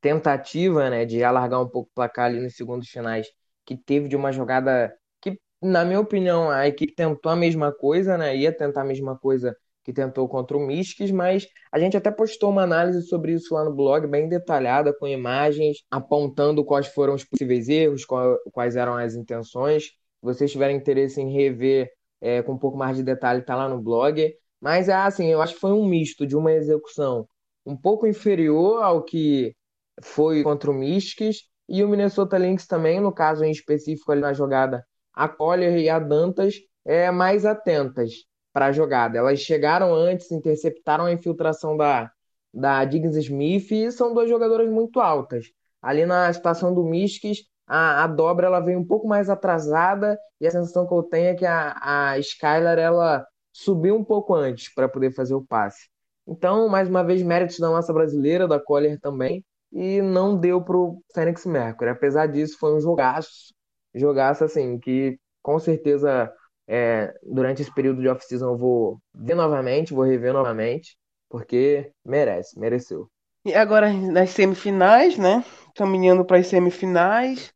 tentativa, 0.00 0.90
né, 0.90 1.04
de 1.04 1.22
alargar 1.22 1.62
um 1.62 1.68
pouco 1.68 1.88
o 1.92 1.94
placar 1.94 2.26
ali 2.26 2.40
nos 2.40 2.56
segundos 2.56 2.88
finais, 2.88 3.28
que 3.64 3.76
teve 3.76 4.08
de 4.08 4.16
uma 4.16 4.32
jogada 4.32 4.92
que, 5.20 5.38
na 5.62 5.84
minha 5.84 6.00
opinião, 6.00 6.50
a 6.50 6.66
equipe 6.66 6.92
tentou 6.92 7.30
a 7.30 7.36
mesma 7.36 7.72
coisa, 7.72 8.18
né, 8.18 8.36
ia 8.36 8.52
tentar 8.52 8.80
a 8.80 8.84
mesma 8.84 9.16
coisa 9.16 9.56
que 9.90 9.94
tentou 9.94 10.28
contra 10.28 10.56
o 10.56 10.60
Mystics, 10.60 11.10
mas 11.10 11.46
a 11.72 11.78
gente 11.78 11.96
até 11.96 12.10
postou 12.10 12.50
uma 12.50 12.62
análise 12.62 13.02
sobre 13.02 13.32
isso 13.32 13.54
lá 13.54 13.64
no 13.64 13.74
blog, 13.74 14.06
bem 14.06 14.28
detalhada, 14.28 14.94
com 14.94 15.06
imagens, 15.06 15.78
apontando 15.90 16.64
quais 16.64 16.86
foram 16.86 17.14
os 17.14 17.24
possíveis 17.24 17.68
erros, 17.68 18.04
quais 18.52 18.76
eram 18.76 18.94
as 18.94 19.14
intenções. 19.14 19.84
Se 19.84 19.92
vocês 20.22 20.52
tiverem 20.52 20.76
interesse 20.76 21.20
em 21.20 21.32
rever 21.32 21.90
é, 22.20 22.42
com 22.42 22.52
um 22.52 22.58
pouco 22.58 22.76
mais 22.76 22.96
de 22.96 23.02
detalhe, 23.02 23.40
está 23.40 23.56
lá 23.56 23.68
no 23.68 23.80
blog. 23.80 24.32
Mas, 24.60 24.88
é 24.88 24.94
assim, 24.94 25.26
eu 25.26 25.42
acho 25.42 25.54
que 25.54 25.60
foi 25.60 25.72
um 25.72 25.86
misto 25.86 26.26
de 26.26 26.36
uma 26.36 26.52
execução 26.52 27.26
um 27.66 27.76
pouco 27.76 28.06
inferior 28.06 28.82
ao 28.82 29.02
que 29.02 29.54
foi 30.02 30.42
contra 30.42 30.70
o 30.70 30.74
Mystics 30.74 31.42
e 31.68 31.84
o 31.84 31.88
Minnesota 31.88 32.38
Lynx 32.38 32.66
também, 32.66 33.00
no 33.00 33.12
caso 33.12 33.44
em 33.44 33.50
específico 33.50 34.10
ali 34.10 34.20
na 34.20 34.32
jogada, 34.32 34.84
a 35.12 35.28
Collier 35.28 35.76
e 35.78 35.88
a 35.88 35.98
Dantas 35.98 36.54
é, 36.84 37.10
mais 37.10 37.44
atentas 37.44 38.12
para 38.52 38.66
a 38.66 38.72
jogada. 38.72 39.18
Elas 39.18 39.40
chegaram 39.40 39.94
antes, 39.94 40.30
interceptaram 40.30 41.04
a 41.06 41.12
infiltração 41.12 41.76
da, 41.76 42.10
da 42.52 42.84
Diggs 42.84 43.18
Smith 43.18 43.70
e 43.70 43.90
são 43.92 44.12
duas 44.12 44.28
jogadoras 44.28 44.68
muito 44.70 45.00
altas. 45.00 45.46
Ali 45.82 46.04
na 46.04 46.32
situação 46.32 46.74
do 46.74 46.84
Mystics, 46.84 47.44
a, 47.66 48.04
a 48.04 48.06
dobra 48.06 48.46
ela 48.46 48.60
veio 48.60 48.78
um 48.78 48.86
pouco 48.86 49.06
mais 49.06 49.30
atrasada 49.30 50.18
e 50.40 50.46
a 50.46 50.50
sensação 50.50 50.86
que 50.86 50.92
eu 50.94 51.02
tenho 51.02 51.28
é 51.28 51.34
que 51.34 51.46
a, 51.46 51.76
a 51.80 52.18
Skylar 52.18 52.78
ela 52.78 53.26
subiu 53.52 53.96
um 53.96 54.04
pouco 54.04 54.34
antes 54.34 54.72
para 54.74 54.88
poder 54.88 55.12
fazer 55.12 55.34
o 55.34 55.44
passe. 55.44 55.88
Então, 56.26 56.68
mais 56.68 56.88
uma 56.88 57.02
vez, 57.02 57.22
méritos 57.22 57.58
da 57.58 57.68
nossa 57.68 57.92
brasileira, 57.92 58.46
da 58.46 58.60
Collier 58.60 59.00
também, 59.00 59.44
e 59.72 60.02
não 60.02 60.38
deu 60.38 60.62
para 60.62 60.76
o 60.76 61.02
Fênix 61.14 61.44
Mercury. 61.46 61.90
Apesar 61.90 62.26
disso, 62.26 62.56
foi 62.58 62.74
um 62.74 62.80
jogaço, 62.80 63.52
jogaço 63.94 64.44
assim, 64.44 64.78
que 64.78 65.18
com 65.42 65.58
certeza 65.58 66.32
é, 66.72 67.12
durante 67.24 67.62
esse 67.62 67.74
período 67.74 68.00
de 68.00 68.08
off-season 68.08 68.52
eu 68.52 68.56
vou 68.56 69.02
ver 69.12 69.34
novamente, 69.34 69.92
vou 69.92 70.04
rever 70.04 70.32
novamente, 70.32 70.96
porque 71.28 71.92
merece, 72.04 72.56
mereceu. 72.56 73.10
E 73.44 73.52
agora 73.52 73.92
nas 73.92 74.30
semifinais, 74.30 75.18
né? 75.18 75.44
Caminhando 75.74 76.24
para 76.24 76.38
as 76.38 76.46
semifinais, 76.46 77.52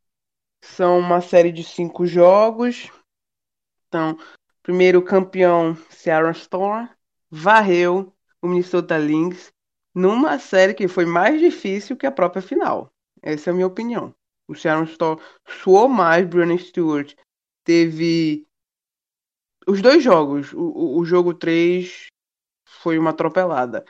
são 0.61 0.99
uma 0.99 1.21
série 1.21 1.53
de 1.53 1.63
cinco 1.63 2.05
jogos. 2.05 2.91
Então, 3.87 4.17
primeiro 4.61 5.01
campeão 5.01 5.77
Seattle 5.89 6.31
Storm 6.31 6.89
varreu 7.31 8.13
o 8.41 8.47
Minnesota 8.49 8.97
Lynx 8.97 9.53
numa 9.93 10.37
série 10.39 10.73
que 10.73 10.89
foi 10.89 11.05
mais 11.05 11.39
difícil 11.39 11.95
que 11.95 12.05
a 12.05 12.11
própria 12.11 12.41
final. 12.41 12.91
Essa 13.21 13.49
é 13.49 13.51
a 13.51 13.53
minha 13.53 13.67
opinião. 13.67 14.13
O 14.45 14.53
Sharon 14.53 14.83
Storm 14.83 15.21
suou 15.47 15.87
mais, 15.87 16.27
Brianna 16.27 16.57
Stewart 16.57 17.15
teve 17.63 18.45
os 19.67 19.81
dois 19.81 20.03
jogos. 20.03 20.53
O, 20.53 20.99
o 20.99 21.05
jogo 21.05 21.33
3 21.33 22.07
foi 22.67 22.97
uma 22.97 23.11
atropelada. 23.11 23.85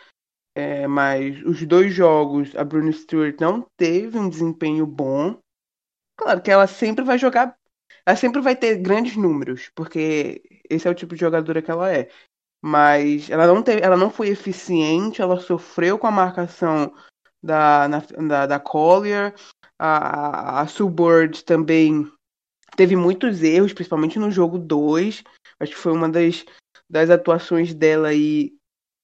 É, 0.57 0.88
mas 0.88 1.43
os 1.43 1.65
dois 1.65 1.93
jogos, 1.93 2.55
a 2.55 2.63
Brianna 2.63 2.93
Stewart 2.93 3.39
não 3.41 3.65
teve 3.78 4.17
um 4.17 4.30
desempenho 4.30 4.86
bom. 4.86 5.39
Claro 6.17 6.41
que 6.41 6.49
ela 6.49 6.67
sempre 6.67 7.03
vai 7.03 7.17
jogar. 7.17 7.57
Ela 8.05 8.15
sempre 8.15 8.41
vai 8.41 8.55
ter 8.55 8.78
grandes 8.78 9.17
números, 9.17 9.69
porque 9.76 10.41
esse 10.69 10.88
é 10.88 10.91
o 10.91 10.95
tipo 10.95 11.15
de 11.15 11.21
jogadora 11.21 11.61
que 11.61 11.71
ela 11.71 11.91
é 11.91 12.09
mas 12.67 13.30
ela 13.30 13.45
não 13.45 13.61
teve, 13.61 13.84
ela 13.84 13.95
não 13.95 14.09
foi 14.09 14.30
eficiente, 14.30 15.21
ela 15.21 15.39
sofreu 15.39 15.99
com 15.99 16.07
a 16.07 16.11
marcação 16.11 16.91
da, 17.41 17.88
na, 17.88 17.99
da, 17.99 18.45
da 18.47 18.59
Collier, 18.59 19.36
a, 19.78 20.61
a, 20.61 20.63
a 20.63 20.67
também 21.45 22.11
teve 22.76 22.95
muitos 22.95 23.41
erros, 23.41 23.73
principalmente 23.73 24.19
no 24.19 24.32
jogo 24.32 24.57
2, 24.57 25.23
acho 25.59 25.71
que 25.71 25.78
foi 25.78 25.91
uma 25.91 26.09
das, 26.09 26.45
das 26.89 27.09
atuações 27.09 27.73
dela 27.73 28.09
aí 28.09 28.53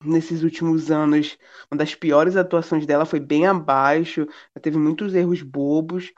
nesses 0.03 0.43
últimos 0.43 0.89
anos, 0.89 1.37
uma 1.71 1.77
das 1.77 1.93
piores 1.93 2.35
atuações 2.35 2.85
dela, 2.85 3.05
foi 3.05 3.19
bem 3.19 3.45
abaixo, 3.45 4.21
ela 4.21 4.61
teve 4.61 4.77
muitos 4.77 5.13
erros 5.13 5.41
bobos, 5.41 6.11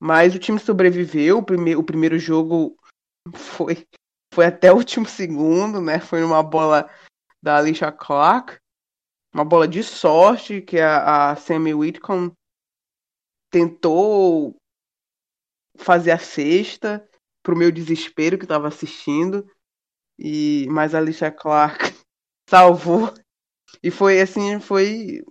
mas 0.00 0.34
o 0.34 0.38
time 0.38 0.58
sobreviveu, 0.58 1.38
o, 1.38 1.42
prime 1.42 1.74
o 1.74 1.82
primeiro 1.82 2.18
jogo 2.18 2.76
foi 3.34 3.86
foi 4.34 4.46
até 4.46 4.70
o 4.72 4.76
último 4.76 5.06
segundo, 5.06 5.80
né? 5.80 5.98
Foi 5.98 6.20
numa 6.20 6.42
bola 6.42 6.88
da 7.42 7.56
Alicia 7.56 7.90
Clark. 7.90 8.58
Uma 9.34 9.44
bola 9.44 9.66
de 9.66 9.82
sorte 9.82 10.62
que 10.62 10.78
a, 10.78 11.30
a 11.30 11.36
Sammy 11.36 11.74
Whitcomb 11.74 12.32
tentou 13.50 14.54
fazer 15.78 16.10
a 16.10 16.18
sexta 16.18 17.06
pro 17.42 17.56
meu 17.56 17.72
desespero 17.72 18.38
que 18.38 18.44
estava 18.44 18.68
assistindo. 18.68 19.46
E 20.18 20.66
mas 20.70 20.94
a 20.94 20.98
Alicia 20.98 21.30
Clark 21.30 21.94
salvou. 22.48 23.12
E 23.82 23.90
foi 23.90 24.20
assim, 24.20 24.60
foi 24.60 25.22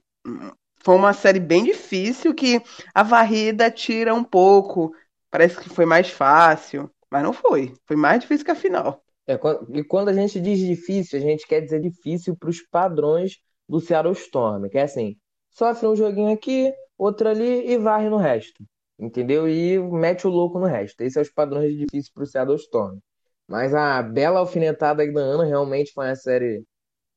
foi 0.84 0.96
uma 0.96 1.14
série 1.14 1.40
bem 1.40 1.64
difícil 1.64 2.34
que 2.34 2.62
a 2.94 3.04
varrida 3.04 3.70
tira 3.70 4.14
um 4.14 4.24
pouco. 4.24 4.94
Parece 5.30 5.60
que 5.60 5.70
foi 5.70 5.86
mais 5.86 6.10
fácil. 6.10 6.90
Mas 7.10 7.24
não 7.24 7.34
foi. 7.34 7.74
Foi 7.86 7.96
mais 7.96 8.22
difícil 8.22 8.46
que 8.46 8.52
a 8.52 8.56
final. 8.56 9.04
É, 9.28 9.38
e 9.74 9.84
quando 9.84 10.10
a 10.10 10.14
gente 10.14 10.40
diz 10.40 10.60
difícil, 10.60 11.20
a 11.20 11.22
gente 11.22 11.46
quer 11.46 11.62
dizer 11.62 11.82
difícil 11.82 12.36
para 12.36 12.50
os 12.50 12.62
padrões 12.62 13.38
do 13.68 13.80
Seattle 13.80 14.14
Storm, 14.14 14.70
que 14.70 14.78
é 14.78 14.84
assim, 14.84 15.18
sofre 15.52 15.88
um 15.88 15.96
joguinho 15.96 16.32
aqui, 16.32 16.74
outro 16.98 17.28
ali 17.28 17.70
e 17.70 17.78
varre 17.78 18.10
no 18.10 18.18
resto. 18.18 18.64
Entendeu? 19.00 19.48
E 19.48 19.80
mete 19.80 20.28
o 20.28 20.30
louco 20.30 20.60
no 20.60 20.66
resto. 20.66 21.02
Esses 21.02 21.14
são 21.14 21.22
os 21.24 21.30
padrões 21.30 21.72
de 21.72 21.86
difícil 21.86 22.12
para 22.14 22.24
o 22.24 22.26
Seattle 22.28 22.56
Storm. 22.58 23.00
Mas 23.48 23.74
a 23.74 24.02
bela 24.04 24.40
alfinetada 24.40 25.06
da 25.12 25.22
Ana 25.22 25.46
realmente 25.46 25.94
foi 25.94 26.08
uma 26.08 26.16
série 26.16 26.64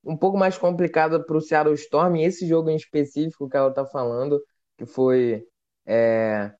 um 0.05 0.17
pouco 0.17 0.39
mais 0.39 0.59
complicada 0.59 1.25
para 1.25 1.37
o 1.37 1.41
Seattle 1.41 1.75
Storm. 1.75 2.17
E 2.17 2.25
esse 2.25 2.47
jogo 2.47 2.71
em 2.71 2.77
específico 2.77 3.49
que 3.49 3.57
ela 3.57 3.71
está 3.71 3.87
falando, 3.87 4.41
que 4.79 4.87
foi 4.87 5.45
é, 5.87 6.53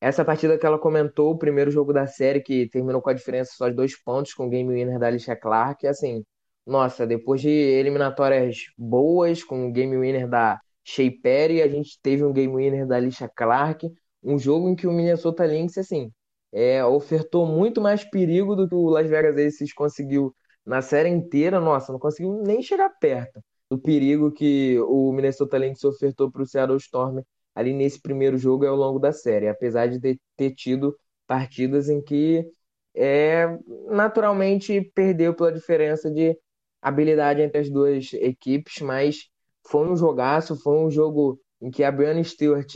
essa 0.00 0.24
partida 0.24 0.58
que 0.58 0.66
ela 0.66 0.78
comentou, 0.78 1.32
o 1.32 1.38
primeiro 1.38 1.70
jogo 1.70 1.92
da 1.92 2.06
série, 2.08 2.40
que 2.42 2.68
terminou 2.68 3.00
com 3.00 3.10
a 3.10 3.14
diferença 3.14 3.52
só 3.56 3.68
de 3.68 3.76
dois 3.76 3.96
pontos, 4.02 4.34
com 4.34 4.46
o 4.46 4.50
game 4.50 4.68
winner 4.74 4.98
da 4.98 5.06
Alicia 5.06 5.36
Clark, 5.36 5.86
assim, 5.86 6.24
nossa, 6.66 7.06
depois 7.06 7.40
de 7.40 7.48
eliminatórias 7.48 8.56
boas, 8.76 9.44
com 9.44 9.68
o 9.68 9.72
game 9.72 9.96
winner 9.96 10.28
da 10.28 10.60
Shea 10.84 11.10
Perry, 11.22 11.62
a 11.62 11.68
gente 11.68 12.00
teve 12.02 12.24
um 12.24 12.32
game 12.32 12.54
winner 12.54 12.86
da 12.86 12.96
Alicia 12.96 13.28
Clark, 13.28 13.88
um 14.22 14.38
jogo 14.38 14.68
em 14.68 14.76
que 14.76 14.86
o 14.86 14.92
Minnesota 14.92 15.44
Lynx, 15.46 15.78
assim, 15.78 16.12
é, 16.52 16.84
ofertou 16.84 17.46
muito 17.46 17.80
mais 17.80 18.04
perigo 18.04 18.54
do 18.54 18.68
que 18.68 18.74
o 18.74 18.88
Las 18.88 19.08
Vegas 19.08 19.36
Aces 19.36 19.72
conseguiu 19.72 20.34
na 20.64 20.82
série 20.82 21.08
inteira, 21.08 21.60
nossa, 21.60 21.92
não 21.92 21.98
conseguiu 21.98 22.42
nem 22.42 22.62
chegar 22.62 22.90
perto 23.00 23.40
do 23.70 23.78
perigo 23.78 24.30
que 24.30 24.78
o 24.80 25.12
Minnesota 25.12 25.58
Lynx 25.58 25.82
ofertou 25.84 26.30
para 26.30 26.42
o 26.42 26.46
Seattle 26.46 26.76
Storm 26.76 27.20
ali 27.54 27.72
nesse 27.72 28.00
primeiro 28.00 28.36
jogo 28.38 28.64
e 28.64 28.68
ao 28.68 28.76
longo 28.76 28.98
da 28.98 29.12
série, 29.12 29.48
apesar 29.48 29.88
de 29.88 30.18
ter 30.36 30.54
tido 30.54 30.96
partidas 31.26 31.88
em 31.88 32.02
que 32.02 32.46
é, 32.94 33.46
naturalmente 33.88 34.80
perdeu 34.94 35.34
pela 35.34 35.52
diferença 35.52 36.10
de 36.10 36.36
habilidade 36.80 37.40
entre 37.40 37.60
as 37.60 37.70
duas 37.70 38.12
equipes, 38.14 38.80
mas 38.80 39.28
foi 39.66 39.88
um 39.88 39.96
jogaço, 39.96 40.56
foi 40.56 40.76
um 40.78 40.90
jogo 40.90 41.40
em 41.60 41.70
que 41.70 41.84
a 41.84 41.92
Brianna 41.92 42.22
Stewart 42.24 42.74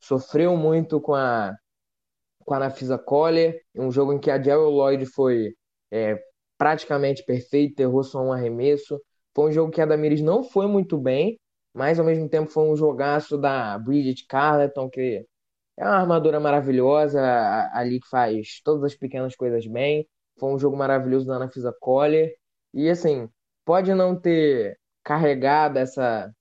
sofreu 0.00 0.56
muito 0.56 1.00
com 1.00 1.14
a 1.14 1.54
com 2.44 2.54
a 2.54 2.58
Nafisa 2.60 2.96
Collier, 2.96 3.60
um 3.76 3.90
jogo 3.90 4.14
em 4.14 4.18
que 4.18 4.30
a 4.30 4.42
Jerry 4.42 4.62
Lloyd 4.62 5.04
foi 5.04 5.54
é, 5.90 6.18
praticamente 6.56 7.22
perfeita, 7.24 7.82
errou 7.82 8.02
só 8.02 8.22
um 8.22 8.32
arremesso. 8.32 8.98
Foi 9.34 9.50
um 9.50 9.52
jogo 9.52 9.70
que 9.70 9.82
a 9.82 9.86
Damiris 9.86 10.22
não 10.22 10.42
foi 10.42 10.66
muito 10.66 10.96
bem, 10.96 11.38
mas 11.74 11.98
ao 11.98 12.06
mesmo 12.06 12.28
tempo 12.28 12.50
foi 12.50 12.64
um 12.64 12.74
jogaço 12.74 13.36
da 13.36 13.78
Bridget 13.78 14.26
Carleton, 14.26 14.88
que 14.88 15.26
é 15.76 15.84
uma 15.84 15.98
armadura 15.98 16.40
maravilhosa, 16.40 17.20
ali 17.72 18.00
que 18.00 18.08
faz 18.08 18.60
todas 18.64 18.82
as 18.82 18.94
pequenas 18.96 19.36
coisas 19.36 19.66
bem. 19.66 20.08
Foi 20.38 20.50
um 20.50 20.58
jogo 20.58 20.76
maravilhoso 20.76 21.26
da 21.26 21.36
Ana 21.36 21.50
Fisa 21.50 21.74
Collier. 21.80 22.32
E 22.74 22.88
assim, 22.88 23.28
pode 23.64 23.92
não 23.94 24.18
ter 24.18 24.78
carregado 25.04 25.78
essa, 25.78 26.32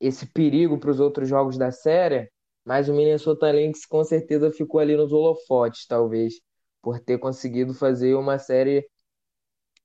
esse 0.00 0.26
perigo 0.32 0.78
para 0.78 0.90
os 0.90 1.00
outros 1.00 1.28
jogos 1.28 1.56
da 1.56 1.70
série, 1.70 2.30
mas 2.66 2.88
o 2.88 2.94
Minnesota 2.94 3.50
Lynx 3.52 3.86
com 3.86 4.02
certeza 4.02 4.50
ficou 4.50 4.80
ali 4.80 4.96
nos 4.96 5.12
holofotes, 5.12 5.86
talvez, 5.86 6.34
por 6.82 6.98
ter 6.98 7.16
conseguido 7.18 7.72
fazer 7.72 8.14
uma 8.14 8.38
série 8.40 8.84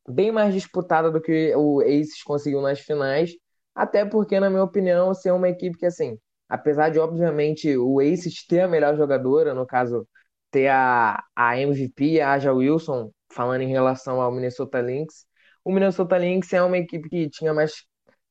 bem 0.10 0.32
mais 0.32 0.54
disputada 0.54 1.12
do 1.12 1.22
que 1.22 1.54
o 1.56 1.82
Aces 1.82 2.24
conseguiu 2.24 2.60
nas 2.62 2.80
finais. 2.80 3.32
Até 3.76 4.04
porque, 4.04 4.40
na 4.40 4.50
minha 4.50 4.64
opinião, 4.64 5.14
ser 5.14 5.32
uma 5.32 5.48
equipe 5.50 5.78
que, 5.78 5.86
assim, 5.86 6.18
apesar 6.50 6.90
de, 6.90 7.00
obviamente, 7.00 7.78
o 7.78 8.00
Aces 8.00 8.46
ter 8.48 8.62
a 8.62 8.68
melhor 8.68 8.98
jogadora, 8.98 9.54
no 9.54 9.66
caso, 9.66 10.08
ter 10.50 10.68
a, 10.68 11.24
a 11.36 11.60
MVP, 11.60 12.20
a 12.20 12.34
Aja 12.34 12.52
Wilson, 12.52 13.12
falando 13.32 13.62
em 13.62 13.70
relação 13.70 14.20
ao 14.20 14.32
Minnesota 14.32 14.82
Lynx, 14.82 15.26
o 15.64 15.72
Minnesota 15.72 16.18
Lynx 16.18 16.52
é 16.54 16.62
uma 16.64 16.78
equipe 16.80 17.08
que 17.10 17.30
tinha 17.30 17.54
mais, 17.54 17.86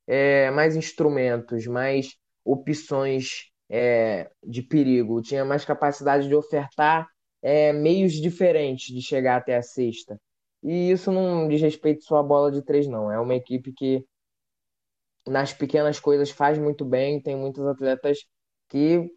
é, 0.08 0.50
mais 0.50 0.74
instrumentos, 0.76 1.66
mais 1.66 2.16
opções 2.44 3.49
é, 3.70 4.30
de 4.44 4.62
perigo, 4.62 5.22
tinha 5.22 5.44
mais 5.44 5.64
capacidade 5.64 6.28
de 6.28 6.34
ofertar 6.34 7.08
é, 7.42 7.72
meios 7.72 8.14
diferentes 8.14 8.94
de 8.94 9.00
chegar 9.00 9.36
até 9.36 9.56
a 9.56 9.62
sexta. 9.62 10.20
E 10.62 10.90
isso 10.90 11.12
não 11.12 11.48
diz 11.48 11.60
respeito 11.62 12.04
só 12.04 12.18
à 12.18 12.22
bola 12.22 12.50
de 12.52 12.62
três, 12.62 12.86
não. 12.86 13.10
É 13.10 13.18
uma 13.18 13.34
equipe 13.34 13.72
que 13.72 14.04
nas 15.26 15.52
pequenas 15.52 16.00
coisas 16.00 16.30
faz 16.30 16.58
muito 16.58 16.84
bem, 16.84 17.20
tem 17.22 17.36
muitos 17.36 17.64
atletas 17.66 18.18
que 18.68 19.10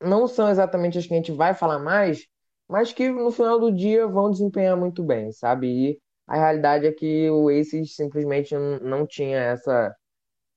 não 0.00 0.26
são 0.26 0.48
exatamente 0.50 0.98
as 0.98 1.06
que 1.06 1.14
a 1.14 1.16
gente 1.16 1.32
vai 1.32 1.54
falar 1.54 1.78
mais, 1.78 2.26
mas 2.68 2.92
que 2.92 3.08
no 3.10 3.30
final 3.30 3.58
do 3.58 3.72
dia 3.72 4.06
vão 4.06 4.30
desempenhar 4.30 4.76
muito 4.76 5.02
bem, 5.02 5.32
sabe? 5.32 5.68
E 5.68 6.00
a 6.26 6.36
realidade 6.36 6.86
é 6.86 6.92
que 6.92 7.30
o 7.30 7.48
Aces 7.48 7.94
simplesmente 7.94 8.54
não 8.82 9.06
tinha 9.06 9.38
essa, 9.38 9.94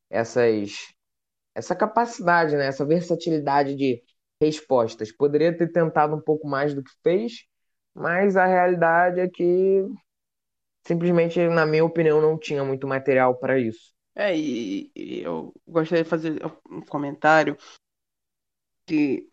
essas, 0.10 0.72
essa 1.58 1.76
capacidade, 1.76 2.56
né? 2.56 2.68
essa 2.68 2.86
versatilidade 2.86 3.76
de 3.76 4.04
respostas. 4.40 5.12
Poderia 5.12 5.56
ter 5.56 5.72
tentado 5.72 6.16
um 6.16 6.22
pouco 6.22 6.48
mais 6.48 6.74
do 6.74 6.84
que 6.84 6.92
fez, 7.02 7.46
mas 7.96 8.38
a 8.38 8.46
realidade 8.46 9.20
é 9.20 9.28
que 9.28 9.84
simplesmente, 10.86 11.40
na 11.48 11.66
minha 11.66 11.84
opinião, 11.84 12.22
não 12.22 12.38
tinha 12.38 12.64
muito 12.64 12.88
material 12.88 13.36
para 13.36 13.60
isso. 13.60 13.92
É, 14.16 14.38
e, 14.38 14.92
e 14.96 15.22
eu 15.22 15.52
gostaria 15.68 16.04
de 16.04 16.10
fazer 16.10 16.40
um 16.70 16.82
comentário 16.82 17.58
que 18.86 19.28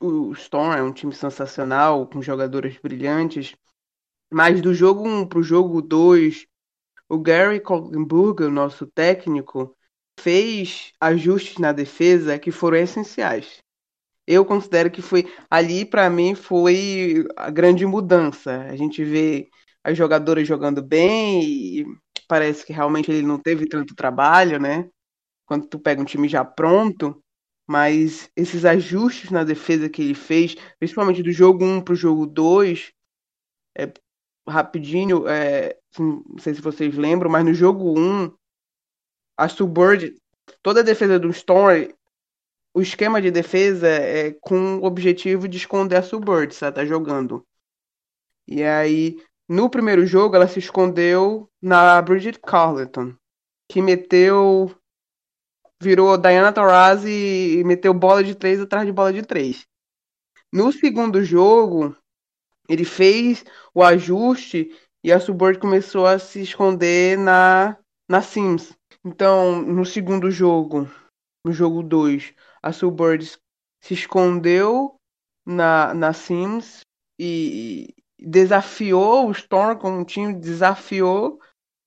o, 0.00 0.32
Storm 0.32 0.72
é 0.74 0.82
um 0.82 0.92
time 0.92 1.12
sensacional, 1.12 2.06
com 2.08 2.22
jogadores 2.22 2.78
brilhantes, 2.78 3.54
mas 4.30 4.60
do 4.60 4.72
jogo 4.72 5.06
1 5.06 5.26
para 5.28 5.38
o 5.40 5.42
jogo 5.42 5.82
2, 5.82 6.46
o 7.08 7.18
Gary 7.18 7.60
Colkenburg, 7.60 8.44
o 8.44 8.50
nosso 8.50 8.86
técnico, 8.86 9.75
fez 10.18 10.92
ajustes 11.00 11.58
na 11.58 11.72
defesa 11.72 12.38
que 12.38 12.50
foram 12.50 12.78
essenciais. 12.78 13.58
Eu 14.26 14.44
considero 14.44 14.90
que 14.90 15.00
foi 15.00 15.32
ali 15.50 15.84
para 15.84 16.10
mim 16.10 16.34
foi 16.34 17.24
a 17.36 17.50
grande 17.50 17.86
mudança. 17.86 18.62
A 18.62 18.76
gente 18.76 19.04
vê 19.04 19.48
as 19.84 19.96
jogadoras 19.96 20.48
jogando 20.48 20.82
bem 20.82 21.42
e 21.44 21.86
parece 22.26 22.66
que 22.66 22.72
realmente 22.72 23.10
ele 23.10 23.22
não 23.26 23.38
teve 23.38 23.68
tanto 23.68 23.94
trabalho, 23.94 24.58
né? 24.58 24.88
Quando 25.46 25.66
tu 25.68 25.78
pega 25.78 26.02
um 26.02 26.04
time 26.04 26.28
já 26.28 26.44
pronto, 26.44 27.22
mas 27.68 28.28
esses 28.34 28.64
ajustes 28.64 29.30
na 29.30 29.44
defesa 29.44 29.88
que 29.88 30.02
ele 30.02 30.14
fez, 30.14 30.56
principalmente 30.78 31.22
do 31.22 31.30
jogo 31.30 31.64
1 31.64 31.82
pro 31.82 31.94
jogo 31.94 32.26
2, 32.26 32.92
é, 33.78 33.92
rapidinho, 34.48 35.28
é, 35.28 35.76
não 35.98 36.38
sei 36.38 36.54
se 36.54 36.60
vocês 36.60 36.96
lembram, 36.96 37.30
mas 37.30 37.44
no 37.44 37.54
jogo 37.54 37.98
1, 37.98 38.32
a 39.36 39.48
Subbird, 39.48 40.16
toda 40.62 40.80
a 40.80 40.84
defesa 40.84 41.18
do 41.18 41.30
Storm, 41.30 41.92
o 42.74 42.80
esquema 42.80 43.22
de 43.22 43.30
defesa 43.30 43.88
é 43.88 44.32
com 44.32 44.76
o 44.76 44.84
objetivo 44.84 45.48
de 45.48 45.56
esconder 45.56 45.96
a 45.96 46.02
Subbird, 46.02 46.54
se 46.54 46.64
ela 46.64 46.72
tá 46.72 46.84
jogando. 46.84 47.42
E 48.46 48.62
aí, 48.62 49.18
no 49.48 49.70
primeiro 49.70 50.04
jogo, 50.06 50.36
ela 50.36 50.46
se 50.46 50.58
escondeu 50.58 51.50
na 51.60 52.00
Bridget 52.02 52.38
Carleton, 52.38 53.14
que 53.68 53.80
meteu. 53.80 54.74
Virou 55.80 56.16
Diana 56.16 56.52
Taurasi 56.52 57.58
e 57.58 57.64
meteu 57.64 57.92
bola 57.92 58.24
de 58.24 58.34
três 58.34 58.60
atrás 58.60 58.86
de 58.86 58.92
bola 58.92 59.12
de 59.12 59.22
três. 59.22 59.66
No 60.52 60.72
segundo 60.72 61.22
jogo, 61.22 61.94
ele 62.68 62.84
fez 62.84 63.44
o 63.74 63.82
ajuste 63.82 64.70
e 65.02 65.12
a 65.12 65.20
Subbird 65.20 65.58
começou 65.58 66.06
a 66.06 66.18
se 66.18 66.42
esconder 66.42 67.18
na, 67.18 67.78
na 68.08 68.20
Sims. 68.20 68.75
Então, 69.06 69.62
no 69.62 69.86
segundo 69.86 70.32
jogo, 70.32 70.90
no 71.44 71.52
jogo 71.52 71.80
2, 71.80 72.34
a 72.60 72.72
Subbird 72.72 73.38
se 73.80 73.94
escondeu 73.94 74.96
na, 75.46 75.94
na 75.94 76.12
Sims 76.12 76.80
e, 77.16 77.94
desafiou 78.18 79.28
o 79.28 79.30
Storm 79.30 79.78
como 79.78 79.98
um 80.00 80.04
time, 80.04 80.34
desafiou 80.34 81.38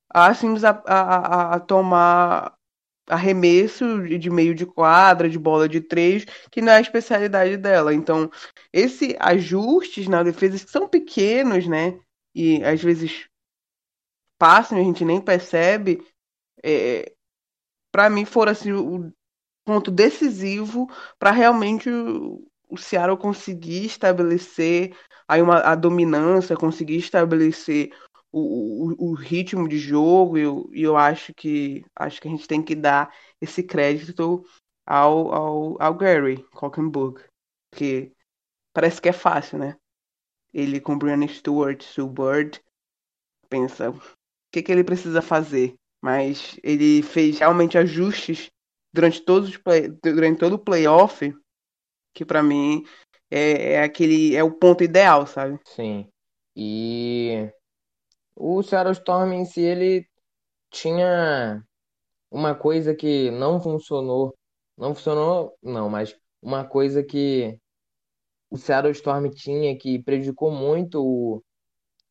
a 0.10 0.34
Sims 0.34 0.64
a, 0.64 0.70
a, 0.88 1.56
a 1.56 1.60
tomar 1.60 2.56
arremesso 3.06 4.02
de 4.08 4.30
meio 4.30 4.56
de 4.56 4.66
quadra, 4.66 5.28
de 5.28 5.38
bola 5.38 5.68
de 5.68 5.82
três, 5.82 6.24
que 6.50 6.62
não 6.62 6.72
é 6.72 6.78
a 6.78 6.82
especialidade 6.82 7.58
dela. 7.58 7.94
Então, 7.94 8.32
esses 8.72 9.14
ajustes 9.20 10.08
na 10.08 10.24
defesa 10.24 10.64
que 10.64 10.72
são 10.72 10.88
pequenos, 10.88 11.68
né? 11.68 12.00
E 12.34 12.64
às 12.64 12.82
vezes 12.82 13.28
passam 14.38 14.78
a 14.78 14.84
gente 14.84 15.04
nem 15.04 15.20
percebe. 15.20 16.02
É, 16.64 17.14
para 17.92 18.10
mim 18.10 18.26
foram 18.26 18.52
assim 18.52 18.72
o 18.72 19.12
ponto 19.66 19.92
decisivo 19.92 20.88
para 21.18 21.32
realmente 21.32 21.90
o, 21.90 22.48
o 22.70 22.78
Seattle 22.78 23.18
conseguir 23.18 23.86
estabelecer 23.86 24.96
aí 25.28 25.42
uma, 25.42 25.60
a 25.60 25.76
dominância, 25.76 26.58
conseguir 26.58 26.98
estabelecer 26.98 27.92
o, 28.32 28.94
o, 28.94 29.12
o 29.12 29.14
ritmo 29.14 29.68
de 29.68 29.78
jogo, 29.78 30.38
e 30.38 30.42
eu, 30.42 30.70
eu 30.74 30.98
acho 30.98 31.34
que 31.34 31.84
acho 31.96 32.22
que 32.22 32.28
a 32.28 32.32
gente 32.32 32.48
tem 32.48 32.64
que 32.64 32.76
dar 32.76 33.14
esse 33.42 33.64
crédito 33.64 34.44
ao, 34.86 35.34
ao, 35.34 35.82
ao 35.82 35.94
Gary 35.96 36.44
Colkenburg, 36.52 37.24
que 37.72 38.12
parece 38.74 39.02
que 39.02 39.10
é 39.10 39.14
fácil, 39.14 39.60
né? 39.60 39.76
Ele 40.54 40.80
com 40.80 40.98
Brian 40.98 41.28
Stewart, 41.28 41.84
Sue 41.84 42.08
Bird, 42.08 42.62
pensa 43.50 43.92
o 43.92 44.02
que, 44.52 44.64
que 44.64 44.72
ele 44.72 44.84
precisa 44.84 45.22
fazer, 45.22 45.76
mas 46.02 46.60
ele 46.64 47.02
fez 47.02 47.40
realmente 47.40 47.78
ajustes 47.78 48.50
durante 48.94 49.22
todos 49.22 49.50
os 49.50 49.58
play, 49.58 49.90
durante 50.04 50.40
todo 50.40 50.54
o 50.54 50.60
playoff 50.60 51.34
que 52.14 52.26
para 52.26 52.44
mim 52.44 52.84
é, 53.30 53.74
é 53.74 53.84
aquele 53.84 54.36
é 54.36 54.44
o 54.44 54.52
ponto 54.52 54.84
ideal, 54.84 55.26
sabe? 55.28 55.60
Sim. 55.66 56.10
E 56.56 57.50
o 58.36 58.62
Seattle 58.64 58.94
Storm 58.94 59.34
em 59.34 59.46
si, 59.46 59.62
ele 59.62 60.08
tinha 60.72 61.64
uma 62.32 62.56
coisa 62.56 62.96
que 62.96 63.32
não 63.32 63.62
funcionou. 63.62 64.36
Não 64.78 64.96
funcionou, 64.96 65.58
não, 65.62 65.90
mas 65.90 66.16
uma 66.42 66.66
coisa 66.66 67.04
que 67.04 67.60
o 68.50 68.58
Seattle 68.58 68.92
Storm 68.92 69.30
tinha 69.30 69.78
que 69.78 70.02
prejudicou 70.02 70.52
muito 70.52 71.04
o, 71.04 71.44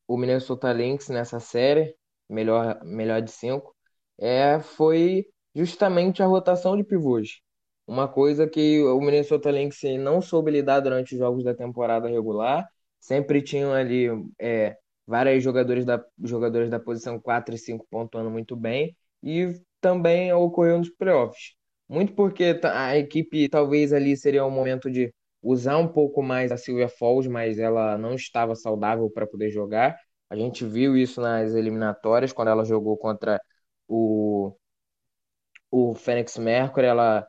o 0.07 0.17
Minnesota 0.17 0.71
Lynx 0.71 1.09
nessa 1.09 1.39
série, 1.39 1.95
melhor, 2.29 2.83
melhor 2.83 3.21
de 3.21 3.31
cinco, 3.31 3.75
é, 4.19 4.59
foi 4.59 5.25
justamente 5.55 6.21
a 6.21 6.25
rotação 6.25 6.77
de 6.77 6.83
pivôs. 6.83 7.41
Uma 7.87 8.07
coisa 8.07 8.47
que 8.47 8.81
o 8.83 8.99
Minnesota 9.01 9.49
Lynx 9.51 9.81
não 9.99 10.21
soube 10.21 10.51
lidar 10.51 10.79
durante 10.81 11.13
os 11.13 11.19
jogos 11.19 11.43
da 11.43 11.55
temporada 11.55 12.07
regular. 12.07 12.67
Sempre 12.99 13.41
tinham 13.41 13.73
ali 13.73 14.07
é, 14.39 14.77
vários 15.07 15.43
jogadores 15.43 15.85
da, 15.85 16.03
jogadores 16.23 16.69
da 16.69 16.79
posição 16.79 17.19
4 17.19 17.55
e 17.55 17.57
5 17.57 17.87
pontuando 17.89 18.29
muito 18.29 18.55
bem. 18.55 18.95
E 19.23 19.53
também 19.81 20.31
ocorreu 20.33 20.77
nos 20.77 20.89
playoffs. 20.89 21.55
Muito 21.87 22.13
porque 22.13 22.59
a 22.63 22.95
equipe 22.97 23.49
talvez 23.49 23.91
ali 23.91 24.15
seria 24.15 24.45
o 24.45 24.51
momento 24.51 24.91
de 24.91 25.11
usar 25.41 25.77
um 25.77 25.87
pouco 25.87 26.21
mais 26.21 26.51
a 26.51 26.57
Sylvia 26.57 26.87
Falls, 26.89 27.27
mas 27.27 27.57
ela 27.57 27.97
não 27.97 28.13
estava 28.13 28.55
saudável 28.55 29.09
para 29.09 29.25
poder 29.25 29.49
jogar. 29.49 29.97
A 30.29 30.35
gente 30.35 30.63
viu 30.63 30.95
isso 30.95 31.21
nas 31.21 31.53
eliminatórias, 31.55 32.31
quando 32.31 32.49
ela 32.49 32.63
jogou 32.63 32.95
contra 32.97 33.41
o, 33.89 34.55
o 35.71 35.95
Phoenix 35.95 36.37
Mercury. 36.37 36.85
Ela 36.87 37.27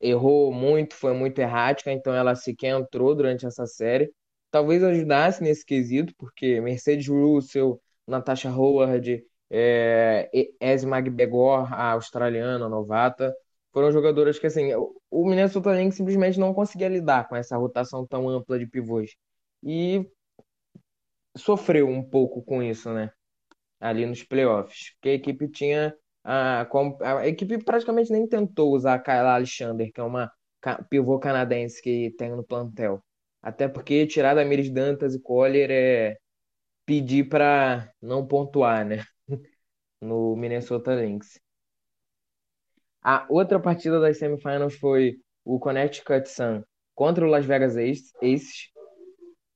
errou 0.00 0.52
muito, 0.52 0.94
foi 0.94 1.14
muito 1.14 1.38
errática, 1.38 1.92
então 1.92 2.14
ela 2.14 2.34
sequer 2.34 2.78
entrou 2.78 3.14
durante 3.14 3.46
essa 3.46 3.66
série. 3.66 4.12
Talvez 4.50 4.82
ajudasse 4.82 5.42
nesse 5.42 5.64
quesito, 5.64 6.14
porque 6.18 6.60
Mercedes 6.60 7.08
Russell, 7.08 7.80
Natasha 8.06 8.50
Howard, 8.50 9.24
é, 9.50 10.30
Esme 10.60 10.90
McBegor, 10.92 11.72
a 11.72 11.92
australiana, 11.92 12.66
a 12.66 12.68
novata, 12.68 13.34
foram 13.72 13.90
jogadoras 13.90 14.38
que, 14.38 14.46
assim, 14.46 14.70
o 15.10 15.26
Minnesota 15.26 15.72
Lynx 15.72 15.96
simplesmente 15.96 16.38
não 16.38 16.52
conseguia 16.52 16.88
lidar 16.88 17.28
com 17.28 17.36
essa 17.36 17.56
rotação 17.56 18.06
tão 18.06 18.28
ampla 18.28 18.58
de 18.58 18.66
pivôs. 18.66 19.16
E 19.62 20.06
sofreu 21.36 21.88
um 21.88 22.02
pouco 22.02 22.42
com 22.42 22.62
isso, 22.62 22.92
né? 22.92 23.10
Ali 23.82 24.06
nos 24.06 24.22
playoffs. 24.22 24.92
Porque 24.94 25.08
a 25.10 25.14
equipe 25.14 25.48
tinha 25.48 25.94
a, 26.24 26.66
a 27.00 27.28
equipe 27.28 27.62
praticamente 27.64 28.12
nem 28.12 28.26
tentou 28.26 28.72
usar 28.72 28.94
a 28.94 28.98
Kayla 28.98 29.34
Alexander, 29.34 29.90
que 29.92 30.00
é 30.00 30.04
uma 30.04 30.32
pivô 30.88 31.18
canadense 31.18 31.82
que 31.82 32.14
tem 32.16 32.30
no 32.30 32.44
plantel. 32.44 33.02
Até 33.42 33.66
porque 33.68 34.06
tirar 34.06 34.34
da 34.34 34.44
Miris 34.44 34.70
Dantas 34.70 35.14
e 35.14 35.20
Collier 35.20 35.70
é 35.70 36.16
pedir 36.86 37.28
para 37.28 37.92
não 38.00 38.26
pontuar, 38.26 38.84
né? 38.86 39.04
No 40.00 40.34
Minnesota 40.34 40.96
Lynx. 40.96 41.40
A 43.02 43.24
outra 43.28 43.60
partida 43.60 44.00
das 44.00 44.18
semifinals 44.18 44.74
foi 44.74 45.20
o 45.44 45.60
Connecticut 45.60 46.28
Sun 46.28 46.64
contra 46.94 47.24
o 47.24 47.28
Las 47.28 47.44
Vegas 47.46 47.76
Aces. 47.76 48.68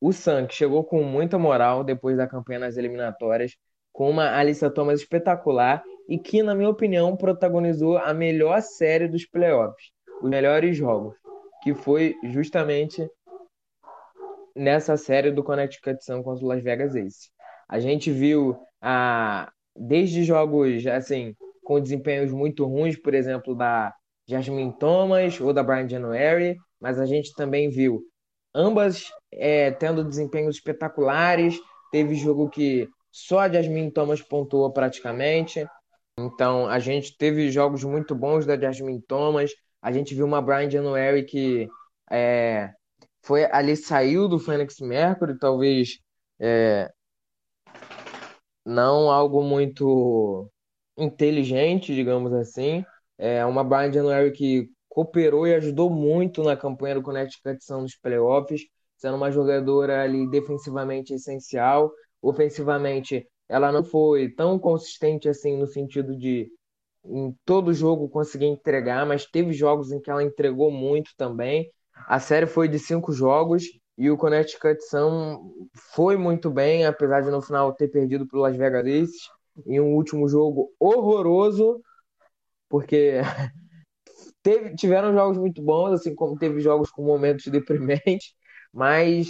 O 0.00 0.12
Sun, 0.12 0.46
que 0.46 0.54
chegou 0.54 0.84
com 0.84 1.02
muita 1.02 1.36
moral 1.36 1.82
depois 1.82 2.16
da 2.16 2.28
campanha 2.28 2.60
nas 2.60 2.76
eliminatórias, 2.76 3.56
com 3.96 4.10
uma 4.10 4.36
Alissa 4.36 4.70
Thomas 4.70 5.00
espetacular 5.00 5.82
e 6.06 6.18
que, 6.18 6.42
na 6.42 6.54
minha 6.54 6.68
opinião, 6.68 7.16
protagonizou 7.16 7.96
a 7.96 8.12
melhor 8.12 8.60
série 8.60 9.08
dos 9.08 9.24
playoffs, 9.26 9.90
os 10.22 10.28
melhores 10.28 10.76
jogos, 10.76 11.16
que 11.62 11.74
foi 11.74 12.14
justamente 12.24 13.08
nessa 14.54 14.98
série 14.98 15.30
do 15.30 15.42
Connecticut 15.42 16.04
Sun 16.04 16.22
contra 16.22 16.44
o 16.44 16.48
Las 16.48 16.62
Vegas 16.62 16.94
Aces. 16.94 17.30
A 17.66 17.80
gente 17.80 18.10
viu 18.10 18.54
a, 18.82 19.50
desde 19.74 20.24
jogos 20.24 20.86
assim 20.86 21.34
com 21.64 21.80
desempenhos 21.80 22.30
muito 22.30 22.66
ruins, 22.66 23.00
por 23.00 23.14
exemplo, 23.14 23.54
da 23.54 23.94
Jasmine 24.28 24.76
Thomas 24.78 25.40
ou 25.40 25.54
da 25.54 25.62
Brian 25.62 25.88
January, 25.88 26.54
mas 26.78 27.00
a 27.00 27.06
gente 27.06 27.32
também 27.34 27.70
viu 27.70 28.02
ambas 28.54 29.10
é, 29.32 29.70
tendo 29.70 30.04
desempenhos 30.04 30.56
espetaculares. 30.56 31.58
Teve 31.90 32.14
jogo 32.14 32.50
que 32.50 32.86
só 33.16 33.38
a 33.38 33.48
Jasmine 33.48 33.90
Thomas 33.90 34.20
pontuou 34.20 34.70
praticamente. 34.70 35.66
Então, 36.18 36.68
a 36.68 36.78
gente 36.78 37.16
teve 37.16 37.50
jogos 37.50 37.82
muito 37.82 38.14
bons 38.14 38.44
da 38.44 38.58
Jasmine 38.58 39.00
Thomas. 39.00 39.52
A 39.80 39.90
gente 39.90 40.14
viu 40.14 40.26
uma 40.26 40.42
Brian 40.42 40.68
January 40.68 41.24
que 41.24 41.66
é, 42.10 42.74
foi 43.22 43.44
ali 43.46 43.74
saiu 43.74 44.28
do 44.28 44.38
Phoenix 44.38 44.78
Mercury, 44.80 45.38
talvez 45.38 45.98
é, 46.38 46.92
não 48.66 49.10
algo 49.10 49.42
muito 49.42 50.50
inteligente, 50.98 51.94
digamos 51.94 52.34
assim. 52.34 52.84
É 53.16 53.46
uma 53.46 53.64
Brian 53.64 53.90
January 53.90 54.30
que 54.30 54.68
cooperou 54.90 55.46
e 55.46 55.54
ajudou 55.54 55.88
muito 55.88 56.42
na 56.42 56.54
campanha 56.54 56.96
do 56.96 57.02
Connecticut 57.02 57.64
Sun 57.64 57.80
nos 57.80 57.96
playoffs, 57.96 58.60
sendo 58.98 59.16
uma 59.16 59.30
jogadora 59.30 60.02
ali 60.02 60.28
defensivamente 60.28 61.14
essencial. 61.14 61.90
Ofensivamente, 62.26 63.24
ela 63.48 63.70
não 63.70 63.84
foi 63.84 64.28
tão 64.30 64.58
consistente 64.58 65.28
assim 65.28 65.56
no 65.56 65.66
sentido 65.66 66.16
de 66.18 66.50
em 67.04 67.32
todo 67.44 67.72
jogo 67.72 68.08
conseguir 68.08 68.46
entregar, 68.46 69.06
mas 69.06 69.26
teve 69.26 69.52
jogos 69.52 69.92
em 69.92 70.00
que 70.00 70.10
ela 70.10 70.24
entregou 70.24 70.68
muito 70.70 71.12
também. 71.16 71.70
A 72.08 72.18
série 72.18 72.46
foi 72.46 72.66
de 72.66 72.80
cinco 72.80 73.12
jogos 73.12 73.64
e 73.96 74.10
o 74.10 74.16
Connecticut 74.16 74.82
Sun 74.88 75.68
foi 75.94 76.16
muito 76.16 76.50
bem, 76.50 76.84
apesar 76.84 77.20
de 77.20 77.30
no 77.30 77.40
final 77.40 77.72
ter 77.72 77.88
perdido 77.88 78.26
para 78.26 78.38
o 78.38 78.42
Las 78.42 78.56
Vegas 78.56 78.84
Aces 78.84 79.30
em 79.64 79.78
um 79.78 79.94
último 79.94 80.28
jogo 80.28 80.72
horroroso, 80.80 81.80
porque 82.68 83.20
teve, 84.42 84.74
tiveram 84.74 85.12
jogos 85.12 85.38
muito 85.38 85.62
bons, 85.62 85.92
assim 85.92 86.12
como 86.12 86.36
teve 86.36 86.60
jogos 86.60 86.90
com 86.90 87.04
momentos 87.04 87.46
deprimentes, 87.46 88.34
mas 88.72 89.28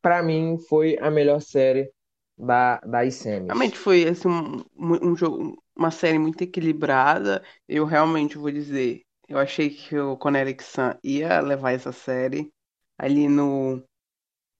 para 0.00 0.22
mim 0.22 0.56
foi 0.66 0.96
a 0.98 1.10
melhor 1.10 1.42
série 1.42 1.92
da, 2.38 2.78
das 2.80 3.14
semis. 3.14 3.46
Realmente 3.46 3.76
foi 3.76 4.08
assim, 4.08 4.28
um, 4.28 4.64
um 4.76 5.16
jogo, 5.16 5.62
uma 5.76 5.90
série 5.90 6.18
muito 6.18 6.42
equilibrada. 6.42 7.42
Eu 7.68 7.84
realmente 7.84 8.38
vou 8.38 8.50
dizer, 8.50 9.02
eu 9.28 9.38
achei 9.38 9.70
que 9.70 9.98
o 9.98 10.16
Connecticut 10.16 10.64
Sun 10.64 10.94
ia 11.02 11.40
levar 11.40 11.72
essa 11.72 11.92
série. 11.92 12.52
Ali 12.98 13.28
no 13.28 13.82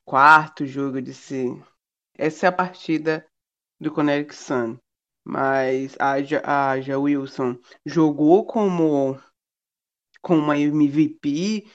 quarto 0.04 0.66
jogo, 0.66 0.98
eu 0.98 1.02
disse, 1.02 1.46
essa 2.16 2.46
é 2.46 2.48
a 2.48 2.52
partida 2.52 3.26
do 3.80 3.92
Connecticut 3.92 4.36
Sun. 4.36 4.78
Mas 5.24 5.94
a, 5.98 6.14
a 6.72 6.80
Ja 6.80 6.98
Wilson 6.98 7.58
jogou 7.84 8.46
como, 8.46 9.20
como 10.22 10.40
uma 10.40 10.58
MVP, 10.58 11.66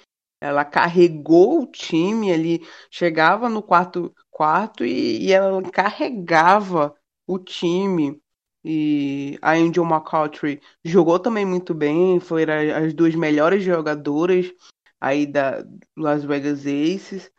ela 0.42 0.66
carregou 0.66 1.62
o 1.62 1.68
time, 1.68 2.30
ele 2.30 2.68
chegava 2.92 3.48
no 3.48 3.62
quarto 3.62 4.14
quarto 4.34 4.84
e, 4.84 5.28
e 5.28 5.32
ela 5.32 5.62
carregava 5.72 6.96
o 7.28 7.40
time. 7.40 8.22
E 8.66 9.38
a 9.42 9.52
Angel 9.54 9.84
McCautry 9.84 10.62
jogou 10.84 11.20
também 11.20 11.46
muito 11.46 11.74
bem, 11.74 12.20
foram 12.20 12.54
as 12.76 12.94
duas 12.94 13.14
melhores 13.14 13.64
jogadoras 13.64 14.52
aí 15.00 15.26
da 15.26 15.66
Las 15.98 16.24
Vegas 16.24 16.62
Aces. 16.62 17.32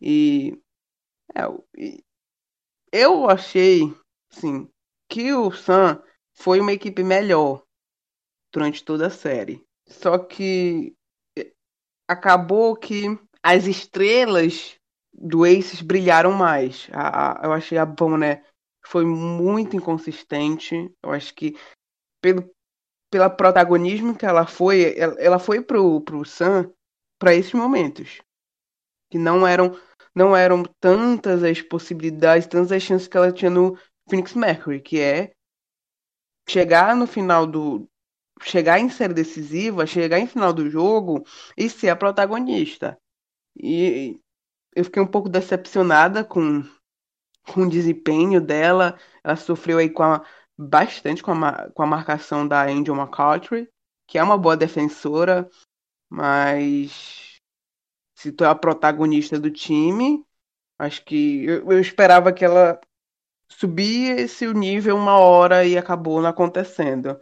E, 0.00 0.60
é, 1.34 1.42
eu 2.92 3.30
achei, 3.30 3.94
sim, 4.30 4.68
que 5.08 5.32
o 5.32 5.52
Sun 5.52 6.02
foi 6.34 6.60
uma 6.60 6.72
equipe 6.72 7.02
melhor 7.04 7.62
durante 8.52 8.84
toda 8.84 9.06
a 9.06 9.10
série. 9.10 9.64
Só 9.86 10.18
que 10.18 10.96
é, 11.38 11.52
acabou 12.08 12.76
que 12.76 13.04
as 13.40 13.66
estrelas 13.66 14.80
do 15.12 15.44
Aces 15.44 15.82
brilharam 15.82 16.32
mais. 16.32 16.88
A, 16.92 17.42
a, 17.42 17.46
eu 17.46 17.52
achei 17.52 17.78
a 17.78 17.86
Bonner 17.86 18.44
foi 18.84 19.04
muito 19.04 19.76
inconsistente. 19.76 20.92
Eu 21.02 21.12
acho 21.12 21.34
que 21.34 21.56
pelo 22.20 22.50
pela 23.10 23.28
protagonismo 23.28 24.16
que 24.16 24.24
ela 24.24 24.46
foi, 24.46 24.98
ela, 24.98 25.14
ela 25.20 25.38
foi 25.38 25.60
pro, 25.60 26.00
pro 26.00 26.24
Sam 26.24 26.72
para 27.18 27.34
esses 27.34 27.52
momentos. 27.52 28.22
Que 29.10 29.18
não 29.18 29.46
eram 29.46 29.78
não 30.14 30.36
eram 30.36 30.62
tantas 30.80 31.42
as 31.42 31.60
possibilidades, 31.60 32.46
tantas 32.46 32.72
as 32.72 32.82
chances 32.82 33.08
que 33.08 33.16
ela 33.16 33.32
tinha 33.32 33.50
no 33.50 33.78
Phoenix 34.08 34.34
Mercury, 34.34 34.80
que 34.80 34.98
é 34.98 35.32
chegar 36.48 36.96
no 36.96 37.06
final 37.06 37.46
do 37.46 37.88
chegar 38.42 38.78
em 38.78 38.90
série 38.90 39.14
decisiva, 39.14 39.86
chegar 39.86 40.18
em 40.18 40.26
final 40.26 40.52
do 40.52 40.68
jogo 40.68 41.24
e 41.56 41.68
ser 41.68 41.90
a 41.90 41.96
protagonista. 41.96 42.98
E 43.56 44.18
eu 44.74 44.84
fiquei 44.84 45.02
um 45.02 45.06
pouco 45.06 45.28
decepcionada 45.28 46.24
com, 46.24 46.62
com 47.52 47.62
o 47.62 47.68
desempenho 47.68 48.40
dela. 48.40 48.98
Ela 49.22 49.36
sofreu 49.36 49.78
aí 49.78 49.90
com 49.90 50.02
a, 50.02 50.24
bastante 50.58 51.22
com 51.22 51.32
a, 51.32 51.70
com 51.70 51.82
a 51.82 51.86
marcação 51.86 52.46
da 52.46 52.64
Angel 52.64 52.94
McCautry, 52.94 53.68
que 54.06 54.18
é 54.18 54.22
uma 54.22 54.38
boa 54.38 54.56
defensora, 54.56 55.48
mas 56.10 57.38
se 58.16 58.32
tu 58.32 58.44
é 58.44 58.48
a 58.48 58.54
protagonista 58.54 59.38
do 59.38 59.50
time, 59.50 60.24
acho 60.78 61.04
que 61.04 61.44
eu, 61.44 61.72
eu 61.72 61.80
esperava 61.80 62.32
que 62.32 62.44
ela 62.44 62.80
subisse 63.48 64.46
o 64.46 64.54
nível 64.54 64.96
uma 64.96 65.18
hora 65.18 65.64
e 65.64 65.76
acabou 65.76 66.20
não 66.20 66.30
acontecendo. 66.30 67.20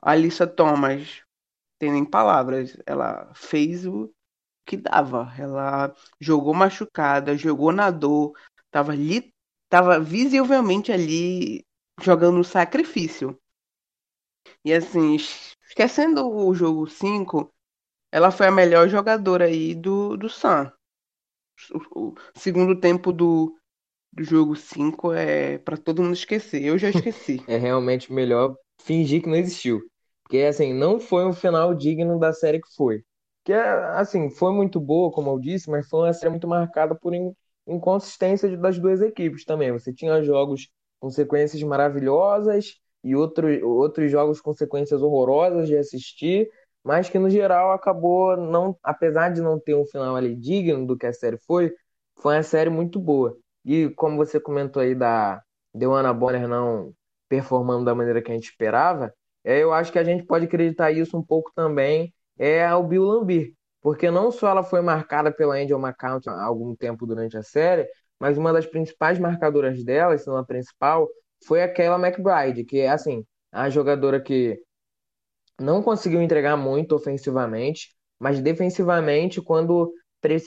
A 0.00 0.12
Alissa 0.12 0.46
Thomas, 0.46 1.22
tem 1.78 1.90
nem 1.92 2.04
palavras, 2.04 2.76
ela 2.86 3.32
fez 3.34 3.86
o 3.86 4.12
que 4.64 4.76
dava. 4.76 5.32
Ela 5.38 5.94
jogou 6.20 6.54
machucada, 6.54 7.36
jogou 7.36 7.72
na 7.72 7.90
dor, 7.90 8.32
tava 8.70 8.92
ali, 8.92 9.32
tava 9.68 9.98
visivelmente 10.00 10.92
ali 10.92 11.64
jogando 12.00 12.38
no 12.38 12.44
sacrifício. 12.44 13.38
E 14.64 14.72
assim, 14.72 15.16
esquecendo 15.68 16.28
o 16.28 16.54
jogo 16.54 16.86
5, 16.86 17.52
ela 18.12 18.30
foi 18.30 18.46
a 18.46 18.52
melhor 18.52 18.88
jogadora 18.88 19.46
aí 19.46 19.74
do, 19.74 20.16
do 20.16 20.28
Sun. 20.28 20.70
O, 21.94 22.08
o 22.08 22.14
segundo 22.36 22.78
tempo 22.78 23.12
do, 23.12 23.56
do 24.12 24.24
jogo 24.24 24.56
5 24.56 25.12
é 25.12 25.58
para 25.58 25.76
todo 25.76 26.02
mundo 26.02 26.14
esquecer. 26.14 26.62
Eu 26.62 26.78
já 26.78 26.88
esqueci. 26.90 27.44
é 27.48 27.56
realmente 27.56 28.12
melhor 28.12 28.56
fingir 28.82 29.22
que 29.22 29.28
não 29.28 29.36
existiu. 29.36 29.82
Porque 30.22 30.38
assim, 30.38 30.72
não 30.72 30.98
foi 30.98 31.24
um 31.24 31.32
final 31.32 31.74
digno 31.74 32.18
da 32.18 32.32
série 32.32 32.60
que 32.60 32.74
foi 32.74 33.04
que 33.44 33.52
assim 33.52 34.30
foi 34.30 34.52
muito 34.52 34.80
boa, 34.80 35.12
como 35.12 35.30
eu 35.30 35.38
disse, 35.38 35.70
mas 35.70 35.88
foi 35.88 36.00
uma 36.00 36.12
série 36.12 36.30
muito 36.30 36.48
marcada 36.48 36.94
por 36.94 37.12
inconsistência 37.66 38.56
das 38.56 38.78
duas 38.78 39.00
equipes 39.02 39.44
também. 39.44 39.72
Você 39.72 39.92
tinha 39.92 40.22
jogos 40.22 40.68
com 40.98 41.10
sequências 41.10 41.62
maravilhosas 41.62 42.80
e 43.02 43.14
outro, 43.14 43.46
outros 43.68 44.10
jogos 44.10 44.40
com 44.40 44.54
sequências 44.54 45.02
horrorosas 45.02 45.68
de 45.68 45.76
assistir, 45.76 46.48
mas 46.82 47.08
que 47.10 47.18
no 47.18 47.28
geral 47.28 47.72
acabou 47.72 48.36
não, 48.36 48.76
apesar 48.82 49.30
de 49.30 49.42
não 49.42 49.60
ter 49.60 49.74
um 49.74 49.84
final 49.86 50.16
ali 50.16 50.34
digno 50.34 50.86
do 50.86 50.96
que 50.96 51.06
a 51.06 51.12
série 51.12 51.38
foi, 51.38 51.72
foi 52.16 52.36
uma 52.36 52.42
série 52.42 52.70
muito 52.70 52.98
boa. 52.98 53.36
E 53.64 53.90
como 53.90 54.16
você 54.16 54.40
comentou 54.40 54.82
aí 54.82 54.94
da 54.94 55.42
Deanna 55.74 56.12
Bonner 56.12 56.48
não 56.48 56.92
performando 57.28 57.84
da 57.84 57.94
maneira 57.94 58.22
que 58.22 58.30
a 58.30 58.34
gente 58.34 58.48
esperava, 58.50 59.12
é, 59.42 59.58
eu 59.62 59.72
acho 59.72 59.92
que 59.92 59.98
a 59.98 60.04
gente 60.04 60.24
pode 60.24 60.46
acreditar 60.46 60.90
isso 60.92 61.16
um 61.16 61.22
pouco 61.22 61.50
também 61.54 62.12
é 62.38 62.72
o 62.74 62.82
Bill 62.82 63.04
Lambir, 63.04 63.52
porque 63.80 64.10
não 64.10 64.30
só 64.30 64.48
ela 64.48 64.62
foi 64.62 64.80
marcada 64.80 65.32
pela 65.32 65.56
Angel 65.56 65.78
McCount 65.78 66.28
há 66.28 66.42
algum 66.44 66.74
tempo 66.74 67.06
durante 67.06 67.36
a 67.36 67.42
série, 67.42 67.86
mas 68.18 68.38
uma 68.38 68.52
das 68.52 68.66
principais 68.66 69.18
marcadoras 69.18 69.84
dela, 69.84 70.16
se 70.16 70.26
não 70.26 70.36
a 70.36 70.44
principal, 70.44 71.08
foi 71.46 71.62
a 71.62 71.72
Kayla 71.72 71.98
McBride, 71.98 72.64
que 72.64 72.80
é 72.80 72.88
assim, 72.88 73.24
a 73.52 73.68
jogadora 73.68 74.20
que 74.20 74.58
não 75.60 75.82
conseguiu 75.82 76.22
entregar 76.22 76.56
muito 76.56 76.94
ofensivamente, 76.94 77.94
mas 78.18 78.40
defensivamente, 78.40 79.40
quando, 79.42 79.92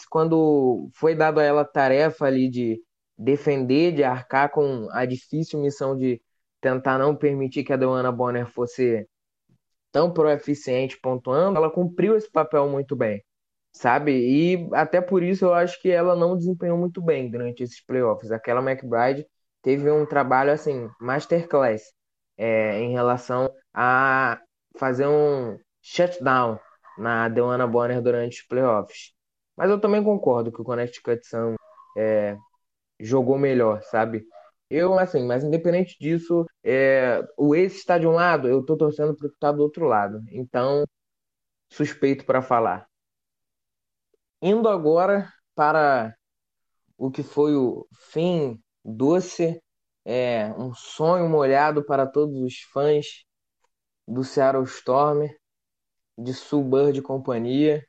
quando 0.10 0.90
foi 0.96 1.16
dado 1.16 1.40
a 1.40 1.44
ela 1.44 1.62
a 1.62 1.66
tarefa 1.66 2.26
ali 2.26 2.50
de 2.50 2.82
defender, 3.18 3.94
de 3.94 4.04
arcar 4.04 4.52
com 4.52 4.88
a 4.92 5.06
difícil 5.06 5.60
missão 5.60 5.96
de 5.96 6.22
tentar 6.62 6.98
não 6.98 7.16
permitir 7.16 7.64
que 7.64 7.74
a 7.74 7.78
Deanna 7.78 8.12
Bonner 8.12 8.48
fosse 8.48 9.08
tão 9.92 10.12
proeficiente 10.14 11.00
pontuando, 11.02 11.58
ela 11.58 11.70
cumpriu 11.72 12.16
esse 12.16 12.30
papel 12.32 12.70
muito 12.70 12.96
bem, 12.96 13.24
sabe? 13.72 14.12
E 14.14 14.70
até 14.74 15.02
por 15.02 15.24
isso 15.24 15.46
eu 15.46 15.54
acho 15.54 15.82
que 15.82 15.90
ela 15.90 16.16
não 16.16 16.38
desempenhou 16.38 16.78
muito 16.78 17.02
bem 17.02 17.30
durante 17.30 17.64
esses 17.64 17.84
playoffs. 17.84 18.32
Aquela 18.32 18.62
McBride 18.62 19.26
teve 19.62 19.90
um 19.92 20.06
trabalho 20.06 20.52
assim, 20.52 20.90
masterclass, 21.00 21.84
é, 22.38 22.80
em 22.80 22.92
relação 22.94 23.52
a 23.74 24.40
fazer 24.78 25.08
um 25.08 25.58
shutdown 25.82 26.60
na 26.98 27.30
Deanna 27.30 27.68
Bonner 27.68 28.02
durante 28.02 28.42
os 28.42 28.48
playoffs. 28.48 29.14
Mas 29.56 29.70
eu 29.70 29.80
também 29.80 30.04
concordo 30.04 30.52
que 30.52 30.62
o 30.62 30.64
Connecticut 30.64 31.26
Sun 31.26 31.56
é, 31.98 32.38
jogou 33.00 33.38
melhor, 33.38 33.82
sabe? 33.84 34.24
Eu, 34.70 34.98
assim, 35.00 35.26
mas 35.26 35.44
independente 35.44 35.98
disso, 36.00 36.46
é, 36.64 37.26
o 37.38 37.56
esse 37.56 37.78
está 37.78 37.98
de 37.98 38.06
um 38.08 38.12
lado, 38.12 38.48
eu 38.48 38.66
tô 38.66 38.76
torcendo 38.76 39.16
pro 39.16 39.30
que 39.32 39.40
tá 39.40 39.52
do 39.52 39.62
outro 39.64 39.86
lado. 39.86 40.22
Então, 40.30 40.84
suspeito 41.70 42.26
para 42.26 42.42
falar. 42.42 42.88
Indo 44.42 44.70
agora 44.70 45.32
para 45.56 46.16
o 46.98 47.10
que 47.12 47.24
foi 47.24 47.56
o 47.56 47.88
fim 48.12 48.62
doce, 48.84 49.62
é, 50.06 50.52
um 50.54 50.74
sonho 50.74 51.30
molhado 51.30 51.84
para 51.86 52.06
todos 52.06 52.42
os 52.42 52.62
fãs 52.74 53.26
do 54.08 54.24
Seattle 54.24 54.64
Storm, 54.66 55.28
de 56.18 56.32
e 56.98 57.02
companhia, 57.02 57.86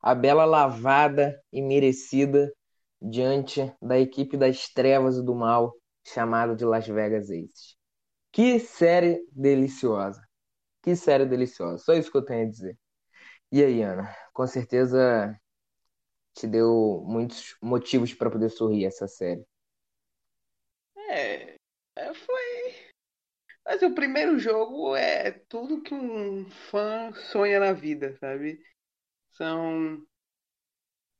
a 0.00 0.14
bela 0.14 0.44
lavada 0.44 1.40
e 1.52 1.62
merecida 1.62 2.52
diante 3.00 3.72
da 3.80 3.98
equipe 3.98 4.36
das 4.36 4.68
trevas 4.68 5.16
e 5.16 5.24
do 5.24 5.34
mal, 5.34 5.72
chamada 6.04 6.54
de 6.54 6.64
Las 6.64 6.86
Vegas 6.86 7.30
Aces. 7.30 7.76
Que 8.30 8.58
série 8.58 9.26
deliciosa! 9.32 10.22
Que 10.82 10.96
série 10.96 11.26
deliciosa! 11.26 11.78
Só 11.78 11.92
isso 11.94 12.10
que 12.10 12.16
eu 12.16 12.24
tenho 12.24 12.46
a 12.46 12.50
dizer. 12.50 12.78
E 13.50 13.62
aí, 13.62 13.82
Ana? 13.82 14.14
Com 14.32 14.46
certeza 14.46 15.38
te 16.34 16.46
deu 16.46 17.04
muitos 17.06 17.56
motivos 17.62 18.14
para 18.14 18.30
poder 18.30 18.48
sorrir 18.48 18.86
essa 18.86 19.06
série. 19.06 19.44
É, 21.10 21.56
é, 21.96 22.14
foi. 22.14 22.74
Mas 23.64 23.82
o 23.82 23.94
primeiro 23.94 24.38
jogo 24.38 24.96
é 24.96 25.30
tudo 25.30 25.82
que 25.82 25.94
um 25.94 26.48
fã 26.50 27.12
sonha 27.12 27.60
na 27.60 27.72
vida, 27.72 28.16
sabe? 28.18 28.60
São 29.32 30.02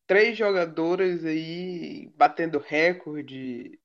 três 0.07 0.37
jogadoras 0.37 1.25
aí 1.25 2.09
batendo 2.17 2.59
recorde 2.59 3.79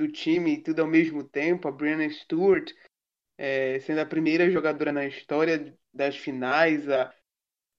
do 0.00 0.10
time 0.10 0.54
e 0.54 0.62
tudo 0.62 0.80
ao 0.80 0.88
mesmo 0.88 1.22
tempo. 1.22 1.68
A 1.68 1.72
Brianna 1.72 2.08
Stewart 2.08 2.72
é, 3.36 3.78
sendo 3.80 4.00
a 4.00 4.06
primeira 4.06 4.50
jogadora 4.50 4.92
na 4.92 5.06
história 5.06 5.76
das 5.92 6.16
finais 6.16 6.88
a 6.88 7.14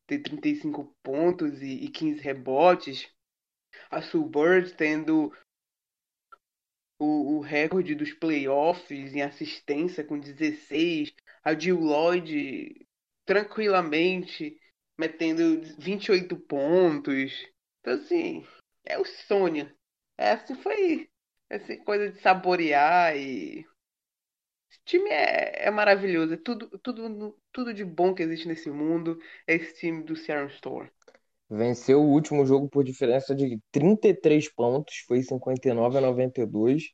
ter 0.08 0.20
35 0.20 0.96
pontos 1.04 1.62
e, 1.62 1.86
e 1.86 1.90
15 1.90 2.22
rebotes. 2.22 3.12
A 3.90 4.02
Sue 4.02 4.24
Bird 4.28 4.74
tendo 4.74 5.34
o, 7.00 7.38
o 7.38 7.40
recorde 7.42 7.96
dos 7.96 8.14
playoffs 8.14 9.16
em 9.16 9.22
assistência 9.22 10.04
com 10.04 10.20
16. 10.20 11.14
A 11.44 11.58
Jill 11.58 11.80
Lloyd 11.80 12.86
tranquilamente 13.26 14.60
metendo 14.98 15.62
28 15.80 16.38
pontos. 16.38 17.34
Então, 17.80 17.94
assim, 17.94 18.46
é 18.86 19.00
o 19.00 19.06
sonho. 19.06 19.72
É 20.18 20.34
assim, 20.34 20.56
foi 20.56 21.11
essa 21.52 21.76
coisa 21.84 22.10
de 22.10 22.20
saborear 22.22 23.16
e. 23.16 23.66
Esse 24.70 24.80
time 24.86 25.10
é, 25.10 25.68
é 25.68 25.72
maravilhoso. 25.72 26.34
É 26.34 26.38
tudo, 26.38 26.70
tudo, 26.80 27.38
tudo 27.52 27.74
de 27.74 27.84
bom 27.84 28.14
que 28.14 28.24
existe 28.24 28.48
nesse 28.48 28.72
mundo. 28.72 29.20
É 29.46 29.56
esse 29.56 29.74
time 29.76 30.04
do 30.04 30.16
Seattle 30.16 30.50
Storm. 30.56 30.88
Venceu 31.50 32.02
o 32.02 32.10
último 32.10 32.46
jogo 32.46 32.70
por 32.70 32.82
diferença 32.82 33.36
de 33.36 33.60
33 33.74 34.50
pontos, 34.54 35.04
foi 35.06 35.22
59 35.22 35.98
a 35.98 36.02
92. 36.02 36.92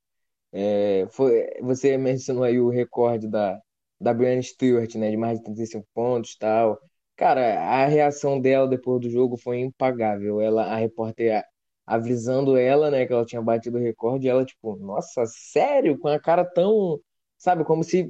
É, 0.51 1.05
foi, 1.11 1.47
você 1.61 1.95
mencionou 1.97 2.43
aí 2.43 2.59
o 2.59 2.69
recorde 2.69 3.27
da, 3.29 3.59
da 4.01 4.11
Brianna 4.13 4.41
Stewart, 4.41 4.95
né, 4.95 5.11
de 5.11 5.17
mais 5.17 5.37
de 5.37 5.43
35 5.45 5.87
pontos 5.93 6.35
tal. 6.35 6.79
Cara, 7.15 7.59
a 7.61 7.85
reação 7.85 8.39
dela 8.41 8.67
depois 8.67 9.01
do 9.01 9.09
jogo 9.09 9.37
foi 9.37 9.59
impagável. 9.59 10.41
Ela, 10.41 10.65
a 10.65 10.75
repórter 10.77 11.43
avisando 11.87 12.57
ela, 12.57 12.91
né, 12.91 13.05
que 13.05 13.13
ela 13.13 13.25
tinha 13.25 13.41
batido 13.41 13.77
o 13.77 13.81
recorde, 13.81 14.27
e 14.27 14.29
ela, 14.29 14.45
tipo, 14.45 14.75
nossa, 14.75 15.25
sério? 15.25 15.97
Com 15.97 16.09
a 16.09 16.19
cara 16.19 16.43
tão, 16.43 16.99
sabe, 17.37 17.63
como 17.63 17.83
se 17.83 18.09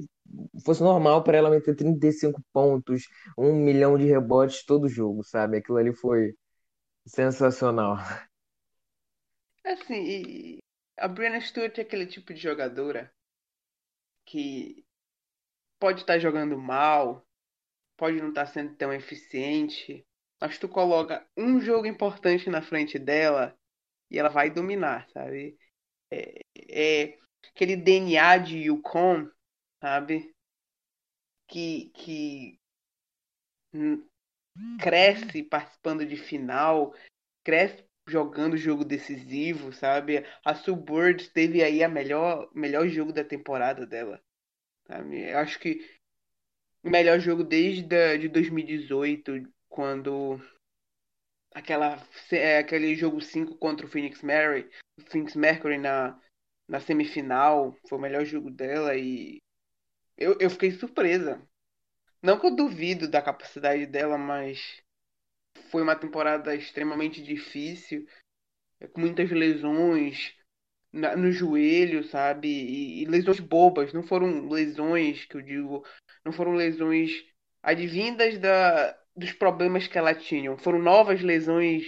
fosse 0.64 0.82
normal 0.82 1.22
para 1.22 1.38
ela 1.38 1.48
meter 1.48 1.76
35 1.76 2.42
pontos, 2.52 3.04
um 3.38 3.54
milhão 3.54 3.96
de 3.96 4.04
rebotes 4.04 4.64
todo 4.64 4.88
jogo, 4.88 5.22
sabe? 5.22 5.58
Aquilo 5.58 5.78
ali 5.78 5.94
foi 5.94 6.34
sensacional. 7.06 7.96
Assim, 9.64 10.58
a 10.98 11.06
Brianna 11.06 11.40
Stewart 11.40 11.78
é 11.78 11.82
aquele 11.82 12.06
tipo 12.06 12.34
de 12.34 12.40
jogadora 12.40 13.12
que 14.26 14.84
pode 15.78 16.00
estar 16.00 16.14
tá 16.14 16.18
jogando 16.18 16.58
mal, 16.58 17.24
pode 17.96 18.20
não 18.20 18.30
estar 18.30 18.46
tá 18.46 18.52
sendo 18.52 18.74
tão 18.76 18.92
eficiente, 18.92 20.04
mas 20.40 20.58
tu 20.58 20.68
coloca 20.68 21.26
um 21.36 21.60
jogo 21.60 21.86
importante 21.86 22.50
na 22.50 22.60
frente 22.62 22.98
dela 22.98 23.57
e 24.10 24.18
ela 24.18 24.28
vai 24.28 24.50
dominar, 24.50 25.08
sabe? 25.10 25.58
É, 26.10 26.40
é 26.54 27.18
aquele 27.50 27.76
DNA 27.76 28.38
de 28.38 28.58
Yukon, 28.58 29.28
sabe? 29.80 30.34
Que, 31.46 31.90
que 31.94 32.60
cresce 34.80 35.42
participando 35.42 36.04
de 36.04 36.16
final, 36.16 36.94
cresce 37.44 37.84
jogando 38.08 38.56
jogo 38.56 38.84
decisivo, 38.84 39.72
sabe? 39.72 40.24
A 40.44 40.54
Subbird 40.54 41.30
teve 41.30 41.62
aí 41.62 41.82
a 41.82 41.88
melhor 41.88 42.50
melhor 42.54 42.88
jogo 42.88 43.12
da 43.12 43.24
temporada 43.24 43.86
dela. 43.86 44.20
Sabe? 44.86 45.30
Eu 45.30 45.38
acho 45.38 45.58
que 45.58 45.86
o 46.82 46.90
melhor 46.90 47.20
jogo 47.20 47.44
desde 47.44 48.18
de 48.18 48.28
2018, 48.28 49.46
quando 49.68 50.40
aquela 51.58 52.02
é, 52.30 52.58
aquele 52.58 52.94
jogo 52.94 53.20
5 53.20 53.56
contra 53.56 53.84
o 53.84 53.88
Phoenix 53.88 54.22
Mercury, 54.22 54.70
Phoenix 55.08 55.34
Mercury 55.34 55.78
na, 55.78 56.18
na 56.68 56.80
semifinal, 56.80 57.76
foi 57.88 57.98
o 57.98 58.00
melhor 58.00 58.24
jogo 58.24 58.50
dela 58.50 58.96
e 58.96 59.38
eu, 60.16 60.36
eu 60.40 60.50
fiquei 60.50 60.70
surpresa. 60.72 61.42
Não 62.22 62.38
que 62.38 62.46
eu 62.46 62.54
duvido 62.54 63.08
da 63.08 63.22
capacidade 63.22 63.86
dela, 63.86 64.18
mas 64.18 64.82
foi 65.70 65.82
uma 65.82 65.96
temporada 65.96 66.54
extremamente 66.54 67.22
difícil, 67.22 68.06
com 68.92 69.00
muitas 69.00 69.30
lesões 69.30 70.34
na, 70.92 71.16
no 71.16 71.30
joelho, 71.30 72.04
sabe? 72.04 72.48
E, 72.48 73.02
e 73.02 73.04
lesões 73.04 73.40
bobas, 73.40 73.92
não 73.92 74.02
foram 74.02 74.48
lesões 74.48 75.24
que 75.26 75.36
eu 75.36 75.42
digo, 75.42 75.84
não 76.24 76.32
foram 76.32 76.52
lesões 76.52 77.24
advindas 77.62 78.38
da, 78.38 78.98
dos 79.18 79.32
problemas 79.32 79.86
que 79.86 79.98
ela 79.98 80.14
tinha. 80.14 80.56
Foram 80.58 80.78
novas 80.80 81.22
lesões, 81.22 81.84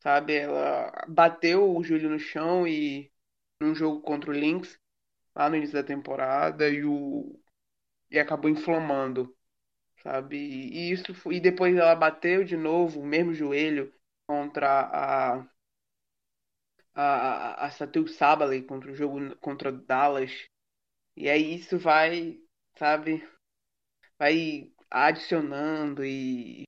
sabe? 0.00 0.34
Ela 0.36 0.92
bateu 1.08 1.74
o 1.76 1.82
joelho 1.84 2.10
no 2.10 2.18
chão 2.18 2.66
e 2.66 3.10
num 3.60 3.74
jogo 3.74 4.02
contra 4.02 4.30
o 4.30 4.34
Lynx 4.34 4.78
lá 5.34 5.50
no 5.50 5.56
início 5.56 5.74
da 5.74 5.84
temporada 5.84 6.68
e 6.70 6.84
o 6.84 7.38
e 8.10 8.18
acabou 8.18 8.50
inflamando, 8.50 9.36
sabe? 10.02 10.36
E 10.38 10.92
isso 10.92 11.12
e 11.32 11.40
depois 11.40 11.76
ela 11.76 11.94
bateu 11.96 12.44
de 12.44 12.56
novo 12.56 13.00
o 13.00 13.06
mesmo 13.06 13.34
joelho 13.34 13.92
contra 14.28 14.68
a 15.40 15.46
a, 16.94 17.66
a 17.66 17.70
Satul 17.70 18.06
Sabale 18.08 18.62
contra 18.62 18.90
o 18.90 18.94
jogo 18.94 19.36
contra 19.36 19.72
Dallas. 19.72 20.32
E 21.16 21.30
aí 21.30 21.56
isso 21.56 21.78
vai, 21.78 22.40
sabe, 22.78 23.26
vai 24.18 24.72
adicionando 24.94 26.04
e 26.04 26.64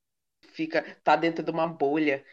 fica 0.53 0.83
tá 1.05 1.17
dentro 1.17 1.45
de 1.45 1.51
uma 1.51 1.67
bolha. 1.69 2.25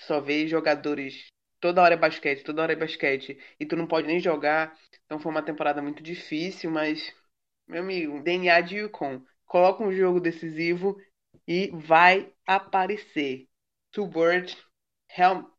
Só 0.00 0.20
vê 0.20 0.46
jogadores 0.48 1.28
toda 1.60 1.82
hora 1.82 1.94
é 1.94 1.96
basquete, 1.96 2.44
toda 2.44 2.62
hora 2.62 2.72
é 2.72 2.76
basquete 2.76 3.38
e 3.58 3.66
tu 3.66 3.76
não 3.76 3.86
pode 3.86 4.06
nem 4.06 4.20
jogar. 4.20 4.76
Então 5.04 5.18
foi 5.18 5.30
uma 5.30 5.42
temporada 5.42 5.82
muito 5.82 6.02
difícil, 6.02 6.70
mas 6.70 7.14
meu 7.66 7.82
amigo, 7.82 8.22
DNA 8.22 8.60
de 8.62 8.76
Yukon, 8.78 9.22
coloca 9.46 9.82
um 9.82 9.92
jogo 9.92 10.20
decisivo 10.20 10.96
e 11.46 11.70
vai 11.72 12.32
aparecer. 12.46 13.46
Bird 13.96 14.56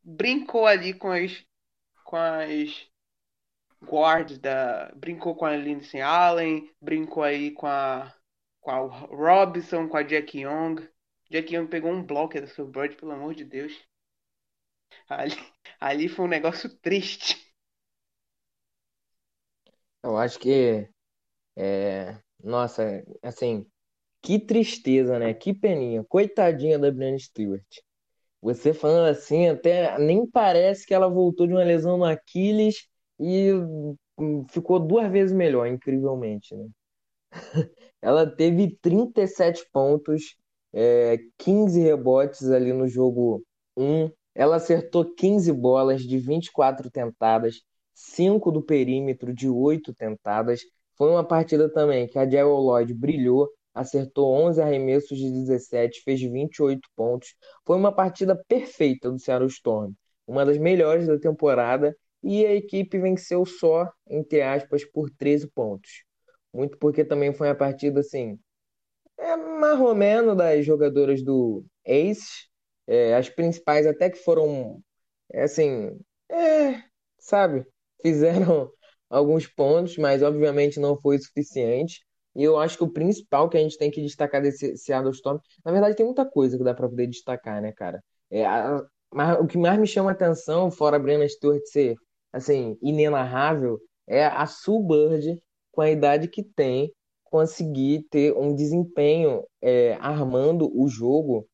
brincou 0.04 0.66
ali 0.66 0.94
com 0.94 1.12
as 1.12 1.44
com 2.06 2.16
as 2.16 2.88
guards 3.84 4.38
da 4.38 4.92
brincou 4.96 5.36
com 5.36 5.46
a 5.46 5.56
Lindsay 5.56 6.02
Allen, 6.02 6.72
brincou 6.82 7.24
aí 7.24 7.52
com 7.52 7.68
a 7.68 8.14
com 8.62 8.72
a 8.72 8.80
Robinson, 8.80 9.88
com 9.88 9.98
a 9.98 10.04
Jack 10.04 10.38
Young. 10.38 10.88
Jack 11.30 11.54
Young 11.54 11.68
pegou 11.68 11.92
um 11.92 12.04
bloco 12.04 12.34
da 12.34 12.64
Bird, 12.66 12.96
pelo 12.96 13.12
amor 13.12 13.34
de 13.36 13.44
Deus. 13.46 13.74
Ali, 15.08 15.36
ali 15.80 16.10
foi 16.10 16.26
um 16.26 16.30
negócio 16.30 16.70
triste. 16.80 17.54
Eu 20.04 20.18
acho 20.18 20.40
que 20.40 20.90
é, 21.58 22.18
nossa, 22.44 23.04
assim, 23.22 23.66
que 24.22 24.40
tristeza, 24.40 25.20
né? 25.20 25.34
Que 25.34 25.54
peninha. 25.54 26.04
Coitadinha 26.06 26.80
da 26.80 26.92
Brianna 26.92 27.20
Stewart. 27.20 27.66
Você 28.42 28.74
falando 28.74 29.10
assim, 29.10 29.48
até 29.48 29.98
nem 30.00 30.26
parece 30.26 30.86
que 30.86 30.94
ela 30.94 31.10
voltou 31.10 31.48
de 31.48 31.54
uma 31.54 31.64
lesão 31.64 31.98
no 31.98 32.06
Aquiles 32.06 32.88
e 33.20 33.54
hum, 33.54 34.46
ficou 34.50 34.80
duas 34.80 35.12
vezes 35.12 35.36
melhor, 35.36 35.68
incrivelmente, 35.68 36.56
né? 36.56 36.68
Ela 38.02 38.26
teve 38.26 38.78
37 38.82 39.66
pontos, 39.72 40.36
é, 40.74 41.20
15 41.38 41.80
rebotes 41.82 42.50
ali 42.50 42.72
no 42.74 42.88
jogo 42.88 43.44
1. 43.78 44.10
Ela 44.34 44.58
acertou 44.58 45.06
15 45.16 45.52
bolas 45.52 46.04
de 46.04 46.18
24 46.18 46.90
tentadas, 46.90 47.62
5 47.94 48.52
do 48.52 48.62
perímetro 48.62 49.34
de 49.34 49.50
8 49.50 49.94
tentadas. 49.94 50.62
Foi 50.96 51.10
uma 51.10 51.24
partida 51.24 51.70
também 51.72 52.08
que 52.08 52.18
a 52.18 52.30
Jerry 52.30 52.44
Lloyd 52.44 52.94
brilhou, 52.94 53.50
acertou 53.74 54.34
11 54.34 54.62
arremessos 54.62 55.18
de 55.18 55.32
17, 55.32 56.02
fez 56.04 56.22
28 56.22 56.88
pontos. 56.96 57.36
Foi 57.66 57.76
uma 57.78 57.94
partida 57.94 58.36
perfeita 58.48 59.12
do 59.12 59.20
Seattle 59.20 59.50
Storm, 59.50 59.94
uma 60.28 60.46
das 60.46 60.58
melhores 60.58 61.08
da 61.08 61.18
temporada, 61.18 61.96
e 62.22 62.46
a 62.46 62.54
equipe 62.54 63.00
venceu 63.00 63.46
só, 63.46 63.90
entre 64.08 64.42
aspas, 64.42 64.84
por 64.86 65.10
13 65.10 65.48
pontos. 65.52 66.04
Muito 66.54 66.78
porque 66.78 67.04
também 67.06 67.34
foi 67.34 67.48
uma 67.48 67.56
partida 67.56 68.00
assim, 68.02 68.40
é 69.18 69.36
marromeno 69.38 70.36
das 70.36 70.66
jogadoras 70.66 71.24
do 71.24 71.66
Ace, 71.86 72.48
é, 72.88 73.16
as 73.16 73.30
principais 73.30 73.86
até 73.88 74.10
que 74.10 74.18
foram, 74.20 74.82
é, 75.34 75.44
assim, 75.44 76.00
é, 76.32 76.84
sabe, 77.20 77.66
fizeram 78.02 78.72
alguns 79.10 79.48
pontos, 79.48 79.98
mas 79.98 80.24
obviamente 80.24 80.80
não 80.80 81.00
foi 81.00 81.20
suficiente. 81.20 82.06
E 82.36 82.44
eu 82.44 82.58
acho 82.60 82.78
que 82.78 82.84
o 82.84 82.92
principal 82.94 83.50
que 83.50 83.58
a 83.58 83.62
gente 83.62 83.78
tem 83.78 83.92
que 83.92 84.02
destacar 84.02 84.42
desse 84.42 84.78
Seattle 84.78 85.12
Storm, 85.14 85.40
na 85.66 85.72
verdade 85.72 85.96
tem 85.96 86.06
muita 86.06 86.26
coisa 86.26 86.58
que 86.58 86.64
dá 86.64 86.74
para 86.74 86.88
poder 86.90 87.08
destacar, 87.08 87.62
né, 87.62 87.72
cara? 87.74 88.04
É, 88.30 88.46
a, 88.46 88.82
mas 89.12 89.40
o 89.40 89.48
que 89.48 89.58
mais 89.58 89.80
me 89.80 89.88
chama 89.88 90.12
a 90.12 90.14
atenção, 90.14 90.70
fora 90.72 90.96
a 90.98 91.00
Brianna 91.00 91.28
Stewart 91.28 91.62
ser, 91.66 91.96
assim, 92.32 92.78
inenarrável, 92.82 93.80
é 94.08 94.26
a 94.26 94.46
Sue 94.46 94.82
Bird, 94.88 95.40
com 95.72 95.82
a 95.82 95.90
idade 95.90 96.28
que 96.28 96.44
tem, 96.44 96.94
conseguir 97.24 98.08
ter 98.10 98.34
um 98.36 98.56
desempenho 98.56 99.44
é, 99.62 99.94
armando 99.96 100.70
o 100.74 100.88
jogo 100.88 101.48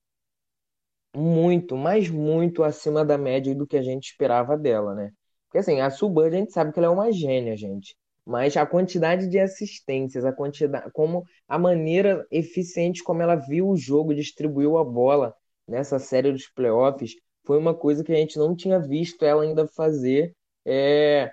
muito, 1.15 1.75
mas 1.77 2.09
muito 2.09 2.63
acima 2.63 3.05
da 3.05 3.17
média 3.17 3.55
do 3.55 3.67
que 3.67 3.77
a 3.77 3.81
gente 3.81 4.05
esperava 4.05 4.57
dela, 4.57 4.93
né? 4.93 5.11
Porque 5.45 5.59
assim, 5.59 5.79
a 5.79 5.89
Subud 5.89 6.27
a 6.27 6.37
gente 6.37 6.51
sabe 6.51 6.71
que 6.71 6.79
ela 6.79 6.87
é 6.87 6.91
uma 6.91 7.11
gênia, 7.11 7.55
gente. 7.55 7.95
Mas 8.25 8.57
a 8.57 8.65
quantidade 8.65 9.27
de 9.27 9.39
assistências, 9.39 10.25
a 10.25 10.33
quantidade, 10.33 10.91
como 10.91 11.23
a 11.47 11.59
maneira 11.59 12.25
eficiente 12.31 13.03
como 13.03 13.21
ela 13.21 13.35
viu 13.35 13.69
o 13.69 13.77
jogo, 13.77 14.15
distribuiu 14.15 14.77
a 14.77 14.83
bola 14.83 15.33
nessa 15.67 15.99
série 15.99 16.31
dos 16.31 16.47
playoffs, 16.47 17.13
foi 17.45 17.57
uma 17.57 17.73
coisa 17.75 18.03
que 18.03 18.11
a 18.11 18.15
gente 18.15 18.37
não 18.37 18.55
tinha 18.55 18.79
visto 18.79 19.23
ela 19.23 19.43
ainda 19.43 19.67
fazer 19.67 20.35
é, 20.65 21.31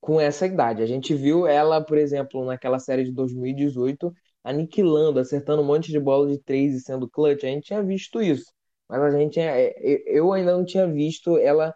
com 0.00 0.20
essa 0.20 0.46
idade. 0.46 0.82
A 0.82 0.86
gente 0.86 1.14
viu 1.14 1.46
ela, 1.46 1.80
por 1.84 1.98
exemplo, 1.98 2.44
naquela 2.44 2.78
série 2.78 3.04
de 3.04 3.12
2018, 3.12 4.12
aniquilando, 4.44 5.20
acertando 5.20 5.62
um 5.62 5.64
monte 5.66 5.90
de 5.90 6.00
bola 6.00 6.28
de 6.28 6.38
três 6.38 6.74
e 6.74 6.80
sendo 6.80 7.08
clutch. 7.08 7.44
A 7.44 7.48
gente 7.48 7.66
tinha 7.66 7.82
visto 7.82 8.22
isso. 8.22 8.52
Mas 8.88 9.02
a 9.02 9.10
gente, 9.10 9.38
é, 9.38 9.74
eu 10.06 10.32
ainda 10.32 10.56
não 10.56 10.64
tinha 10.64 10.86
visto 10.86 11.36
ela, 11.38 11.74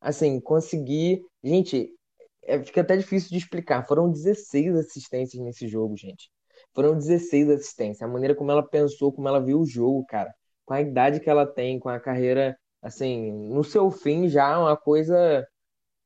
assim, 0.00 0.40
conseguir. 0.40 1.22
Gente, 1.42 1.90
é, 2.44 2.62
fica 2.62 2.80
até 2.80 2.96
difícil 2.96 3.30
de 3.30 3.38
explicar. 3.38 3.86
Foram 3.86 4.10
16 4.10 4.76
assistências 4.76 5.42
nesse 5.42 5.68
jogo, 5.68 5.96
gente. 5.96 6.30
Foram 6.74 6.96
16 6.96 7.50
assistências. 7.50 8.02
A 8.02 8.08
maneira 8.08 8.34
como 8.34 8.50
ela 8.50 8.62
pensou, 8.66 9.12
como 9.12 9.28
ela 9.28 9.40
viu 9.44 9.60
o 9.60 9.66
jogo, 9.66 10.04
cara. 10.06 10.34
Com 10.64 10.74
a 10.74 10.80
idade 10.80 11.20
que 11.20 11.28
ela 11.30 11.46
tem, 11.46 11.78
com 11.78 11.88
a 11.88 12.00
carreira, 12.00 12.56
assim, 12.82 13.32
no 13.32 13.62
seu 13.64 13.90
fim 13.90 14.28
já, 14.28 14.58
uma 14.58 14.76
coisa. 14.76 15.46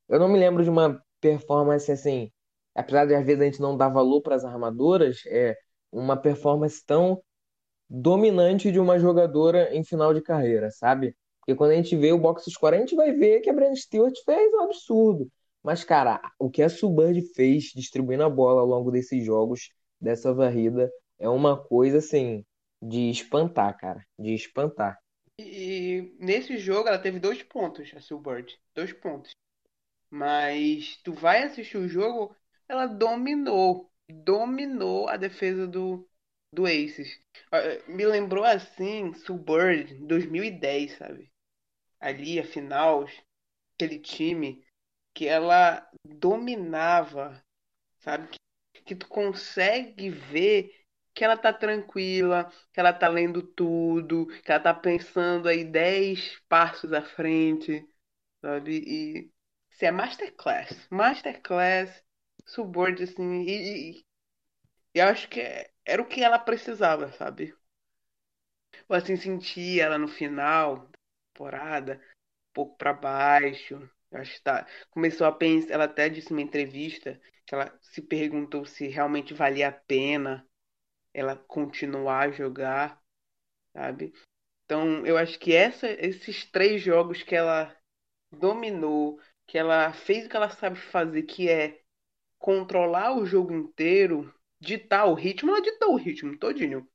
Eu 0.09 0.19
não 0.19 0.27
me 0.29 0.39
lembro 0.39 0.63
de 0.63 0.69
uma 0.69 1.01
performance 1.19 1.91
assim, 1.91 2.31
apesar 2.75 3.05
de 3.05 3.15
às 3.15 3.25
vezes 3.25 3.41
a 3.41 3.45
gente 3.45 3.61
não 3.61 3.77
dar 3.77 3.89
valor 3.89 4.21
para 4.21 4.35
as 4.35 4.45
armadoras, 4.45 5.21
é 5.27 5.57
uma 5.91 6.17
performance 6.17 6.83
tão 6.85 7.21
dominante 7.89 8.71
de 8.71 8.79
uma 8.79 8.99
jogadora 8.99 9.75
em 9.75 9.83
final 9.83 10.13
de 10.13 10.21
carreira, 10.21 10.69
sabe? 10.71 11.15
Porque 11.39 11.55
quando 11.55 11.71
a 11.71 11.75
gente 11.75 11.95
vê 11.95 12.11
o 12.11 12.19
box 12.19 12.45
score, 12.49 12.75
a 12.75 12.79
gente 12.79 12.95
vai 12.95 13.11
ver 13.11 13.41
que 13.41 13.49
a 13.49 13.53
Brand 13.53 13.75
Stewart 13.75 14.13
fez 14.23 14.53
um 14.53 14.61
absurdo. 14.61 15.27
Mas, 15.63 15.83
cara, 15.83 16.21
o 16.37 16.49
que 16.49 16.61
a 16.61 16.69
Subird 16.69 17.21
fez 17.33 17.71
distribuindo 17.75 18.23
a 18.23 18.29
bola 18.29 18.61
ao 18.61 18.67
longo 18.67 18.91
desses 18.91 19.25
jogos, 19.25 19.71
dessa 19.99 20.33
varrida, 20.33 20.91
é 21.17 21.27
uma 21.27 21.57
coisa 21.57 21.97
assim 21.97 22.45
de 22.81 23.09
espantar, 23.09 23.77
cara, 23.77 24.05
de 24.17 24.33
espantar. 24.33 24.97
E 25.39 26.15
nesse 26.19 26.57
jogo 26.57 26.87
ela 26.87 26.99
teve 26.99 27.19
dois 27.19 27.41
pontos, 27.43 27.91
a 27.95 27.99
Silbird. 27.99 28.57
Dois 28.73 28.93
pontos. 28.93 29.31
Mas 30.09 30.97
tu 31.03 31.13
vai 31.13 31.43
assistir 31.43 31.77
o 31.77 31.87
jogo, 31.87 32.35
ela 32.67 32.87
dominou. 32.87 33.91
Dominou 34.09 35.07
a 35.07 35.17
defesa 35.17 35.67
do, 35.67 36.07
do 36.53 36.65
Aces. 36.65 37.19
Me 37.87 38.05
lembrou 38.05 38.43
assim, 38.43 39.13
Suburb 39.13 39.93
2010, 40.07 40.97
sabe? 40.97 41.31
Ali, 41.99 42.39
a 42.39 42.43
final, 42.43 43.05
aquele 43.75 43.99
time 43.99 44.65
que 45.13 45.27
ela 45.27 45.87
dominava, 46.05 47.43
sabe? 47.99 48.29
Que, 48.73 48.81
que 48.83 48.95
tu 48.95 49.07
consegue 49.07 50.09
ver 50.09 50.73
que 51.13 51.23
ela 51.25 51.37
tá 51.37 51.51
tranquila, 51.53 52.51
que 52.73 52.79
ela 52.79 52.93
tá 52.93 53.07
lendo 53.09 53.41
tudo, 53.43 54.27
que 54.43 54.51
ela 54.51 54.61
tá 54.61 54.73
pensando 54.73 55.49
aí 55.49 55.63
10 55.65 56.39
passos 56.47 56.93
à 56.93 57.01
frente, 57.01 57.85
sabe? 58.41 58.79
E 58.85 59.31
se 59.79 59.85
é 59.85 59.91
masterclass. 59.91 60.87
Masterclass, 60.91 62.03
subordo, 62.45 63.01
assim. 63.01 63.43
E, 63.43 63.91
e, 63.91 64.05
e 64.93 65.01
acho 65.01 65.29
que 65.29 65.39
era 65.85 66.01
o 66.01 66.05
que 66.05 66.21
ela 66.21 66.37
precisava, 66.37 67.13
sabe? 67.13 67.55
Eu 68.89 68.95
assim 68.95 69.15
senti 69.15 69.79
ela 69.79 69.97
no 69.97 70.07
final 70.07 70.79
da 70.79 70.97
temporada, 71.33 71.95
um 71.95 72.53
pouco 72.53 72.77
para 72.77 72.91
baixo. 72.91 73.89
Eu 74.11 74.19
acho 74.19 74.33
que 74.33 74.41
tá. 74.41 74.67
Começou 74.89 75.25
a 75.25 75.31
pensar. 75.31 75.73
Ela 75.73 75.85
até 75.85 76.09
disse 76.09 76.31
numa 76.31 76.41
entrevista 76.41 77.19
que 77.45 77.55
ela 77.55 77.73
se 77.81 78.01
perguntou 78.01 78.65
se 78.65 78.87
realmente 78.87 79.33
valia 79.33 79.69
a 79.69 79.71
pena 79.71 80.45
ela 81.13 81.35
continuar 81.35 82.27
a 82.27 82.31
jogar, 82.31 83.01
sabe? 83.73 84.13
Então, 84.65 85.05
eu 85.05 85.17
acho 85.17 85.39
que 85.39 85.55
essa, 85.55 85.87
esses 85.87 86.45
três 86.45 86.81
jogos 86.81 87.23
que 87.23 87.35
ela 87.35 87.75
dominou, 88.31 89.19
que 89.49 89.57
ela 89.57 89.91
fez 89.93 90.25
o 90.27 90.29
que 90.29 90.37
ela 90.37 90.49
sabe 90.51 90.77
fazer, 90.79 91.23
que 91.23 91.49
é 91.49 91.81
controlar 92.37 93.17
o 93.17 93.25
jogo 93.25 93.53
inteiro, 93.53 94.33
ditar 94.59 95.07
o 95.07 95.15
ritmo, 95.15 95.51
ela 95.51 95.61
ditou 95.61 95.93
o 95.93 95.97
ritmo 95.97 96.37
todinho. 96.37 96.87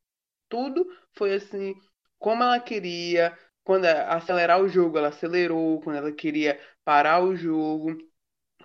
Tudo 0.48 0.86
foi 1.14 1.34
assim, 1.34 1.74
como 2.18 2.44
ela 2.44 2.60
queria, 2.60 3.36
quando 3.64 3.86
acelerar 3.86 4.62
o 4.62 4.68
jogo, 4.68 4.98
ela 4.98 5.08
acelerou, 5.08 5.80
quando 5.82 5.96
ela 5.96 6.12
queria 6.12 6.60
parar 6.84 7.24
o 7.24 7.36
jogo, 7.36 7.98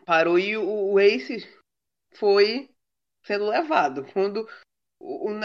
parou 0.05 0.39
e 0.39 0.57
o, 0.57 0.93
o 0.93 0.99
Ace 0.99 1.47
foi 2.15 2.69
sendo 3.23 3.47
levado. 3.49 4.05
Quando 4.13 4.47
o, 4.99 5.31
o 5.31 5.39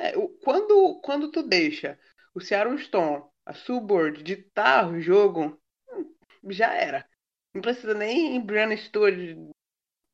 é, 0.00 0.16
o, 0.16 0.28
quando, 0.44 1.00
quando 1.02 1.30
tu 1.30 1.42
deixa 1.42 1.98
o 2.34 2.40
Seattle 2.40 2.76
Storm, 2.80 3.28
a 3.44 3.54
Suborn, 3.54 4.22
ditar 4.22 4.90
o 4.90 5.00
jogo, 5.00 5.60
hum, 5.92 6.14
já 6.50 6.74
era. 6.74 7.07
Não 7.58 7.62
precisa 7.62 7.92
nem 7.92 8.36
em 8.36 8.40
Brianna 8.40 8.76
Stewart 8.76 9.16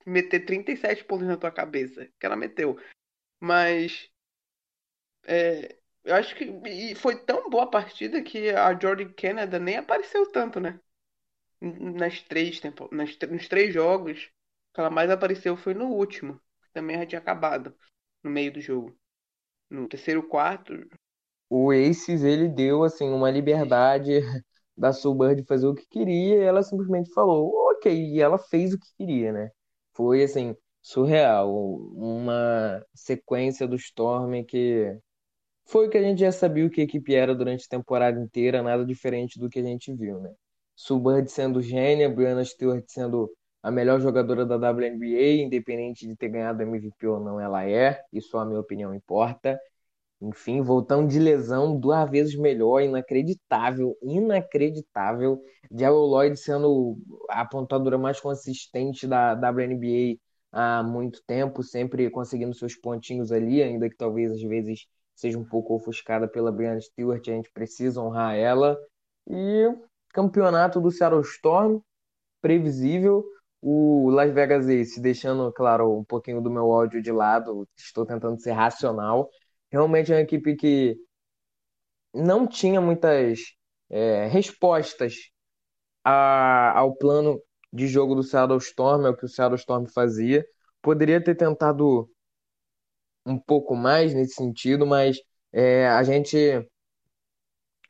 meter 0.07 0.47
37 0.47 1.05
pontos 1.05 1.27
na 1.27 1.37
tua 1.37 1.51
cabeça, 1.51 2.09
que 2.19 2.25
ela 2.25 2.37
meteu. 2.37 2.81
Mas 3.39 4.11
é, 5.27 5.77
eu 6.05 6.15
acho 6.15 6.35
que 6.35 6.45
e 6.67 6.95
foi 6.95 7.23
tão 7.23 7.51
boa 7.51 7.65
a 7.65 7.71
partida 7.71 8.23
que 8.23 8.49
a 8.49 8.73
Jordan 8.73 9.13
Canada 9.13 9.59
nem 9.59 9.77
apareceu 9.77 10.33
tanto, 10.33 10.59
né? 10.59 10.81
Nas 11.61 12.23
três 12.23 12.61
tempo, 12.61 12.89
nas, 12.91 13.15
nos 13.29 13.47
três 13.47 13.75
jogos, 13.75 14.31
que 14.73 14.81
ela 14.81 14.89
mais 14.89 15.11
apareceu 15.11 15.55
foi 15.55 15.75
no 15.75 15.89
último, 15.89 16.41
que 16.63 16.73
também 16.73 16.97
já 16.97 17.05
tinha 17.05 17.19
acabado 17.19 17.77
no 18.23 18.31
meio 18.31 18.55
do 18.55 18.61
jogo. 18.63 18.99
No 19.69 19.87
terceiro 19.87 20.27
quarto. 20.27 20.73
O 21.51 21.71
Aces 21.71 22.23
ele 22.23 22.49
deu 22.49 22.85
assim 22.85 23.11
uma 23.11 23.31
liberdade 23.31 24.23
da 24.77 24.93
Soulbird 24.93 25.45
fazer 25.45 25.67
o 25.67 25.75
que 25.75 25.87
queria, 25.87 26.37
e 26.37 26.41
ela 26.41 26.63
simplesmente 26.63 27.13
falou, 27.13 27.53
ok, 27.73 27.93
e 27.93 28.21
ela 28.21 28.39
fez 28.39 28.73
o 28.75 28.79
que 28.79 28.89
queria, 28.97 29.33
né? 29.33 29.51
Foi 29.95 30.23
assim, 30.23 30.57
surreal, 30.83 31.53
uma 31.95 32.85
sequência 32.95 33.67
do 33.67 33.77
Storm 33.77 34.45
que 34.45 34.97
foi 35.67 35.87
o 35.87 35.91
que 35.91 35.99
a 35.99 36.03
gente 36.03 36.21
já 36.21 36.33
sabia 36.33 36.67
o 36.67 36.71
que 36.71 36.81
a 36.81 36.85
equipe 36.85 37.15
era 37.15 37.35
durante 37.35 37.65
a 37.67 37.69
temporada 37.69 38.21
inteira, 38.21 38.63
nada 38.63 38.85
diferente 38.85 39.39
do 39.39 39.49
que 39.49 39.59
a 39.61 39.63
gente 39.63 39.93
viu, 39.95 40.21
né? 40.21 40.33
Soulbird 40.77 41.31
sendo 41.31 41.63
gênia, 41.63 42.09
Brianna 42.09 42.45
Stewart 42.45 42.85
sendo 42.89 43.31
a 43.63 43.71
melhor 43.71 44.01
jogadora 44.01 44.45
da 44.45 44.57
WNBA, 44.57 45.43
independente 45.43 46.07
de 46.07 46.15
ter 46.17 46.29
ganhado 46.29 46.63
MVP 46.63 47.07
ou 47.07 47.19
não, 47.21 47.41
ela 47.41 47.65
é, 47.67 48.03
isso 48.13 48.37
a 48.37 48.45
minha 48.45 48.61
opinião 48.61 48.95
importa. 48.95 49.59
Enfim, 50.29 50.63
voltando 50.63 51.09
de 51.09 51.19
lesão, 51.19 51.79
duas 51.79 52.11
vezes 52.11 52.35
melhor, 52.35 52.81
inacreditável, 52.83 53.97
inacreditável. 54.03 55.41
Jerry 55.71 55.93
Lloyd 55.93 56.37
sendo 56.39 56.97
a 57.29 57.45
pontuadora 57.45 57.99
mais 57.99 58.19
consistente 58.21 59.07
da 59.07 59.35
WNBA 59.35 60.19
há 60.51 60.83
muito 60.83 61.23
tempo, 61.27 61.63
sempre 61.63 62.09
conseguindo 62.11 62.55
seus 62.55 62.75
pontinhos 62.75 63.31
ali, 63.31 63.63
ainda 63.63 63.89
que 63.91 63.97
talvez 63.97 64.33
às 64.33 64.43
vezes 64.43 64.87
seja 65.15 65.39
um 65.39 65.45
pouco 65.45 65.75
ofuscada 65.75 66.27
pela 66.27 66.51
Brianna 66.51 66.81
Stewart, 66.81 67.23
a 67.29 67.33
gente 67.33 67.51
precisa 67.53 68.01
honrar 68.01 68.35
ela. 68.35 68.79
E 69.29 69.69
campeonato 70.11 70.81
do 70.81 70.91
Seattle 70.91 71.23
Storm, 71.23 71.81
previsível. 72.41 73.25
O 73.67 74.11
Las 74.11 74.31
Vegas 74.31 74.69
Ace, 74.69 75.01
deixando, 75.01 75.51
claro, 75.51 75.99
um 75.99 76.05
pouquinho 76.05 76.41
do 76.43 76.51
meu 76.51 76.69
ódio 76.69 77.01
de 77.01 77.11
lado, 77.11 77.67
estou 77.77 78.05
tentando 78.05 78.39
ser 78.39 78.53
racional. 78.53 79.31
Realmente 79.75 80.13
é 80.13 80.15
uma 80.15 80.23
equipe 80.23 80.55
que 80.55 80.97
não 82.15 82.47
tinha 82.47 82.81
muitas 82.81 83.41
é, 83.91 84.29
respostas 84.29 85.15
a, 86.05 86.79
ao 86.79 86.95
plano 86.95 87.43
de 87.73 87.89
jogo 87.89 88.15
do 88.15 88.23
Seattle 88.23 88.59
Storm, 88.59 89.05
é 89.05 89.11
o 89.11 89.17
que 89.17 89.25
o 89.25 89.29
Seattle 89.29 89.59
Storm 89.59 89.87
fazia. 89.89 90.47
Poderia 90.81 91.21
ter 91.21 91.35
tentado 91.35 92.09
um 93.27 93.37
pouco 93.37 93.75
mais 93.75 94.15
nesse 94.15 94.35
sentido, 94.35 94.87
mas 94.87 95.19
é, 95.53 95.89
a 95.89 96.05
gente 96.05 96.37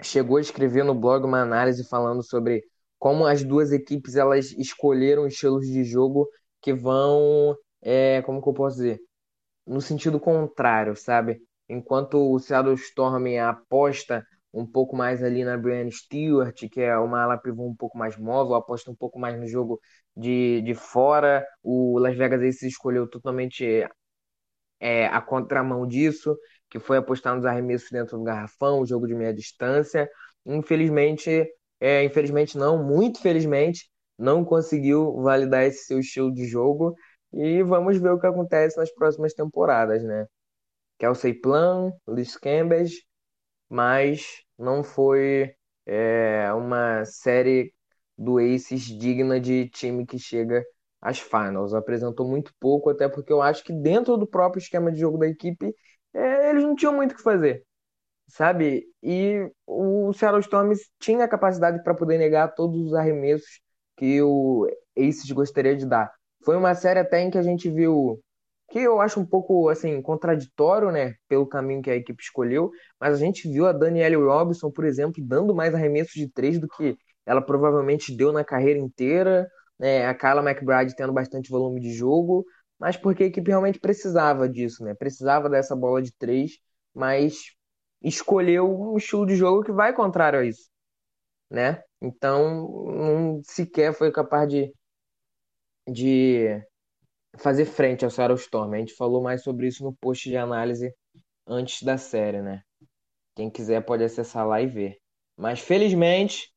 chegou 0.02 0.38
a 0.38 0.40
escrever 0.40 0.84
no 0.84 0.94
blog 0.94 1.26
uma 1.26 1.42
análise 1.42 1.86
falando 1.86 2.22
sobre 2.22 2.62
como 2.98 3.26
as 3.26 3.44
duas 3.44 3.72
equipes 3.72 4.16
elas 4.16 4.52
escolheram 4.52 5.26
estilos 5.26 5.66
de 5.66 5.84
jogo 5.84 6.26
que 6.62 6.72
vão, 6.72 7.54
é, 7.82 8.22
como 8.22 8.42
que 8.42 8.48
eu 8.48 8.54
posso 8.54 8.76
dizer, 8.76 9.00
no 9.66 9.82
sentido 9.82 10.18
contrário, 10.18 10.96
sabe? 10.96 11.42
Enquanto 11.68 12.32
o 12.32 12.38
Seattle 12.38 12.74
Storm 12.74 13.38
aposta 13.38 14.26
um 14.52 14.66
pouco 14.66 14.96
mais 14.96 15.22
ali 15.22 15.44
na 15.44 15.56
Brianna 15.56 15.90
Stewart, 15.90 16.56
que 16.70 16.80
é 16.80 16.96
uma 16.98 17.22
ala 17.22 17.38
pivô 17.38 17.66
um 17.66 17.74
pouco 17.74 17.98
mais 17.98 18.16
móvel, 18.16 18.54
aposta 18.54 18.90
um 18.90 18.94
pouco 18.94 19.18
mais 19.18 19.38
no 19.38 19.46
jogo 19.48 19.80
de, 20.16 20.62
de 20.62 20.74
fora. 20.74 21.44
O 21.62 21.98
Las 21.98 22.16
Vegas 22.16 22.40
Aces 22.40 22.62
escolheu 22.62 23.08
totalmente 23.08 23.84
é, 24.80 25.06
a 25.06 25.20
contramão 25.20 25.86
disso, 25.86 26.36
que 26.70 26.78
foi 26.78 26.96
apostar 26.98 27.34
nos 27.34 27.44
arremessos 27.44 27.90
dentro 27.90 28.18
do 28.18 28.24
garrafão, 28.24 28.80
o 28.80 28.86
jogo 28.86 29.06
de 29.06 29.14
meia 29.14 29.32
distância. 29.34 30.08
Infelizmente, 30.46 31.46
é, 31.80 32.04
infelizmente 32.04 32.56
não, 32.58 32.82
muito 32.84 33.20
felizmente, 33.20 33.90
não 34.18 34.44
conseguiu 34.44 35.14
validar 35.22 35.64
esse 35.64 35.84
seu 35.86 35.98
estilo 36.00 36.32
de 36.32 36.46
jogo. 36.46 36.94
E 37.32 37.62
vamos 37.62 37.98
ver 37.98 38.10
o 38.10 38.20
que 38.20 38.26
acontece 38.26 38.76
nas 38.76 38.92
próximas 38.94 39.34
temporadas, 39.34 40.02
né? 40.04 40.26
Kelsey 40.98 41.34
Plan, 41.34 41.92
Liz 42.08 42.36
Cambridge, 42.36 43.04
mas 43.68 44.42
não 44.58 44.84
foi 44.84 45.54
é, 45.86 46.52
uma 46.54 47.04
série 47.04 47.72
do 48.16 48.38
Aces 48.38 48.82
digna 48.82 49.40
de 49.40 49.68
time 49.70 50.06
que 50.06 50.18
chega 50.18 50.64
às 51.00 51.18
finals. 51.18 51.74
Apresentou 51.74 52.26
muito 52.28 52.52
pouco, 52.60 52.90
até 52.90 53.08
porque 53.08 53.32
eu 53.32 53.42
acho 53.42 53.64
que 53.64 53.72
dentro 53.72 54.16
do 54.16 54.26
próprio 54.26 54.60
esquema 54.60 54.92
de 54.92 55.00
jogo 55.00 55.18
da 55.18 55.26
equipe, 55.28 55.74
é, 56.14 56.50
eles 56.50 56.62
não 56.64 56.74
tinham 56.76 56.94
muito 56.94 57.12
o 57.12 57.16
que 57.16 57.22
fazer, 57.22 57.64
sabe? 58.28 58.84
E 59.02 59.50
o 59.66 60.12
Seattle 60.12 60.40
Storm 60.40 60.72
tinha 61.00 61.24
a 61.24 61.28
capacidade 61.28 61.82
para 61.82 61.94
poder 61.94 62.18
negar 62.18 62.54
todos 62.54 62.80
os 62.86 62.94
arremessos 62.94 63.60
que 63.96 64.22
o 64.22 64.68
Aces 64.96 65.30
gostaria 65.32 65.76
de 65.76 65.86
dar. 65.86 66.12
Foi 66.44 66.56
uma 66.56 66.74
série 66.74 67.00
até 67.00 67.20
em 67.20 67.30
que 67.30 67.38
a 67.38 67.42
gente 67.42 67.70
viu 67.70 68.20
que 68.70 68.78
eu 68.78 69.00
acho 69.00 69.20
um 69.20 69.26
pouco 69.26 69.68
assim 69.68 70.00
contraditório, 70.02 70.90
né, 70.90 71.14
pelo 71.28 71.46
caminho 71.46 71.82
que 71.82 71.90
a 71.90 71.96
equipe 71.96 72.22
escolheu, 72.22 72.70
mas 73.00 73.14
a 73.14 73.18
gente 73.18 73.48
viu 73.48 73.66
a 73.66 73.72
Danielle 73.72 74.16
Robinson, 74.16 74.70
por 74.70 74.84
exemplo, 74.84 75.22
dando 75.24 75.54
mais 75.54 75.74
arremessos 75.74 76.14
de 76.14 76.28
três 76.28 76.58
do 76.58 76.68
que 76.68 76.96
ela 77.26 77.40
provavelmente 77.42 78.14
deu 78.16 78.32
na 78.32 78.44
carreira 78.44 78.78
inteira, 78.78 79.48
né, 79.78 80.06
a 80.06 80.14
Kyla 80.14 80.42
McBride 80.42 80.96
tendo 80.96 81.12
bastante 81.12 81.50
volume 81.50 81.80
de 81.80 81.92
jogo, 81.92 82.44
mas 82.78 82.96
porque 82.96 83.24
a 83.24 83.26
equipe 83.26 83.48
realmente 83.50 83.78
precisava 83.80 84.48
disso, 84.48 84.84
né, 84.84 84.94
precisava 84.94 85.48
dessa 85.48 85.76
bola 85.76 86.02
de 86.02 86.12
três, 86.16 86.58
mas 86.94 87.54
escolheu 88.02 88.70
um 88.92 88.96
estilo 88.96 89.26
de 89.26 89.36
jogo 89.36 89.62
que 89.64 89.72
vai 89.72 89.92
contrário 89.94 90.40
a 90.40 90.44
isso, 90.44 90.68
né? 91.50 91.82
Então, 92.00 92.86
não 92.86 93.42
sequer 93.44 93.94
foi 93.94 94.12
capaz 94.12 94.48
de, 94.48 94.72
de 95.86 96.62
fazer 97.38 97.64
frente 97.64 98.04
ao 98.04 98.10
Seattle 98.10 98.38
Storm. 98.38 98.74
A 98.74 98.78
gente 98.78 98.94
falou 98.94 99.22
mais 99.22 99.42
sobre 99.42 99.66
isso 99.66 99.84
no 99.84 99.94
post 99.94 100.28
de 100.28 100.36
análise 100.36 100.94
antes 101.46 101.82
da 101.82 101.98
série, 101.98 102.40
né? 102.42 102.62
Quem 103.34 103.50
quiser 103.50 103.84
pode 103.84 104.04
acessar 104.04 104.46
lá 104.46 104.60
e 104.60 104.66
ver. 104.66 104.98
Mas 105.36 105.60
felizmente, 105.60 106.52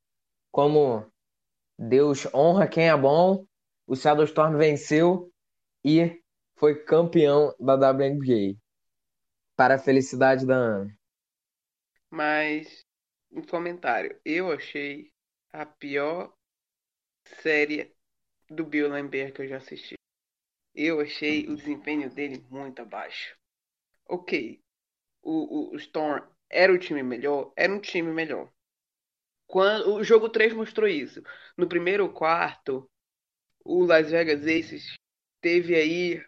como 0.52 1.06
Deus 1.78 2.28
honra 2.34 2.68
quem 2.68 2.90
é 2.90 2.96
bom, 2.96 3.46
o 3.86 3.96
Seattle 3.96 4.26
Storm 4.26 4.58
venceu 4.58 5.32
e 5.84 6.22
foi 6.56 6.84
campeão 6.84 7.54
da 7.60 7.76
WNBA. 7.76 8.58
Para 9.56 9.76
a 9.76 9.80
felicidade 9.80 10.46
da 10.46 10.56
Ana. 10.56 10.98
Mas, 12.10 12.86
um 13.32 13.42
comentário. 13.42 14.20
Eu 14.24 14.52
achei 14.52 15.12
a 15.52 15.66
pior 15.66 16.32
série 17.42 17.94
do 18.50 18.64
Bill 18.66 18.90
Lambert 18.90 19.34
que 19.34 19.42
eu 19.42 19.48
já 19.48 19.58
assisti. 19.58 19.97
Eu 20.80 21.02
achei 21.02 21.48
o 21.48 21.56
desempenho 21.56 22.08
dele 22.08 22.46
muito 22.52 22.84
abaixo. 22.84 23.36
Ok, 24.08 24.62
o, 25.24 25.74
o, 25.74 25.76
Storm 25.78 26.24
era 26.48 26.72
o 26.72 26.78
time 26.78 27.02
melhor? 27.02 27.52
Era 27.56 27.74
um 27.74 27.82
time 27.82 28.12
melhor. 28.14 28.48
Quando, 29.48 29.96
o 29.96 30.04
jogo 30.04 30.30
3 30.30 30.54
mostrou 30.54 30.88
isso. 30.88 31.24
No 31.58 31.68
primeiro 31.68 32.08
quarto, 32.14 32.88
o 33.66 33.84
Las 33.84 34.12
Vegas 34.12 34.44
Aces 34.44 34.94
teve 35.42 35.74
aí. 35.74 36.24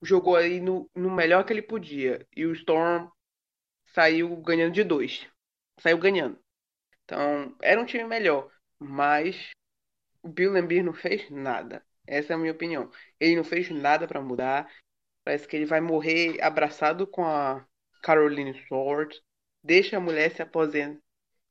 Jogou 0.00 0.34
aí 0.34 0.60
no, 0.60 0.90
no 0.94 1.10
melhor 1.14 1.44
que 1.44 1.52
ele 1.52 1.60
podia. 1.60 2.26
E 2.34 2.46
o 2.46 2.54
Storm 2.54 3.10
saiu 3.88 4.34
ganhando 4.36 4.72
de 4.72 4.82
dois. 4.82 5.28
Saiu 5.78 5.98
ganhando. 5.98 6.42
Então, 7.04 7.54
era 7.60 7.78
um 7.78 7.84
time 7.84 8.04
melhor. 8.04 8.50
Mas 8.78 9.50
o 10.22 10.28
Bill 10.30 10.52
Lambert 10.52 10.84
não 10.84 10.94
fez 10.94 11.30
nada. 11.30 11.84
Essa 12.10 12.32
é 12.32 12.36
a 12.36 12.38
minha 12.38 12.52
opinião. 12.52 12.90
Ele 13.20 13.36
não 13.36 13.44
fez 13.44 13.70
nada 13.70 14.06
para 14.06 14.20
mudar. 14.20 14.68
Parece 15.24 15.46
que 15.46 15.56
ele 15.56 15.64
vai 15.64 15.80
morrer 15.80 16.42
abraçado 16.42 17.06
com 17.06 17.24
a 17.24 17.64
Caroline 18.02 18.60
Sword. 18.66 19.16
Deixa 19.62 19.96
a 19.96 20.00
mulher 20.00 20.34
se 20.34 20.42
aposentar. 20.42 20.98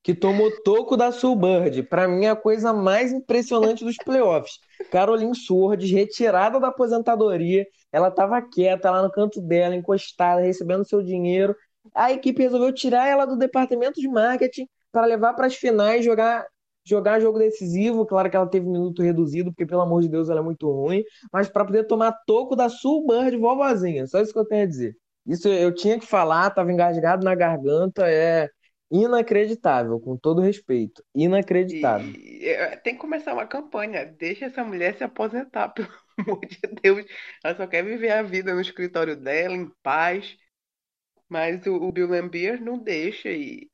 Que 0.04 0.14
tomou 0.14 0.52
toco 0.64 0.98
da 0.98 1.12
Bird. 1.12 1.84
Para 1.84 2.08
mim, 2.08 2.26
é 2.26 2.30
a 2.30 2.36
coisa 2.36 2.74
mais 2.74 3.12
impressionante 3.12 3.86
dos 3.86 3.96
playoffs. 3.98 4.60
Caroline 4.92 5.36
Sword, 5.36 5.94
retirada 5.94 6.60
da 6.60 6.68
aposentadoria. 6.68 7.66
Ela 7.92 8.10
estava 8.10 8.42
quieta 8.42 8.92
lá 8.92 9.02
no 9.02 9.12
canto 9.12 9.42
dela, 9.42 9.76
encostada, 9.76 10.42
recebendo 10.42 10.88
seu 10.88 11.02
dinheiro. 11.02 11.56
A 11.94 12.12
equipe 12.12 12.42
resolveu 12.42 12.74
tirar 12.74 13.08
ela 13.08 13.26
do 13.26 13.38
departamento 13.38 14.00
de 14.00 14.08
marketing 14.10 14.68
para 14.92 15.06
levar 15.06 15.34
para 15.34 15.48
as 15.48 15.56
finais, 15.56 16.04
jogar 16.04 16.46
jogar 16.90 17.20
jogo 17.20 17.38
decisivo, 17.40 18.06
claro 18.06 18.30
que 18.30 18.36
ela 18.36 18.48
teve 18.48 18.68
um 18.68 18.72
minuto 18.72 19.02
reduzido, 19.02 19.52
porque 19.52 19.66
pelo 19.66 19.82
amor 19.82 20.02
de 20.02 20.10
Deus 20.10 20.30
ela 20.30 20.40
é 20.40 20.44
muito 20.44 20.70
ruim, 20.70 21.04
mas 21.32 21.50
para 21.50 21.66
poder 21.66 21.86
tomar 21.86 22.12
toco 22.26 22.56
da 22.56 22.70
Sul 22.70 23.06
de 23.30 23.38
vovozinha, 23.38 24.08
só 24.08 24.20
isso 24.22 24.34
que 24.34 24.40
eu 24.40 24.46
tenho 24.46 24.64
a 24.64 24.68
dizer. 24.68 24.96
Isso 25.26 25.48
eu 25.48 25.74
tinha 25.74 26.00
que 26.00 26.06
falar, 26.06 26.50
tava 26.50 26.72
engasgado 26.72 27.24
na 27.24 27.36
garganta, 27.36 28.10
é 28.10 28.50
inacreditável, 28.92 30.00
com 30.00 30.18
todo 30.18 30.42
respeito, 30.42 31.04
inacreditável. 31.14 32.12
E, 32.16 32.48
é, 32.48 32.76
tem 32.78 32.96
que 32.96 33.00
começar 33.00 33.34
uma 33.34 33.46
campanha, 33.46 34.06
deixa 34.06 34.46
essa 34.46 34.64
mulher 34.64 34.98
se 34.98 35.04
aposentar, 35.04 35.70
pelo 35.74 35.88
amor 36.18 36.40
de 36.46 36.60
Deus, 36.82 37.06
ela 37.44 37.56
só 37.56 37.68
quer 37.68 37.84
viver 37.84 38.12
a 38.12 38.24
vida 38.24 38.54
no 38.54 38.62
escritório 38.62 39.16
dela, 39.16 39.56
em 39.56 39.72
paz, 39.84 40.36
mas 41.28 41.66
o, 41.68 41.76
o 41.76 41.92
Bill 41.92 42.10
Lambier 42.10 42.60
não 42.60 42.80
deixa 42.80 43.30
e 43.30 43.70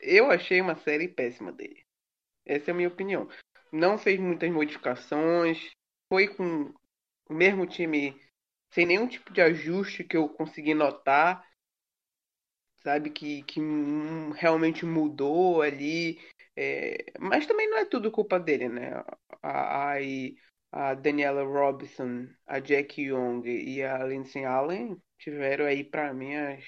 eu 0.00 0.30
achei 0.30 0.60
uma 0.60 0.76
série 0.76 1.08
péssima 1.08 1.52
dele. 1.52 1.85
Essa 2.46 2.70
é 2.70 2.72
a 2.72 2.74
minha 2.74 2.88
opinião. 2.88 3.28
Não 3.72 3.98
fez 3.98 4.18
muitas 4.20 4.50
modificações, 4.50 5.70
foi 6.08 6.28
com 6.28 6.72
o 7.28 7.34
mesmo 7.34 7.66
time 7.66 8.16
sem 8.72 8.86
nenhum 8.86 9.08
tipo 9.08 9.32
de 9.32 9.40
ajuste 9.40 10.04
que 10.04 10.16
eu 10.16 10.28
consegui 10.28 10.74
notar, 10.74 11.44
sabe, 12.76 13.10
que, 13.10 13.42
que 13.42 13.60
realmente 14.36 14.84
mudou 14.86 15.62
ali. 15.62 16.18
É, 16.54 17.12
mas 17.18 17.46
também 17.46 17.68
não 17.68 17.78
é 17.78 17.84
tudo 17.84 18.10
culpa 18.10 18.38
dele, 18.38 18.68
né? 18.68 18.92
A, 19.42 19.94
a, 19.94 19.96
a 20.72 20.94
Daniela 20.94 21.42
Robinson, 21.42 22.28
a 22.46 22.60
Jack 22.60 23.00
Young 23.02 23.42
e 23.46 23.82
a 23.82 24.04
Lindsay 24.04 24.44
Allen 24.44 24.96
tiveram 25.18 25.64
aí 25.66 25.84
para 25.84 26.14
mim 26.14 26.34
as 26.34 26.64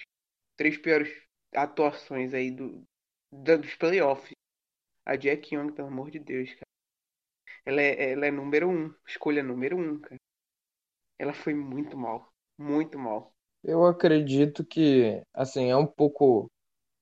três 0.56 0.76
piores 0.78 1.10
atuações 1.54 2.34
aí 2.34 2.50
do, 2.50 2.84
dos 3.32 3.74
playoffs 3.76 4.37
a 5.08 5.16
Jack 5.16 5.54
Young, 5.54 5.72
pelo 5.72 5.88
amor 5.88 6.10
de 6.10 6.18
Deus, 6.18 6.50
cara. 6.52 6.68
Ela 7.64 7.80
é, 7.80 8.12
ela 8.12 8.26
é 8.26 8.30
número 8.30 8.68
um, 8.68 8.94
escolha 9.06 9.42
número 9.42 9.76
um, 9.76 9.98
cara. 9.98 10.20
Ela 11.18 11.32
foi 11.32 11.54
muito 11.54 11.96
mal, 11.96 12.30
muito 12.58 12.98
mal. 12.98 13.32
Eu 13.64 13.84
acredito 13.86 14.64
que, 14.64 15.22
assim, 15.34 15.70
é 15.70 15.76
um 15.76 15.86
pouco 15.86 16.50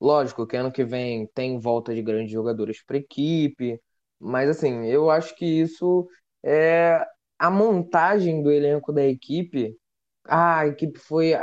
lógico 0.00 0.46
que 0.46 0.56
ano 0.56 0.72
que 0.72 0.84
vem 0.84 1.26
tem 1.34 1.58
volta 1.58 1.94
de 1.94 2.02
grandes 2.02 2.32
jogadores 2.32 2.82
para 2.84 2.96
equipe, 2.98 3.80
mas 4.18 4.48
assim, 4.48 4.86
eu 4.86 5.10
acho 5.10 5.34
que 5.36 5.44
isso 5.44 6.08
é 6.44 7.04
a 7.38 7.50
montagem 7.50 8.42
do 8.42 8.50
elenco 8.50 8.92
da 8.92 9.04
equipe. 9.04 9.76
Ah, 10.24 10.60
a 10.60 10.66
equipe 10.68 10.98
foi 10.98 11.34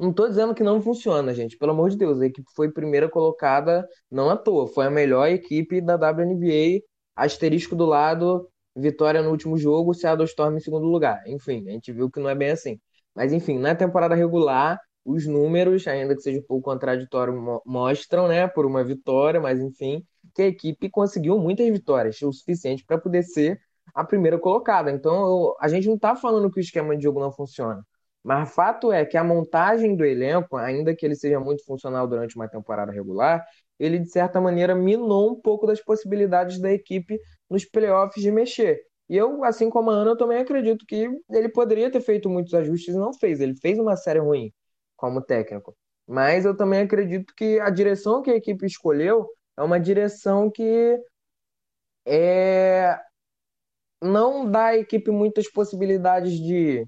não 0.00 0.12
tô 0.12 0.26
dizendo 0.28 0.54
que 0.54 0.62
não 0.62 0.80
funciona, 0.80 1.34
gente. 1.34 1.56
Pelo 1.58 1.72
amor 1.72 1.90
de 1.90 1.96
Deus, 1.96 2.20
a 2.20 2.26
equipe 2.26 2.48
foi 2.54 2.72
primeira 2.72 3.08
colocada 3.08 3.86
não 4.10 4.30
à 4.30 4.36
toa. 4.36 4.66
Foi 4.68 4.86
a 4.86 4.90
melhor 4.90 5.28
equipe 5.28 5.80
da 5.80 5.94
WNBA. 5.96 6.82
Asterisco 7.14 7.76
do 7.76 7.84
lado, 7.84 8.48
vitória 8.74 9.22
no 9.22 9.30
último 9.30 9.58
jogo, 9.58 9.94
Seattle 9.94 10.24
Storm 10.26 10.56
em 10.56 10.60
segundo 10.60 10.86
lugar. 10.86 11.22
Enfim, 11.26 11.68
a 11.68 11.72
gente 11.72 11.92
viu 11.92 12.10
que 12.10 12.18
não 12.18 12.30
é 12.30 12.34
bem 12.34 12.50
assim. 12.50 12.80
Mas 13.14 13.32
enfim, 13.32 13.58
na 13.58 13.74
temporada 13.74 14.14
regular, 14.14 14.80
os 15.04 15.26
números, 15.26 15.86
ainda 15.86 16.14
que 16.14 16.22
seja 16.22 16.40
um 16.40 16.42
pouco 16.42 16.64
contraditório, 16.64 17.60
mostram, 17.66 18.28
né, 18.28 18.46
por 18.48 18.64
uma 18.66 18.84
vitória, 18.84 19.40
mas 19.40 19.60
enfim, 19.60 20.04
que 20.34 20.42
a 20.42 20.46
equipe 20.46 20.88
conseguiu 20.88 21.38
muitas 21.38 21.68
vitórias, 21.68 22.20
o 22.22 22.32
suficiente 22.32 22.84
para 22.84 22.98
poder 22.98 23.22
ser 23.22 23.60
a 23.94 24.04
primeira 24.04 24.38
colocada. 24.38 24.90
Então, 24.90 25.14
eu, 25.26 25.56
a 25.60 25.68
gente 25.68 25.86
não 25.88 25.96
está 25.96 26.14
falando 26.16 26.50
que 26.50 26.60
o 26.60 26.62
esquema 26.62 26.96
de 26.96 27.02
jogo 27.02 27.20
não 27.20 27.32
funciona. 27.32 27.84
Mas 28.22 28.54
fato 28.54 28.92
é 28.92 29.04
que 29.04 29.16
a 29.16 29.24
montagem 29.24 29.96
do 29.96 30.04
elenco, 30.04 30.56
ainda 30.56 30.94
que 30.94 31.06
ele 31.06 31.14
seja 31.16 31.40
muito 31.40 31.64
funcional 31.64 32.06
durante 32.06 32.36
uma 32.36 32.48
temporada 32.48 32.92
regular, 32.92 33.44
ele 33.78 33.98
de 33.98 34.10
certa 34.10 34.40
maneira 34.40 34.74
minou 34.74 35.32
um 35.32 35.40
pouco 35.40 35.66
das 35.66 35.80
possibilidades 35.82 36.60
da 36.60 36.70
equipe 36.70 37.18
nos 37.48 37.64
playoffs 37.64 38.22
de 38.22 38.30
mexer. 38.30 38.82
E 39.08 39.16
eu, 39.16 39.42
assim 39.42 39.70
como 39.70 39.90
a 39.90 39.94
Ana, 39.94 40.12
eu 40.12 40.16
também 40.16 40.38
acredito 40.38 40.84
que 40.86 41.08
ele 41.30 41.48
poderia 41.48 41.90
ter 41.90 42.00
feito 42.00 42.28
muitos 42.28 42.54
ajustes 42.54 42.94
e 42.94 42.98
não 42.98 43.12
fez. 43.12 43.40
Ele 43.40 43.56
fez 43.56 43.78
uma 43.78 43.96
série 43.96 44.20
ruim 44.20 44.52
como 44.96 45.22
técnico. 45.22 45.76
Mas 46.06 46.44
eu 46.44 46.56
também 46.56 46.80
acredito 46.80 47.32
que 47.36 47.58
a 47.60 47.70
direção 47.70 48.22
que 48.22 48.30
a 48.30 48.36
equipe 48.36 48.66
escolheu 48.66 49.26
é 49.56 49.62
uma 49.62 49.80
direção 49.80 50.50
que 50.50 50.96
é, 52.06 52.98
não 54.02 54.50
dá 54.50 54.66
à 54.66 54.76
equipe 54.76 55.10
muitas 55.10 55.50
possibilidades 55.50 56.32
de, 56.32 56.86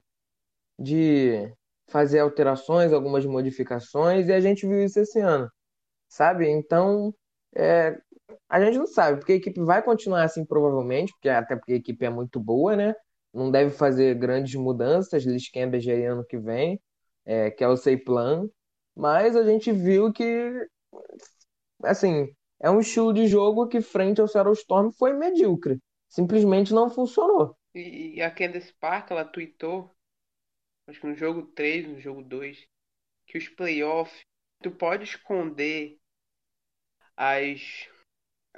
de 0.78 1.53
fazer 1.89 2.20
alterações, 2.20 2.93
algumas 2.93 3.24
modificações, 3.27 4.28
e 4.28 4.32
a 4.32 4.40
gente 4.40 4.66
viu 4.66 4.82
isso 4.85 5.01
esse 5.01 5.20
ano, 5.20 5.51
sabe? 6.09 6.49
Então, 6.49 7.15
é, 7.55 7.99
a 8.49 8.61
gente 8.65 8.78
não 8.78 8.86
sabe, 8.86 9.19
porque 9.19 9.32
a 9.32 9.36
equipe 9.36 9.61
vai 9.62 9.82
continuar 9.82 10.24
assim 10.24 10.44
provavelmente, 10.44 11.12
porque, 11.12 11.28
até 11.28 11.57
porque 11.57 11.73
a 11.74 11.77
equipe 11.77 12.05
é 12.05 12.11
muito 12.11 12.40
boa, 12.40 12.77
né? 12.77 12.94
Não 13.32 13.51
deve 13.51 13.70
fazer 13.70 14.15
grandes 14.16 14.55
mudanças, 14.55 15.24
Liz 15.24 15.51
Cambridge 15.51 15.90
aí 15.90 16.05
ano 16.05 16.24
que 16.24 16.39
vem, 16.39 16.81
é, 17.24 17.51
que 17.51 17.65
é 17.65 17.69
o 17.69 17.77
Plan, 18.05 18.49
mas 18.97 19.36
a 19.36 19.44
gente 19.44 19.73
viu 19.73 20.12
que, 20.12 20.66
assim, 21.85 22.28
é 22.61 22.70
um 22.70 22.81
estilo 22.81 23.12
de 23.12 23.27
jogo 23.27 23.69
que 23.69 23.81
frente 23.81 24.20
ao 24.20 24.28
Seattle 24.28 24.55
Storm 24.55 24.90
foi 24.93 25.12
medíocre 25.15 25.81
simplesmente 26.12 26.74
não 26.74 26.90
funcionou. 26.90 27.57
E, 27.74 28.16
e 28.16 28.23
a 28.23 28.31
Candace 28.31 28.73
Park, 28.78 29.11
ela 29.11 29.24
tweetou, 29.24 29.90
acho 30.86 31.00
que 31.00 31.06
no 31.06 31.14
jogo 31.14 31.42
3, 31.48 31.86
no 31.88 32.00
jogo 32.00 32.22
2, 32.22 32.66
que 33.26 33.38
os 33.38 33.48
playoffs, 33.48 34.20
tu 34.62 34.70
pode 34.70 35.04
esconder 35.04 35.98
as, 37.16 37.88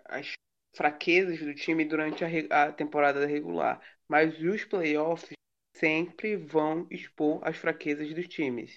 as 0.06 0.32
fraquezas 0.74 1.38
do 1.40 1.54
time 1.54 1.84
durante 1.84 2.24
a, 2.24 2.64
a 2.64 2.72
temporada 2.72 3.26
regular, 3.26 3.80
mas 4.08 4.38
os 4.40 4.64
playoffs 4.64 5.30
sempre 5.76 6.36
vão 6.36 6.86
expor 6.90 7.40
as 7.46 7.56
fraquezas 7.56 8.12
dos 8.14 8.28
times. 8.28 8.76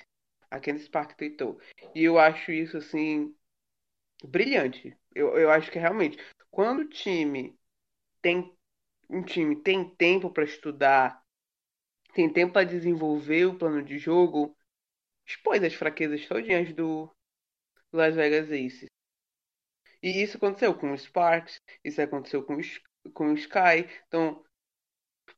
A 0.49 0.59
Candice 0.59 0.89
Park 0.89 1.15
tweetou. 1.17 1.59
E 1.93 2.03
eu 2.03 2.17
acho 2.17 2.51
isso, 2.51 2.77
assim, 2.77 3.35
brilhante. 4.23 4.95
Eu, 5.13 5.37
eu 5.37 5.49
acho 5.51 5.71
que 5.71 5.79
realmente, 5.79 6.17
quando 6.51 6.81
o 6.81 6.89
time 6.89 7.57
tem 8.21 8.53
um 9.09 9.23
time 9.23 9.55
tem 9.55 9.89
tempo 9.95 10.31
para 10.31 10.43
estudar, 10.45 11.23
tem 12.17 12.27
tempo 12.27 12.53
para 12.53 12.65
desenvolver 12.65 13.45
o 13.45 13.55
plano 13.59 13.83
de 13.83 13.99
jogo, 13.99 14.57
expôs 15.23 15.63
as 15.63 15.75
fraquezas 15.75 16.25
todinhas 16.27 16.73
do 16.73 17.07
Las 17.93 18.15
Vegas 18.15 18.47
Aces. 18.47 18.89
E 20.01 20.23
isso 20.23 20.37
aconteceu 20.37 20.73
com 20.73 20.91
o 20.91 20.97
Sparks, 20.97 21.61
isso 21.83 22.01
aconteceu 22.01 22.43
com 22.43 22.55
o, 22.55 23.11
com 23.13 23.33
o 23.33 23.35
Sky. 23.35 23.87
Então, 24.07 24.43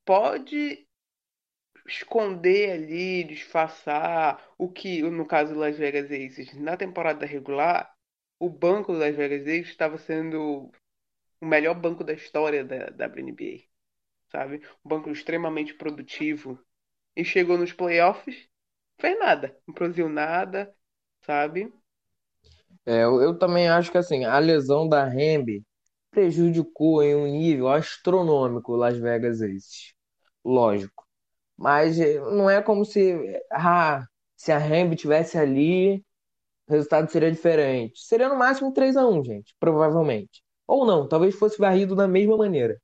pode 0.05 0.87
esconder 1.85 2.71
ali, 2.71 3.25
disfarçar 3.25 4.41
o 4.57 4.71
que, 4.71 5.01
no 5.01 5.25
caso 5.27 5.53
do 5.53 5.59
Las 5.59 5.77
Vegas 5.77 6.05
Aces, 6.05 6.53
na 6.53 6.77
temporada 6.77 7.25
regular, 7.25 7.93
o 8.39 8.49
banco 8.49 8.93
do 8.93 8.99
Las 8.99 9.17
Vegas 9.17 9.41
Aces 9.41 9.67
estava 9.67 9.97
sendo 9.97 10.71
o 11.41 11.45
melhor 11.45 11.75
banco 11.75 12.05
da 12.05 12.13
história 12.13 12.63
da, 12.63 12.85
da 12.89 13.07
WNBA, 13.07 13.63
sabe? 14.31 14.65
Um 14.85 14.87
banco 14.89 15.09
extremamente 15.09 15.73
produtivo. 15.73 16.57
E 17.15 17.23
chegou 17.25 17.57
nos 17.57 17.73
playoffs, 17.73 18.47
fez 18.99 19.17
nada, 19.19 19.57
não 19.67 19.73
produziu 19.75 20.09
nada, 20.09 20.73
sabe? 21.21 21.71
É, 22.85 23.03
eu, 23.03 23.21
eu 23.21 23.37
também 23.37 23.67
acho 23.69 23.91
que 23.91 23.97
assim, 23.97 24.25
a 24.25 24.39
lesão 24.39 24.87
da 24.87 25.07
Hemby 25.13 25.63
prejudicou 26.11 27.03
em 27.03 27.15
um 27.15 27.27
nível 27.27 27.67
astronômico 27.69 28.75
Las 28.75 28.97
Vegas 28.97 29.41
Aces. 29.41 29.93
Lógico. 30.43 31.05
Mas 31.57 31.99
eh, 31.99 32.19
não 32.19 32.49
é 32.49 32.61
como 32.61 32.85
se, 32.85 33.15
ah, 33.51 34.05
se 34.37 34.51
a 34.51 34.59
Hemby 34.59 34.95
tivesse 34.97 35.37
ali, 35.37 35.97
o 36.69 36.73
resultado 36.73 37.09
seria 37.11 37.31
diferente. 37.31 37.99
Seria 38.01 38.29
no 38.29 38.37
máximo 38.37 38.73
3 38.73 38.97
a 38.97 39.07
1 39.07 39.23
gente, 39.23 39.55
provavelmente. 39.59 40.43
Ou 40.67 40.85
não, 40.85 41.07
talvez 41.07 41.35
fosse 41.35 41.57
varrido 41.59 41.95
da 41.95 42.07
mesma 42.07 42.37
maneira, 42.37 42.79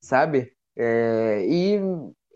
sabe? 0.00 0.52
É, 0.76 1.44
e, 1.48 1.80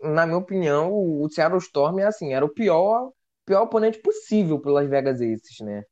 na 0.03 0.25
minha 0.25 0.37
opinião, 0.37 0.93
o 0.93 1.29
Seattle 1.29 1.59
Storm 1.59 1.99
é 1.99 2.05
assim, 2.05 2.33
era 2.33 2.45
o 2.45 2.49
pior, 2.53 3.11
pior 3.45 3.63
oponente 3.63 3.99
possível 4.01 4.59
para 4.59 4.71
Las 4.71 4.89
Vegas 4.89 5.21
Aces, 5.21 5.59
né? 5.61 5.83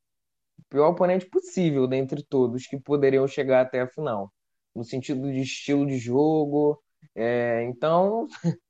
O 0.59 0.63
pior 0.69 0.89
oponente 0.89 1.25
possível 1.27 1.88
dentre 1.88 2.23
todos 2.23 2.67
que 2.67 2.79
poderiam 2.79 3.27
chegar 3.27 3.61
até 3.61 3.81
a 3.81 3.88
final, 3.88 4.31
no 4.75 4.83
sentido 4.83 5.31
de 5.31 5.41
estilo 5.41 5.85
de 5.85 5.97
jogo. 5.97 6.81
É, 7.15 7.63
então, 7.63 8.27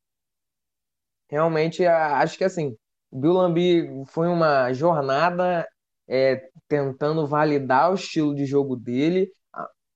realmente, 1.30 1.86
acho 1.86 2.38
que 2.38 2.44
assim, 2.44 2.76
Bill 3.12 3.34
Lambi 3.34 3.88
foi 4.08 4.28
uma 4.28 4.72
jornada 4.74 5.68
é, 6.08 6.50
tentando 6.68 7.28
validar 7.28 7.92
o 7.92 7.96
estilo 7.96 8.36
de 8.36 8.46
jogo 8.46 8.76
dele 8.76 9.32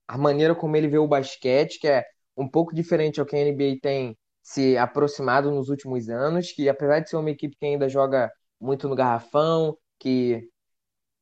a 0.07 0.17
maneira 0.17 0.55
como 0.55 0.75
ele 0.75 0.87
vê 0.87 0.97
o 0.97 1.07
basquete, 1.07 1.79
que 1.79 1.87
é 1.87 2.03
um 2.37 2.47
pouco 2.47 2.73
diferente 2.75 3.19
ao 3.19 3.25
que 3.25 3.35
a 3.35 3.39
NBA 3.39 3.79
tem 3.81 4.17
se 4.45 4.77
aproximado 4.77 5.49
nos 5.49 5.69
últimos 5.69 6.07
anos, 6.07 6.51
que 6.51 6.69
apesar 6.69 6.99
de 6.99 7.09
ser 7.09 7.17
uma 7.17 7.31
equipe 7.31 7.57
que 7.57 7.65
ainda 7.65 7.89
joga 7.89 8.31
muito 8.61 8.87
no 8.87 8.95
garrafão, 8.95 9.75
que 9.99 10.47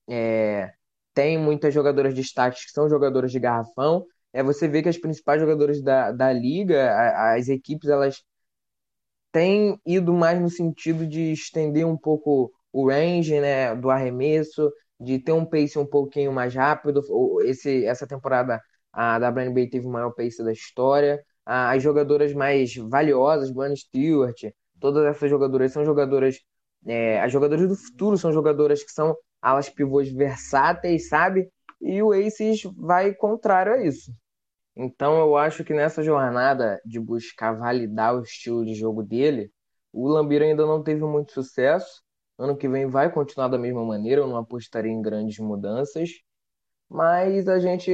é, 0.09 0.73
tem 1.13 1.37
muitas 1.37 1.73
jogadoras 1.73 2.13
de 2.13 2.21
destaque 2.21 2.65
que 2.65 2.71
são 2.71 2.89
jogadoras 2.89 3.31
de 3.31 3.39
garrafão, 3.39 4.05
é 4.33 4.43
você 4.43 4.67
vê 4.67 4.83
que 4.83 4.89
as 4.89 4.97
principais 4.97 5.39
jogadoras 5.39 5.81
da, 5.81 6.11
da 6.11 6.33
liga, 6.33 7.33
as 7.33 7.47
equipes, 7.47 7.89
elas 7.89 8.21
têm 9.31 9.79
ido 9.85 10.13
mais 10.13 10.39
no 10.41 10.49
sentido 10.49 11.07
de 11.07 11.31
estender 11.31 11.85
um 11.87 11.97
pouco 11.97 12.51
o 12.73 12.89
range 12.89 13.39
né, 13.39 13.73
do 13.73 13.89
arremesso, 13.89 14.69
de 14.99 15.17
ter 15.19 15.31
um 15.31 15.45
pace 15.45 15.79
um 15.79 15.85
pouquinho 15.85 16.33
mais 16.33 16.53
rápido. 16.53 17.01
Esse, 17.45 17.85
essa 17.85 18.05
temporada 18.05 18.61
a 18.91 19.17
WNBA 19.17 19.69
teve 19.71 19.87
o 19.87 19.89
maior 19.89 20.11
pace 20.11 20.43
da 20.43 20.51
história. 20.51 21.23
As 21.45 21.83
jogadoras 21.83 22.33
mais 22.33 22.75
valiosas, 22.75 23.51
Bunny 23.51 23.75
Stewart, 23.77 24.39
todas 24.79 25.05
essas 25.05 25.29
jogadoras 25.29 25.71
são 25.71 25.85
jogadoras. 25.85 26.39
É, 26.85 27.21
as 27.21 27.31
jogadoras 27.31 27.67
do 27.67 27.75
futuro 27.75 28.17
são 28.17 28.31
jogadoras 28.31 28.83
que 28.83 28.91
são 28.91 29.15
alas 29.41 29.69
pivôs 29.69 30.11
versáteis, 30.11 31.09
sabe? 31.09 31.49
E 31.81 32.01
o 32.01 32.11
Aces 32.13 32.63
vai 32.77 33.13
contrário 33.13 33.73
a 33.73 33.83
isso. 33.83 34.13
Então 34.75 35.19
eu 35.19 35.37
acho 35.37 35.63
que 35.63 35.73
nessa 35.73 36.01
jornada 36.01 36.79
de 36.85 36.99
buscar 36.99 37.53
validar 37.53 38.15
o 38.15 38.23
estilo 38.23 38.65
de 38.65 38.73
jogo 38.73 39.03
dele, 39.03 39.51
o 39.91 40.07
Lambira 40.07 40.45
ainda 40.45 40.65
não 40.65 40.81
teve 40.81 41.03
muito 41.03 41.33
sucesso. 41.33 42.01
Ano 42.37 42.57
que 42.57 42.67
vem 42.67 42.87
vai 42.87 43.11
continuar 43.11 43.47
da 43.47 43.57
mesma 43.57 43.85
maneira, 43.85 44.21
eu 44.21 44.27
não 44.27 44.37
apostaria 44.37 44.91
em 44.91 45.01
grandes 45.01 45.37
mudanças. 45.39 46.09
Mas 46.89 47.47
a 47.47 47.59
gente 47.59 47.91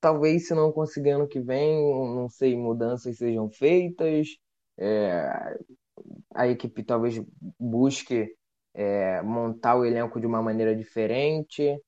talvez 0.00 0.48
se 0.48 0.54
não 0.54 0.72
conseguir 0.72 1.10
ano 1.10 1.28
que 1.28 1.40
vem, 1.40 1.76
não 2.14 2.28
sei, 2.28 2.56
mudanças 2.56 3.18
sejam 3.18 3.50
feitas, 3.50 4.28
é, 4.78 5.58
a 6.34 6.48
equipe 6.48 6.82
talvez 6.82 7.20
busque 7.58 8.34
é, 8.74 9.20
montar 9.22 9.76
o 9.76 9.84
elenco 9.84 10.20
de 10.20 10.26
uma 10.26 10.42
maneira 10.42 10.74
diferente, 10.74 11.78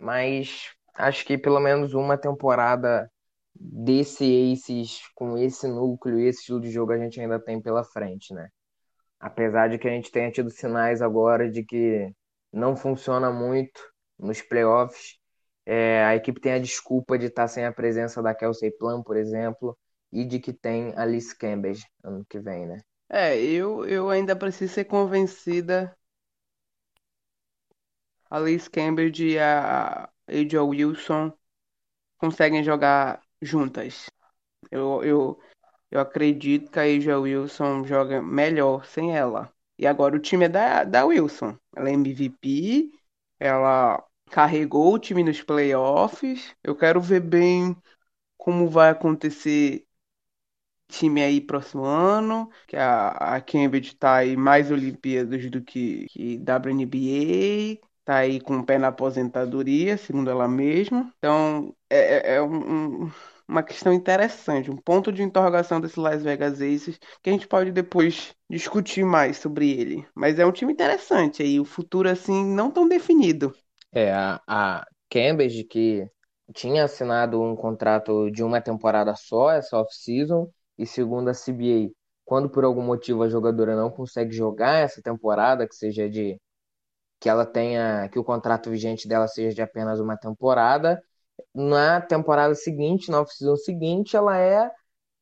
mas 0.00 0.70
acho 0.94 1.24
que 1.24 1.38
pelo 1.38 1.60
menos 1.60 1.94
uma 1.94 2.18
temporada 2.18 3.10
desse 3.54 4.52
Aces 4.52 5.00
com 5.14 5.38
esse 5.38 5.68
núcleo 5.68 6.18
esse 6.20 6.40
estilo 6.40 6.60
de 6.60 6.70
jogo 6.70 6.92
a 6.92 6.98
gente 6.98 7.20
ainda 7.20 7.38
tem 7.38 7.60
pela 7.60 7.84
frente, 7.84 8.34
né? 8.34 8.48
Apesar 9.20 9.68
de 9.68 9.78
que 9.78 9.88
a 9.88 9.90
gente 9.92 10.10
tenha 10.10 10.30
tido 10.30 10.50
sinais 10.50 11.00
agora 11.02 11.50
de 11.50 11.64
que 11.64 12.12
não 12.52 12.76
funciona 12.76 13.30
muito 13.30 13.80
nos 14.18 14.42
playoffs, 14.42 15.18
é, 15.64 16.04
a 16.04 16.16
equipe 16.16 16.40
tem 16.40 16.52
a 16.52 16.58
desculpa 16.58 17.18
de 17.18 17.26
estar 17.26 17.48
sem 17.48 17.64
a 17.64 17.72
presença 17.72 18.22
da 18.22 18.34
Kelsey 18.34 18.70
Plum, 18.70 19.02
por 19.02 19.16
exemplo, 19.16 19.78
e 20.12 20.24
de 20.24 20.38
que 20.38 20.52
tem 20.52 20.92
a 20.96 21.04
Liz 21.04 21.32
Campbell 21.32 21.74
ano 22.04 22.24
que 22.28 22.38
vem, 22.38 22.66
né? 22.66 22.82
É, 23.08 23.36
eu, 23.38 23.84
eu 23.86 24.10
ainda 24.10 24.34
preciso 24.34 24.72
ser 24.72 24.84
convencida 24.84 25.96
a 28.30 28.38
Liz 28.38 28.66
Campbell 28.66 29.12
e 29.18 29.38
a 29.38 30.08
Adriel 30.26 30.68
Wilson 30.68 31.32
conseguem 32.16 32.64
jogar 32.64 33.22
juntas. 33.42 34.06
Eu, 34.70 35.02
eu, 35.04 35.40
eu 35.90 36.00
acredito 36.00 36.70
que 36.70 36.78
a 36.78 36.84
Asia 36.84 37.18
Wilson 37.18 37.84
joga 37.84 38.22
melhor 38.22 38.86
sem 38.86 39.14
ela. 39.16 39.52
E 39.78 39.86
agora 39.86 40.16
o 40.16 40.20
time 40.20 40.46
é 40.46 40.48
da, 40.48 40.84
da 40.84 41.04
Wilson. 41.04 41.58
Ela 41.76 41.90
é 41.90 41.92
MVP, 41.92 42.90
ela 43.38 44.02
carregou 44.32 44.94
o 44.94 44.98
time 44.98 45.22
nos 45.24 45.42
playoffs. 45.42 46.54
Eu 46.64 46.76
quero 46.76 47.00
ver 47.00 47.20
bem 47.20 47.76
como 48.38 48.68
vai 48.70 48.90
acontecer 48.90 49.86
time 50.88 51.22
aí 51.22 51.40
próximo 51.40 51.84
ano, 51.84 52.50
que 52.68 52.76
a, 52.76 53.08
a 53.36 53.40
Cambridge 53.40 53.94
tá 53.96 54.16
aí 54.16 54.36
mais 54.36 54.70
Olimpíadas 54.70 55.50
do 55.50 55.62
que, 55.62 56.06
que 56.08 56.38
WNBA, 56.38 57.88
tá 58.04 58.16
aí 58.18 58.40
com 58.40 58.58
o 58.58 58.64
pé 58.66 58.78
na 58.78 58.88
aposentadoria, 58.88 59.96
segundo 59.96 60.30
ela 60.30 60.46
mesma. 60.48 61.12
Então, 61.18 61.74
é, 61.88 62.32
é, 62.32 62.34
é 62.36 62.42
um, 62.42 63.04
um, 63.06 63.10
uma 63.48 63.62
questão 63.62 63.92
interessante, 63.92 64.70
um 64.70 64.76
ponto 64.76 65.10
de 65.12 65.22
interrogação 65.22 65.80
desse 65.80 65.98
Las 65.98 66.22
Vegas 66.22 66.60
Aces, 66.60 66.98
que 67.22 67.30
a 67.30 67.32
gente 67.32 67.48
pode 67.48 67.72
depois 67.72 68.34
discutir 68.50 69.04
mais 69.04 69.38
sobre 69.38 69.70
ele. 69.70 70.06
Mas 70.14 70.38
é 70.38 70.44
um 70.46 70.52
time 70.52 70.72
interessante 70.72 71.42
aí, 71.42 71.58
o 71.60 71.64
futuro, 71.64 72.08
assim, 72.08 72.44
não 72.44 72.70
tão 72.70 72.86
definido. 72.88 73.54
É, 73.92 74.12
a, 74.12 74.40
a 74.46 74.86
Cambridge, 75.10 75.64
que 75.64 76.06
tinha 76.54 76.84
assinado 76.84 77.40
um 77.42 77.56
contrato 77.56 78.30
de 78.30 78.42
uma 78.42 78.60
temporada 78.60 79.14
só, 79.16 79.50
essa 79.52 79.78
off-season, 79.78 80.50
e 80.78 80.86
segundo 80.86 81.28
a 81.28 81.34
CBA, 81.34 81.92
quando 82.24 82.48
por 82.50 82.64
algum 82.64 82.82
motivo 82.82 83.22
a 83.22 83.28
jogadora 83.28 83.76
não 83.76 83.90
consegue 83.90 84.32
jogar 84.34 84.78
essa 84.78 85.02
temporada, 85.02 85.66
que 85.68 85.74
seja 85.74 86.08
de 86.08 86.40
que 87.20 87.28
ela 87.28 87.46
tenha 87.46 88.08
que 88.10 88.18
o 88.18 88.24
contrato 88.24 88.70
vigente 88.70 89.08
dela 89.08 89.28
seja 89.28 89.54
de 89.54 89.62
apenas 89.62 90.00
uma 90.00 90.16
temporada, 90.16 91.02
na 91.54 92.00
temporada 92.00 92.54
seguinte, 92.54 93.10
na 93.10 93.20
off-season 93.20 93.56
seguinte, 93.56 94.16
ela 94.16 94.38
é, 94.38 94.70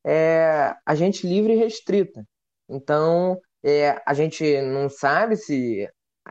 é 0.06 0.76
agente 0.86 1.26
livre 1.26 1.55
e 1.55 1.56
restrita. 1.56 2.24
Então, 2.68 3.40
é, 3.62 4.01
a 4.06 4.14
gente 4.14 4.60
não 4.62 4.88
sabe 4.88 5.36
se 5.36 5.88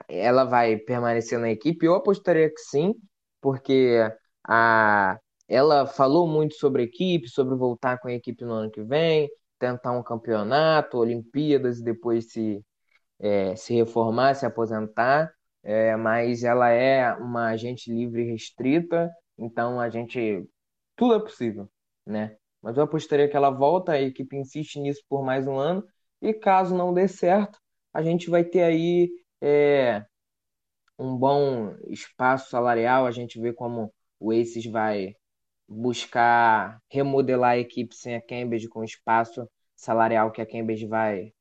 ela 0.08 0.44
vai 0.46 0.78
permanecer 0.78 1.40
na 1.40 1.50
equipe. 1.50 1.86
Eu 1.86 1.96
apostaria 1.96 2.50
que 2.50 2.60
sim, 2.62 2.94
porque 3.42 3.98
a, 4.48 5.20
ela 5.48 5.86
falou 5.88 6.28
muito 6.28 6.56
sobre 6.56 6.84
a 6.84 6.86
equipe, 6.86 7.30
sobre 7.30 7.56
voltar 7.56 8.00
com 8.00 8.08
a 8.08 8.14
equipe 8.14 8.44
no 8.46 8.54
ano 8.54 8.72
que 8.72 8.84
vem, 8.84 9.30
tentar 9.60 9.92
um 9.92 10.04
campeonato, 10.04 10.98
Olimpíadas 10.98 11.80
e 11.80 11.84
depois 11.84 12.32
se, 12.32 12.64
é, 13.20 13.56
se 13.56 13.74
reformar, 13.76 14.36
se 14.36 14.46
aposentar. 14.46 15.32
É, 15.64 15.96
mas 15.96 16.44
ela 16.44 16.70
é 16.70 17.14
uma 17.16 17.50
agente 17.50 17.92
livre 17.92 18.24
restrita, 18.24 19.10
então 19.38 19.80
a 19.80 19.90
gente. 19.90 20.48
Tudo 20.96 21.16
é 21.16 21.20
possível, 21.20 21.70
né? 22.06 22.38
Mas 22.62 22.78
eu 22.78 22.84
apostaria 22.84 23.30
que 23.30 23.36
ela 23.38 23.50
volta, 23.50 23.94
a 23.94 24.02
equipe 24.02 24.36
insiste 24.38 24.80
nisso 24.80 25.02
por 25.10 25.24
mais 25.24 25.48
um 25.48 25.58
ano, 25.58 25.84
e 26.22 26.34
caso 26.34 26.76
não 26.76 26.94
dê 26.94 27.08
certo, 27.08 27.60
a 27.94 28.02
gente 28.02 28.30
vai 28.30 28.44
ter 28.44 28.64
aí 28.64 29.10
é, 29.42 30.06
um 30.98 31.16
bom 31.18 31.76
espaço 31.88 32.50
salarial, 32.50 33.06
a 33.06 33.12
gente 33.12 33.40
vê 33.40 33.54
como 33.54 33.94
o 34.20 34.32
Aces 34.32 34.66
vai 34.66 35.16
buscar 35.68 36.82
remodelar 36.90 37.52
a 37.52 37.58
equipe 37.58 37.96
sem 37.96 38.16
a 38.16 38.22
Cambridge 38.22 38.68
com 38.68 38.80
o 38.80 38.84
espaço 38.84 39.50
salarial 39.76 40.32
que 40.32 40.42
a 40.42 40.46
Cambridge 40.46 40.88
vai 40.88 41.34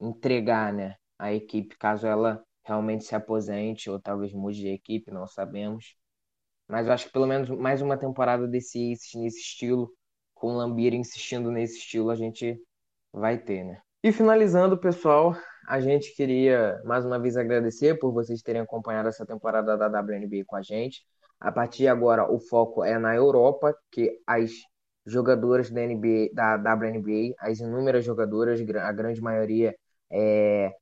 entregar, 0.00 0.72
né, 0.72 0.96
à 1.18 1.32
equipe, 1.32 1.76
caso 1.76 2.06
ela 2.06 2.42
realmente 2.64 3.04
se 3.04 3.14
aposente 3.14 3.90
ou 3.90 4.00
talvez 4.00 4.32
mude 4.32 4.60
de 4.60 4.68
equipe, 4.68 5.10
não 5.10 5.26
sabemos. 5.26 5.96
Mas 6.68 6.86
eu 6.86 6.92
acho 6.92 7.06
que 7.06 7.12
pelo 7.12 7.26
menos 7.26 7.50
mais 7.50 7.82
uma 7.82 7.98
temporada 7.98 8.46
desse 8.48 8.90
nesse 9.14 9.40
estilo, 9.40 9.92
com 10.34 10.54
o 10.54 10.56
Lambir 10.56 10.94
insistindo 10.94 11.50
nesse 11.50 11.78
estilo, 11.78 12.10
a 12.10 12.16
gente 12.16 12.58
vai 13.12 13.38
ter, 13.38 13.64
né? 13.64 13.80
E 14.02 14.10
finalizando, 14.10 14.78
pessoal, 14.78 15.36
a 15.66 15.80
gente 15.80 16.14
queria 16.14 16.80
mais 16.84 17.04
uma 17.04 17.18
vez 17.18 17.36
agradecer 17.36 17.98
por 17.98 18.12
vocês 18.12 18.42
terem 18.42 18.62
acompanhado 18.62 19.08
essa 19.08 19.26
temporada 19.26 19.76
da 19.76 19.86
WNBA 19.86 20.44
com 20.46 20.56
a 20.56 20.62
gente. 20.62 21.04
A 21.40 21.50
partir 21.50 21.78
de 21.78 21.88
agora, 21.88 22.30
o 22.30 22.38
foco 22.38 22.84
é 22.84 22.98
na 22.98 23.14
Europa, 23.14 23.76
que 23.90 24.20
as 24.26 24.52
jogadoras 25.04 25.70
da, 25.70 25.80
NBA, 25.80 26.30
da 26.32 26.56
WNBA, 26.56 27.34
as 27.40 27.58
inúmeras 27.60 28.04
jogadoras, 28.04 28.60
a 28.60 28.92
grande 28.92 29.20
maioria, 29.20 29.74
é, 30.10 30.72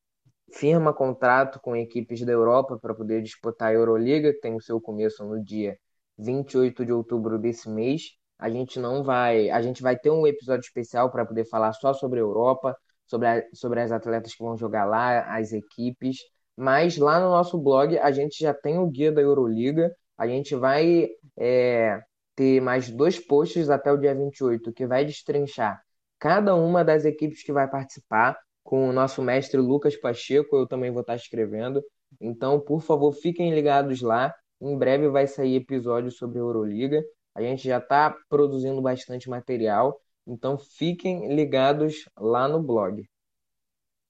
firma 0.53 0.93
contrato 0.93 1.61
com 1.61 1.77
equipes 1.77 2.25
da 2.25 2.33
Europa 2.33 2.79
para 2.79 2.95
poder 2.95 3.23
disputar 3.23 3.69
a 3.71 3.75
Euroliga, 3.75 4.33
que 4.33 4.41
tem 4.41 4.55
o 4.55 4.61
seu 4.61 4.81
começo 4.81 5.25
no 5.25 5.43
dia 5.43 5.79
28 6.19 6.85
de 6.85 6.93
outubro 6.93 7.39
desse 7.39 7.69
mês. 7.69 8.17
A 8.39 8.49
gente 8.51 8.79
não 8.79 9.03
vai, 9.03 9.51
a 9.51 9.61
gente 9.63 9.83
vai 9.83 9.97
ter 9.97 10.11
um 10.11 10.27
episódio 10.27 10.65
especial 10.65 11.11
para 11.11 11.25
poder 11.27 11.45
falar 11.47 11.73
só 11.73 11.93
sobre 11.93 12.19
a 12.19 12.23
Europa, 12.23 12.77
sobre, 13.11 13.29
a, 13.29 13.45
sobre 13.53 13.81
as 13.81 13.93
atletas 13.93 14.35
que 14.35 14.43
vão 14.43 14.57
jogar 14.57 14.85
lá, 14.85 15.37
as 15.37 15.53
equipes. 15.53 16.19
Mas 16.57 16.97
lá 16.97 17.21
no 17.21 17.31
nosso 17.31 17.59
blog 17.59 17.99
a 17.99 18.11
gente 18.13 18.39
já 18.41 18.55
tem 18.55 18.79
o 18.79 18.87
guia 18.87 19.13
da 19.13 19.21
Euroliga 19.21 19.95
a 20.21 20.27
gente 20.29 20.55
vai 20.55 21.09
é, 21.39 21.99
ter 22.37 22.61
mais 22.61 22.91
dois 22.91 23.19
posts 23.19 23.71
até 23.71 23.91
o 23.91 23.97
dia 23.97 24.15
28, 24.15 24.71
que 24.71 24.87
vai 24.87 25.03
destrinchar 25.03 25.81
cada 26.19 26.55
uma 26.55 26.85
das 26.85 27.07
equipes 27.07 27.43
que 27.43 27.53
vai 27.53 27.67
participar, 27.69 28.39
com 28.63 28.91
o 28.91 28.93
nosso 28.93 29.23
mestre 29.23 29.59
Lucas 29.59 29.97
Pacheco, 29.97 30.55
eu 30.55 30.67
também 30.67 30.91
vou 30.91 31.01
estar 31.01 31.17
escrevendo. 31.17 31.83
Então, 32.21 32.61
por 32.61 32.83
favor, 32.83 33.13
fiquem 33.13 33.55
ligados 33.55 34.03
lá. 34.03 34.35
Em 34.61 34.77
breve 34.77 35.09
vai 35.09 35.27
sair 35.27 35.57
episódio 35.57 36.11
sobre 36.11 36.39
a 36.39 36.43
Euroliga. 36.43 37.03
A 37.35 37.41
gente 37.41 37.67
já 37.67 37.79
está 37.79 38.15
produzindo 38.29 38.83
bastante 38.83 39.31
material, 39.31 39.99
então 40.27 40.59
fiquem 40.59 41.35
ligados 41.35 42.09
lá 42.17 42.49
no 42.49 42.63
blog. 42.63 43.09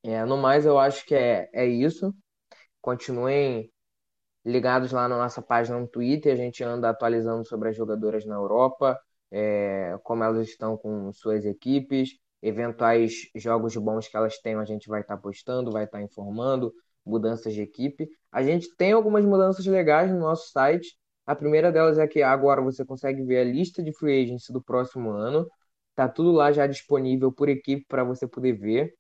É, 0.02 0.24
no 0.24 0.36
mais, 0.36 0.64
eu 0.64 0.78
acho 0.78 1.04
que 1.06 1.14
é, 1.14 1.48
é 1.52 1.66
isso. 1.66 2.14
Continuem 2.80 3.70
ligados 4.44 4.92
lá 4.92 5.08
na 5.08 5.18
nossa 5.18 5.42
página 5.42 5.78
no 5.78 5.88
Twitter, 5.88 6.32
a 6.32 6.36
gente 6.36 6.64
anda 6.64 6.90
atualizando 6.90 7.44
sobre 7.46 7.68
as 7.70 7.76
jogadoras 7.76 8.24
na 8.26 8.36
Europa, 8.36 8.98
é, 9.30 9.98
como 10.02 10.24
elas 10.24 10.48
estão 10.48 10.76
com 10.76 11.12
suas 11.12 11.44
equipes, 11.44 12.18
eventuais 12.42 13.30
jogos 13.36 13.76
bons 13.76 14.08
que 14.08 14.16
elas 14.16 14.38
tenham, 14.38 14.60
a 14.60 14.64
gente 14.64 14.88
vai 14.88 15.02
estar 15.02 15.16
tá 15.16 15.22
postando, 15.22 15.70
vai 15.70 15.84
estar 15.84 15.98
tá 15.98 16.04
informando, 16.04 16.72
mudanças 17.04 17.52
de 17.54 17.62
equipe. 17.62 18.08
A 18.32 18.42
gente 18.42 18.74
tem 18.76 18.92
algumas 18.92 19.24
mudanças 19.24 19.66
legais 19.66 20.10
no 20.10 20.18
nosso 20.18 20.50
site. 20.50 20.96
A 21.26 21.34
primeira 21.34 21.70
delas 21.70 21.98
é 21.98 22.06
que 22.06 22.22
agora 22.22 22.62
você 22.62 22.84
consegue 22.84 23.22
ver 23.22 23.40
a 23.40 23.44
lista 23.44 23.82
de 23.82 23.92
free 23.92 24.22
agents 24.22 24.48
do 24.50 24.62
próximo 24.62 25.10
ano. 25.10 25.46
Tá 25.94 26.08
tudo 26.08 26.32
lá 26.32 26.52
já 26.52 26.66
disponível 26.66 27.32
por 27.32 27.48
equipe 27.48 27.84
para 27.88 28.04
você 28.04 28.26
poder 28.26 28.52
ver. 28.54 28.94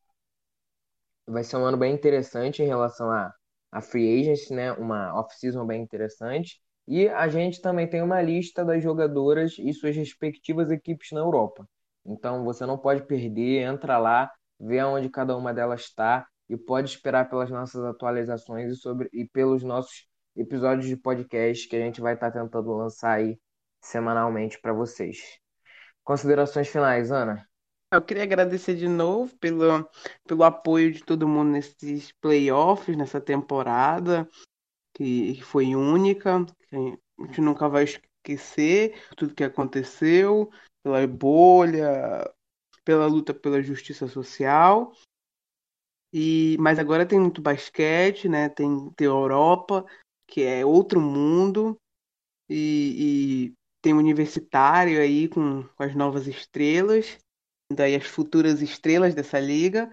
Vai 1.26 1.44
ser 1.44 1.56
um 1.56 1.64
ano 1.64 1.76
bem 1.78 1.94
interessante 1.94 2.62
em 2.62 2.66
relação 2.66 3.10
a 3.10 3.32
a 3.70 3.80
free 3.80 4.20
agency, 4.20 4.52
né, 4.52 4.72
uma 4.72 5.14
off-season 5.18 5.64
bem 5.66 5.82
interessante. 5.82 6.60
E 6.88 7.08
a 7.08 7.28
gente 7.28 7.60
também 7.60 7.88
tem 7.88 8.02
uma 8.02 8.20
lista 8.20 8.64
das 8.64 8.82
jogadoras 8.82 9.56
e 9.58 9.72
suas 9.72 9.94
respectivas 9.94 10.70
equipes 10.70 11.10
na 11.12 11.20
Europa. 11.20 11.68
Então 12.04 12.44
você 12.44 12.66
não 12.66 12.78
pode 12.78 13.06
perder, 13.06 13.62
entra 13.62 13.98
lá, 13.98 14.30
vê 14.58 14.82
onde 14.82 15.08
cada 15.08 15.36
uma 15.36 15.54
delas 15.54 15.82
está 15.82 16.26
e 16.48 16.56
pode 16.56 16.90
esperar 16.90 17.28
pelas 17.30 17.50
nossas 17.50 17.84
atualizações 17.84 18.72
e, 18.72 18.76
sobre, 18.76 19.08
e 19.12 19.24
pelos 19.28 19.62
nossos 19.62 20.08
episódios 20.36 20.86
de 20.86 20.96
podcast 20.96 21.68
que 21.68 21.76
a 21.76 21.80
gente 21.80 22.00
vai 22.00 22.14
estar 22.14 22.32
tá 22.32 22.40
tentando 22.42 22.72
lançar 22.72 23.12
aí 23.12 23.38
semanalmente 23.80 24.60
para 24.60 24.72
vocês. 24.72 25.38
Considerações 26.10 26.66
finais, 26.66 27.12
Ana? 27.12 27.48
Eu 27.94 28.02
queria 28.02 28.24
agradecer 28.24 28.74
de 28.74 28.88
novo 28.88 29.32
pelo, 29.38 29.88
pelo 30.26 30.42
apoio 30.42 30.90
de 30.90 31.04
todo 31.04 31.28
mundo 31.28 31.52
nesses 31.52 32.10
playoffs, 32.20 32.96
nessa 32.96 33.20
temporada, 33.20 34.28
que, 34.92 35.34
que 35.34 35.44
foi 35.44 35.72
única, 35.76 36.44
que 36.68 36.74
a 36.74 37.26
gente 37.26 37.40
nunca 37.40 37.68
vai 37.68 37.84
esquecer 37.84 39.00
tudo 39.16 39.36
que 39.36 39.44
aconteceu, 39.44 40.50
pela 40.82 41.06
bolha, 41.06 42.28
pela 42.84 43.06
luta 43.06 43.32
pela 43.32 43.62
justiça 43.62 44.08
social. 44.08 44.92
E, 46.12 46.56
mas 46.58 46.80
agora 46.80 47.06
tem 47.06 47.20
muito 47.20 47.40
basquete, 47.40 48.28
né? 48.28 48.48
Tem, 48.48 48.90
tem 48.96 49.06
Europa, 49.06 49.86
que 50.26 50.42
é 50.42 50.66
outro 50.66 51.00
mundo, 51.00 51.78
e, 52.48 53.54
tem 53.82 53.92
universitário 53.92 55.00
aí 55.00 55.28
com, 55.28 55.62
com 55.76 55.82
as 55.82 55.94
novas 55.94 56.26
estrelas 56.26 57.18
daí 57.74 57.94
as 57.94 58.06
futuras 58.06 58.60
estrelas 58.60 59.14
dessa 59.14 59.38
liga. 59.38 59.90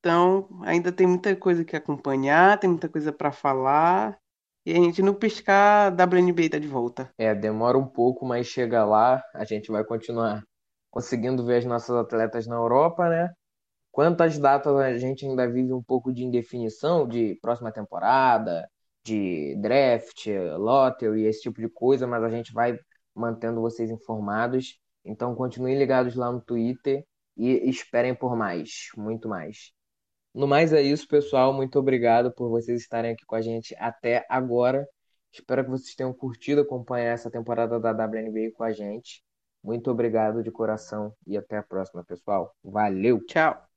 Então, 0.00 0.48
ainda 0.62 0.90
tem 0.90 1.06
muita 1.06 1.34
coisa 1.36 1.64
que 1.64 1.76
acompanhar, 1.76 2.58
tem 2.58 2.70
muita 2.70 2.88
coisa 2.88 3.12
para 3.12 3.32
falar. 3.32 4.18
E 4.64 4.72
a 4.72 4.76
gente 4.76 5.02
não 5.02 5.14
piscar, 5.14 5.92
a 5.92 6.04
WNBA 6.04 6.50
tá 6.50 6.58
de 6.58 6.66
volta. 6.66 7.12
É, 7.16 7.34
demora 7.34 7.78
um 7.78 7.86
pouco, 7.86 8.26
mas 8.26 8.46
chega 8.46 8.84
lá, 8.84 9.22
a 9.34 9.44
gente 9.44 9.70
vai 9.70 9.84
continuar 9.84 10.42
conseguindo 10.90 11.44
ver 11.44 11.58
as 11.58 11.64
nossas 11.64 11.94
atletas 11.94 12.46
na 12.46 12.56
Europa, 12.56 13.08
né? 13.08 13.30
Quantas 13.92 14.38
datas 14.38 14.74
a 14.76 14.96
gente 14.98 15.26
ainda 15.26 15.48
vive 15.48 15.72
um 15.72 15.82
pouco 15.82 16.12
de 16.12 16.24
indefinição 16.24 17.06
de 17.06 17.38
próxima 17.40 17.70
temporada, 17.70 18.68
de 19.04 19.54
draft, 19.56 20.26
lottery, 20.58 21.24
esse 21.24 21.42
tipo 21.42 21.60
de 21.60 21.68
coisa, 21.68 22.06
mas 22.06 22.24
a 22.24 22.30
gente 22.30 22.52
vai 22.52 22.78
mantendo 23.16 23.60
vocês 23.60 23.90
informados. 23.90 24.78
Então 25.04 25.34
continuem 25.34 25.78
ligados 25.78 26.14
lá 26.14 26.30
no 26.30 26.40
Twitter 26.40 27.04
e 27.36 27.68
esperem 27.68 28.14
por 28.14 28.36
mais, 28.36 28.88
muito 28.96 29.28
mais. 29.28 29.72
No 30.34 30.46
mais 30.46 30.72
é 30.72 30.82
isso, 30.82 31.08
pessoal. 31.08 31.52
Muito 31.52 31.78
obrigado 31.78 32.32
por 32.32 32.48
vocês 32.50 32.82
estarem 32.82 33.12
aqui 33.12 33.24
com 33.24 33.34
a 33.34 33.40
gente 33.40 33.74
até 33.78 34.26
agora. 34.28 34.86
Espero 35.32 35.64
que 35.64 35.70
vocês 35.70 35.94
tenham 35.94 36.12
curtido 36.12 36.60
acompanhar 36.60 37.12
essa 37.12 37.30
temporada 37.30 37.78
da 37.80 37.90
WNBA 37.92 38.52
com 38.54 38.64
a 38.64 38.72
gente. 38.72 39.22
Muito 39.62 39.90
obrigado 39.90 40.42
de 40.42 40.50
coração 40.50 41.14
e 41.26 41.36
até 41.36 41.58
a 41.58 41.62
próxima, 41.62 42.04
pessoal. 42.04 42.54
Valeu! 42.62 43.24
Tchau! 43.26 43.75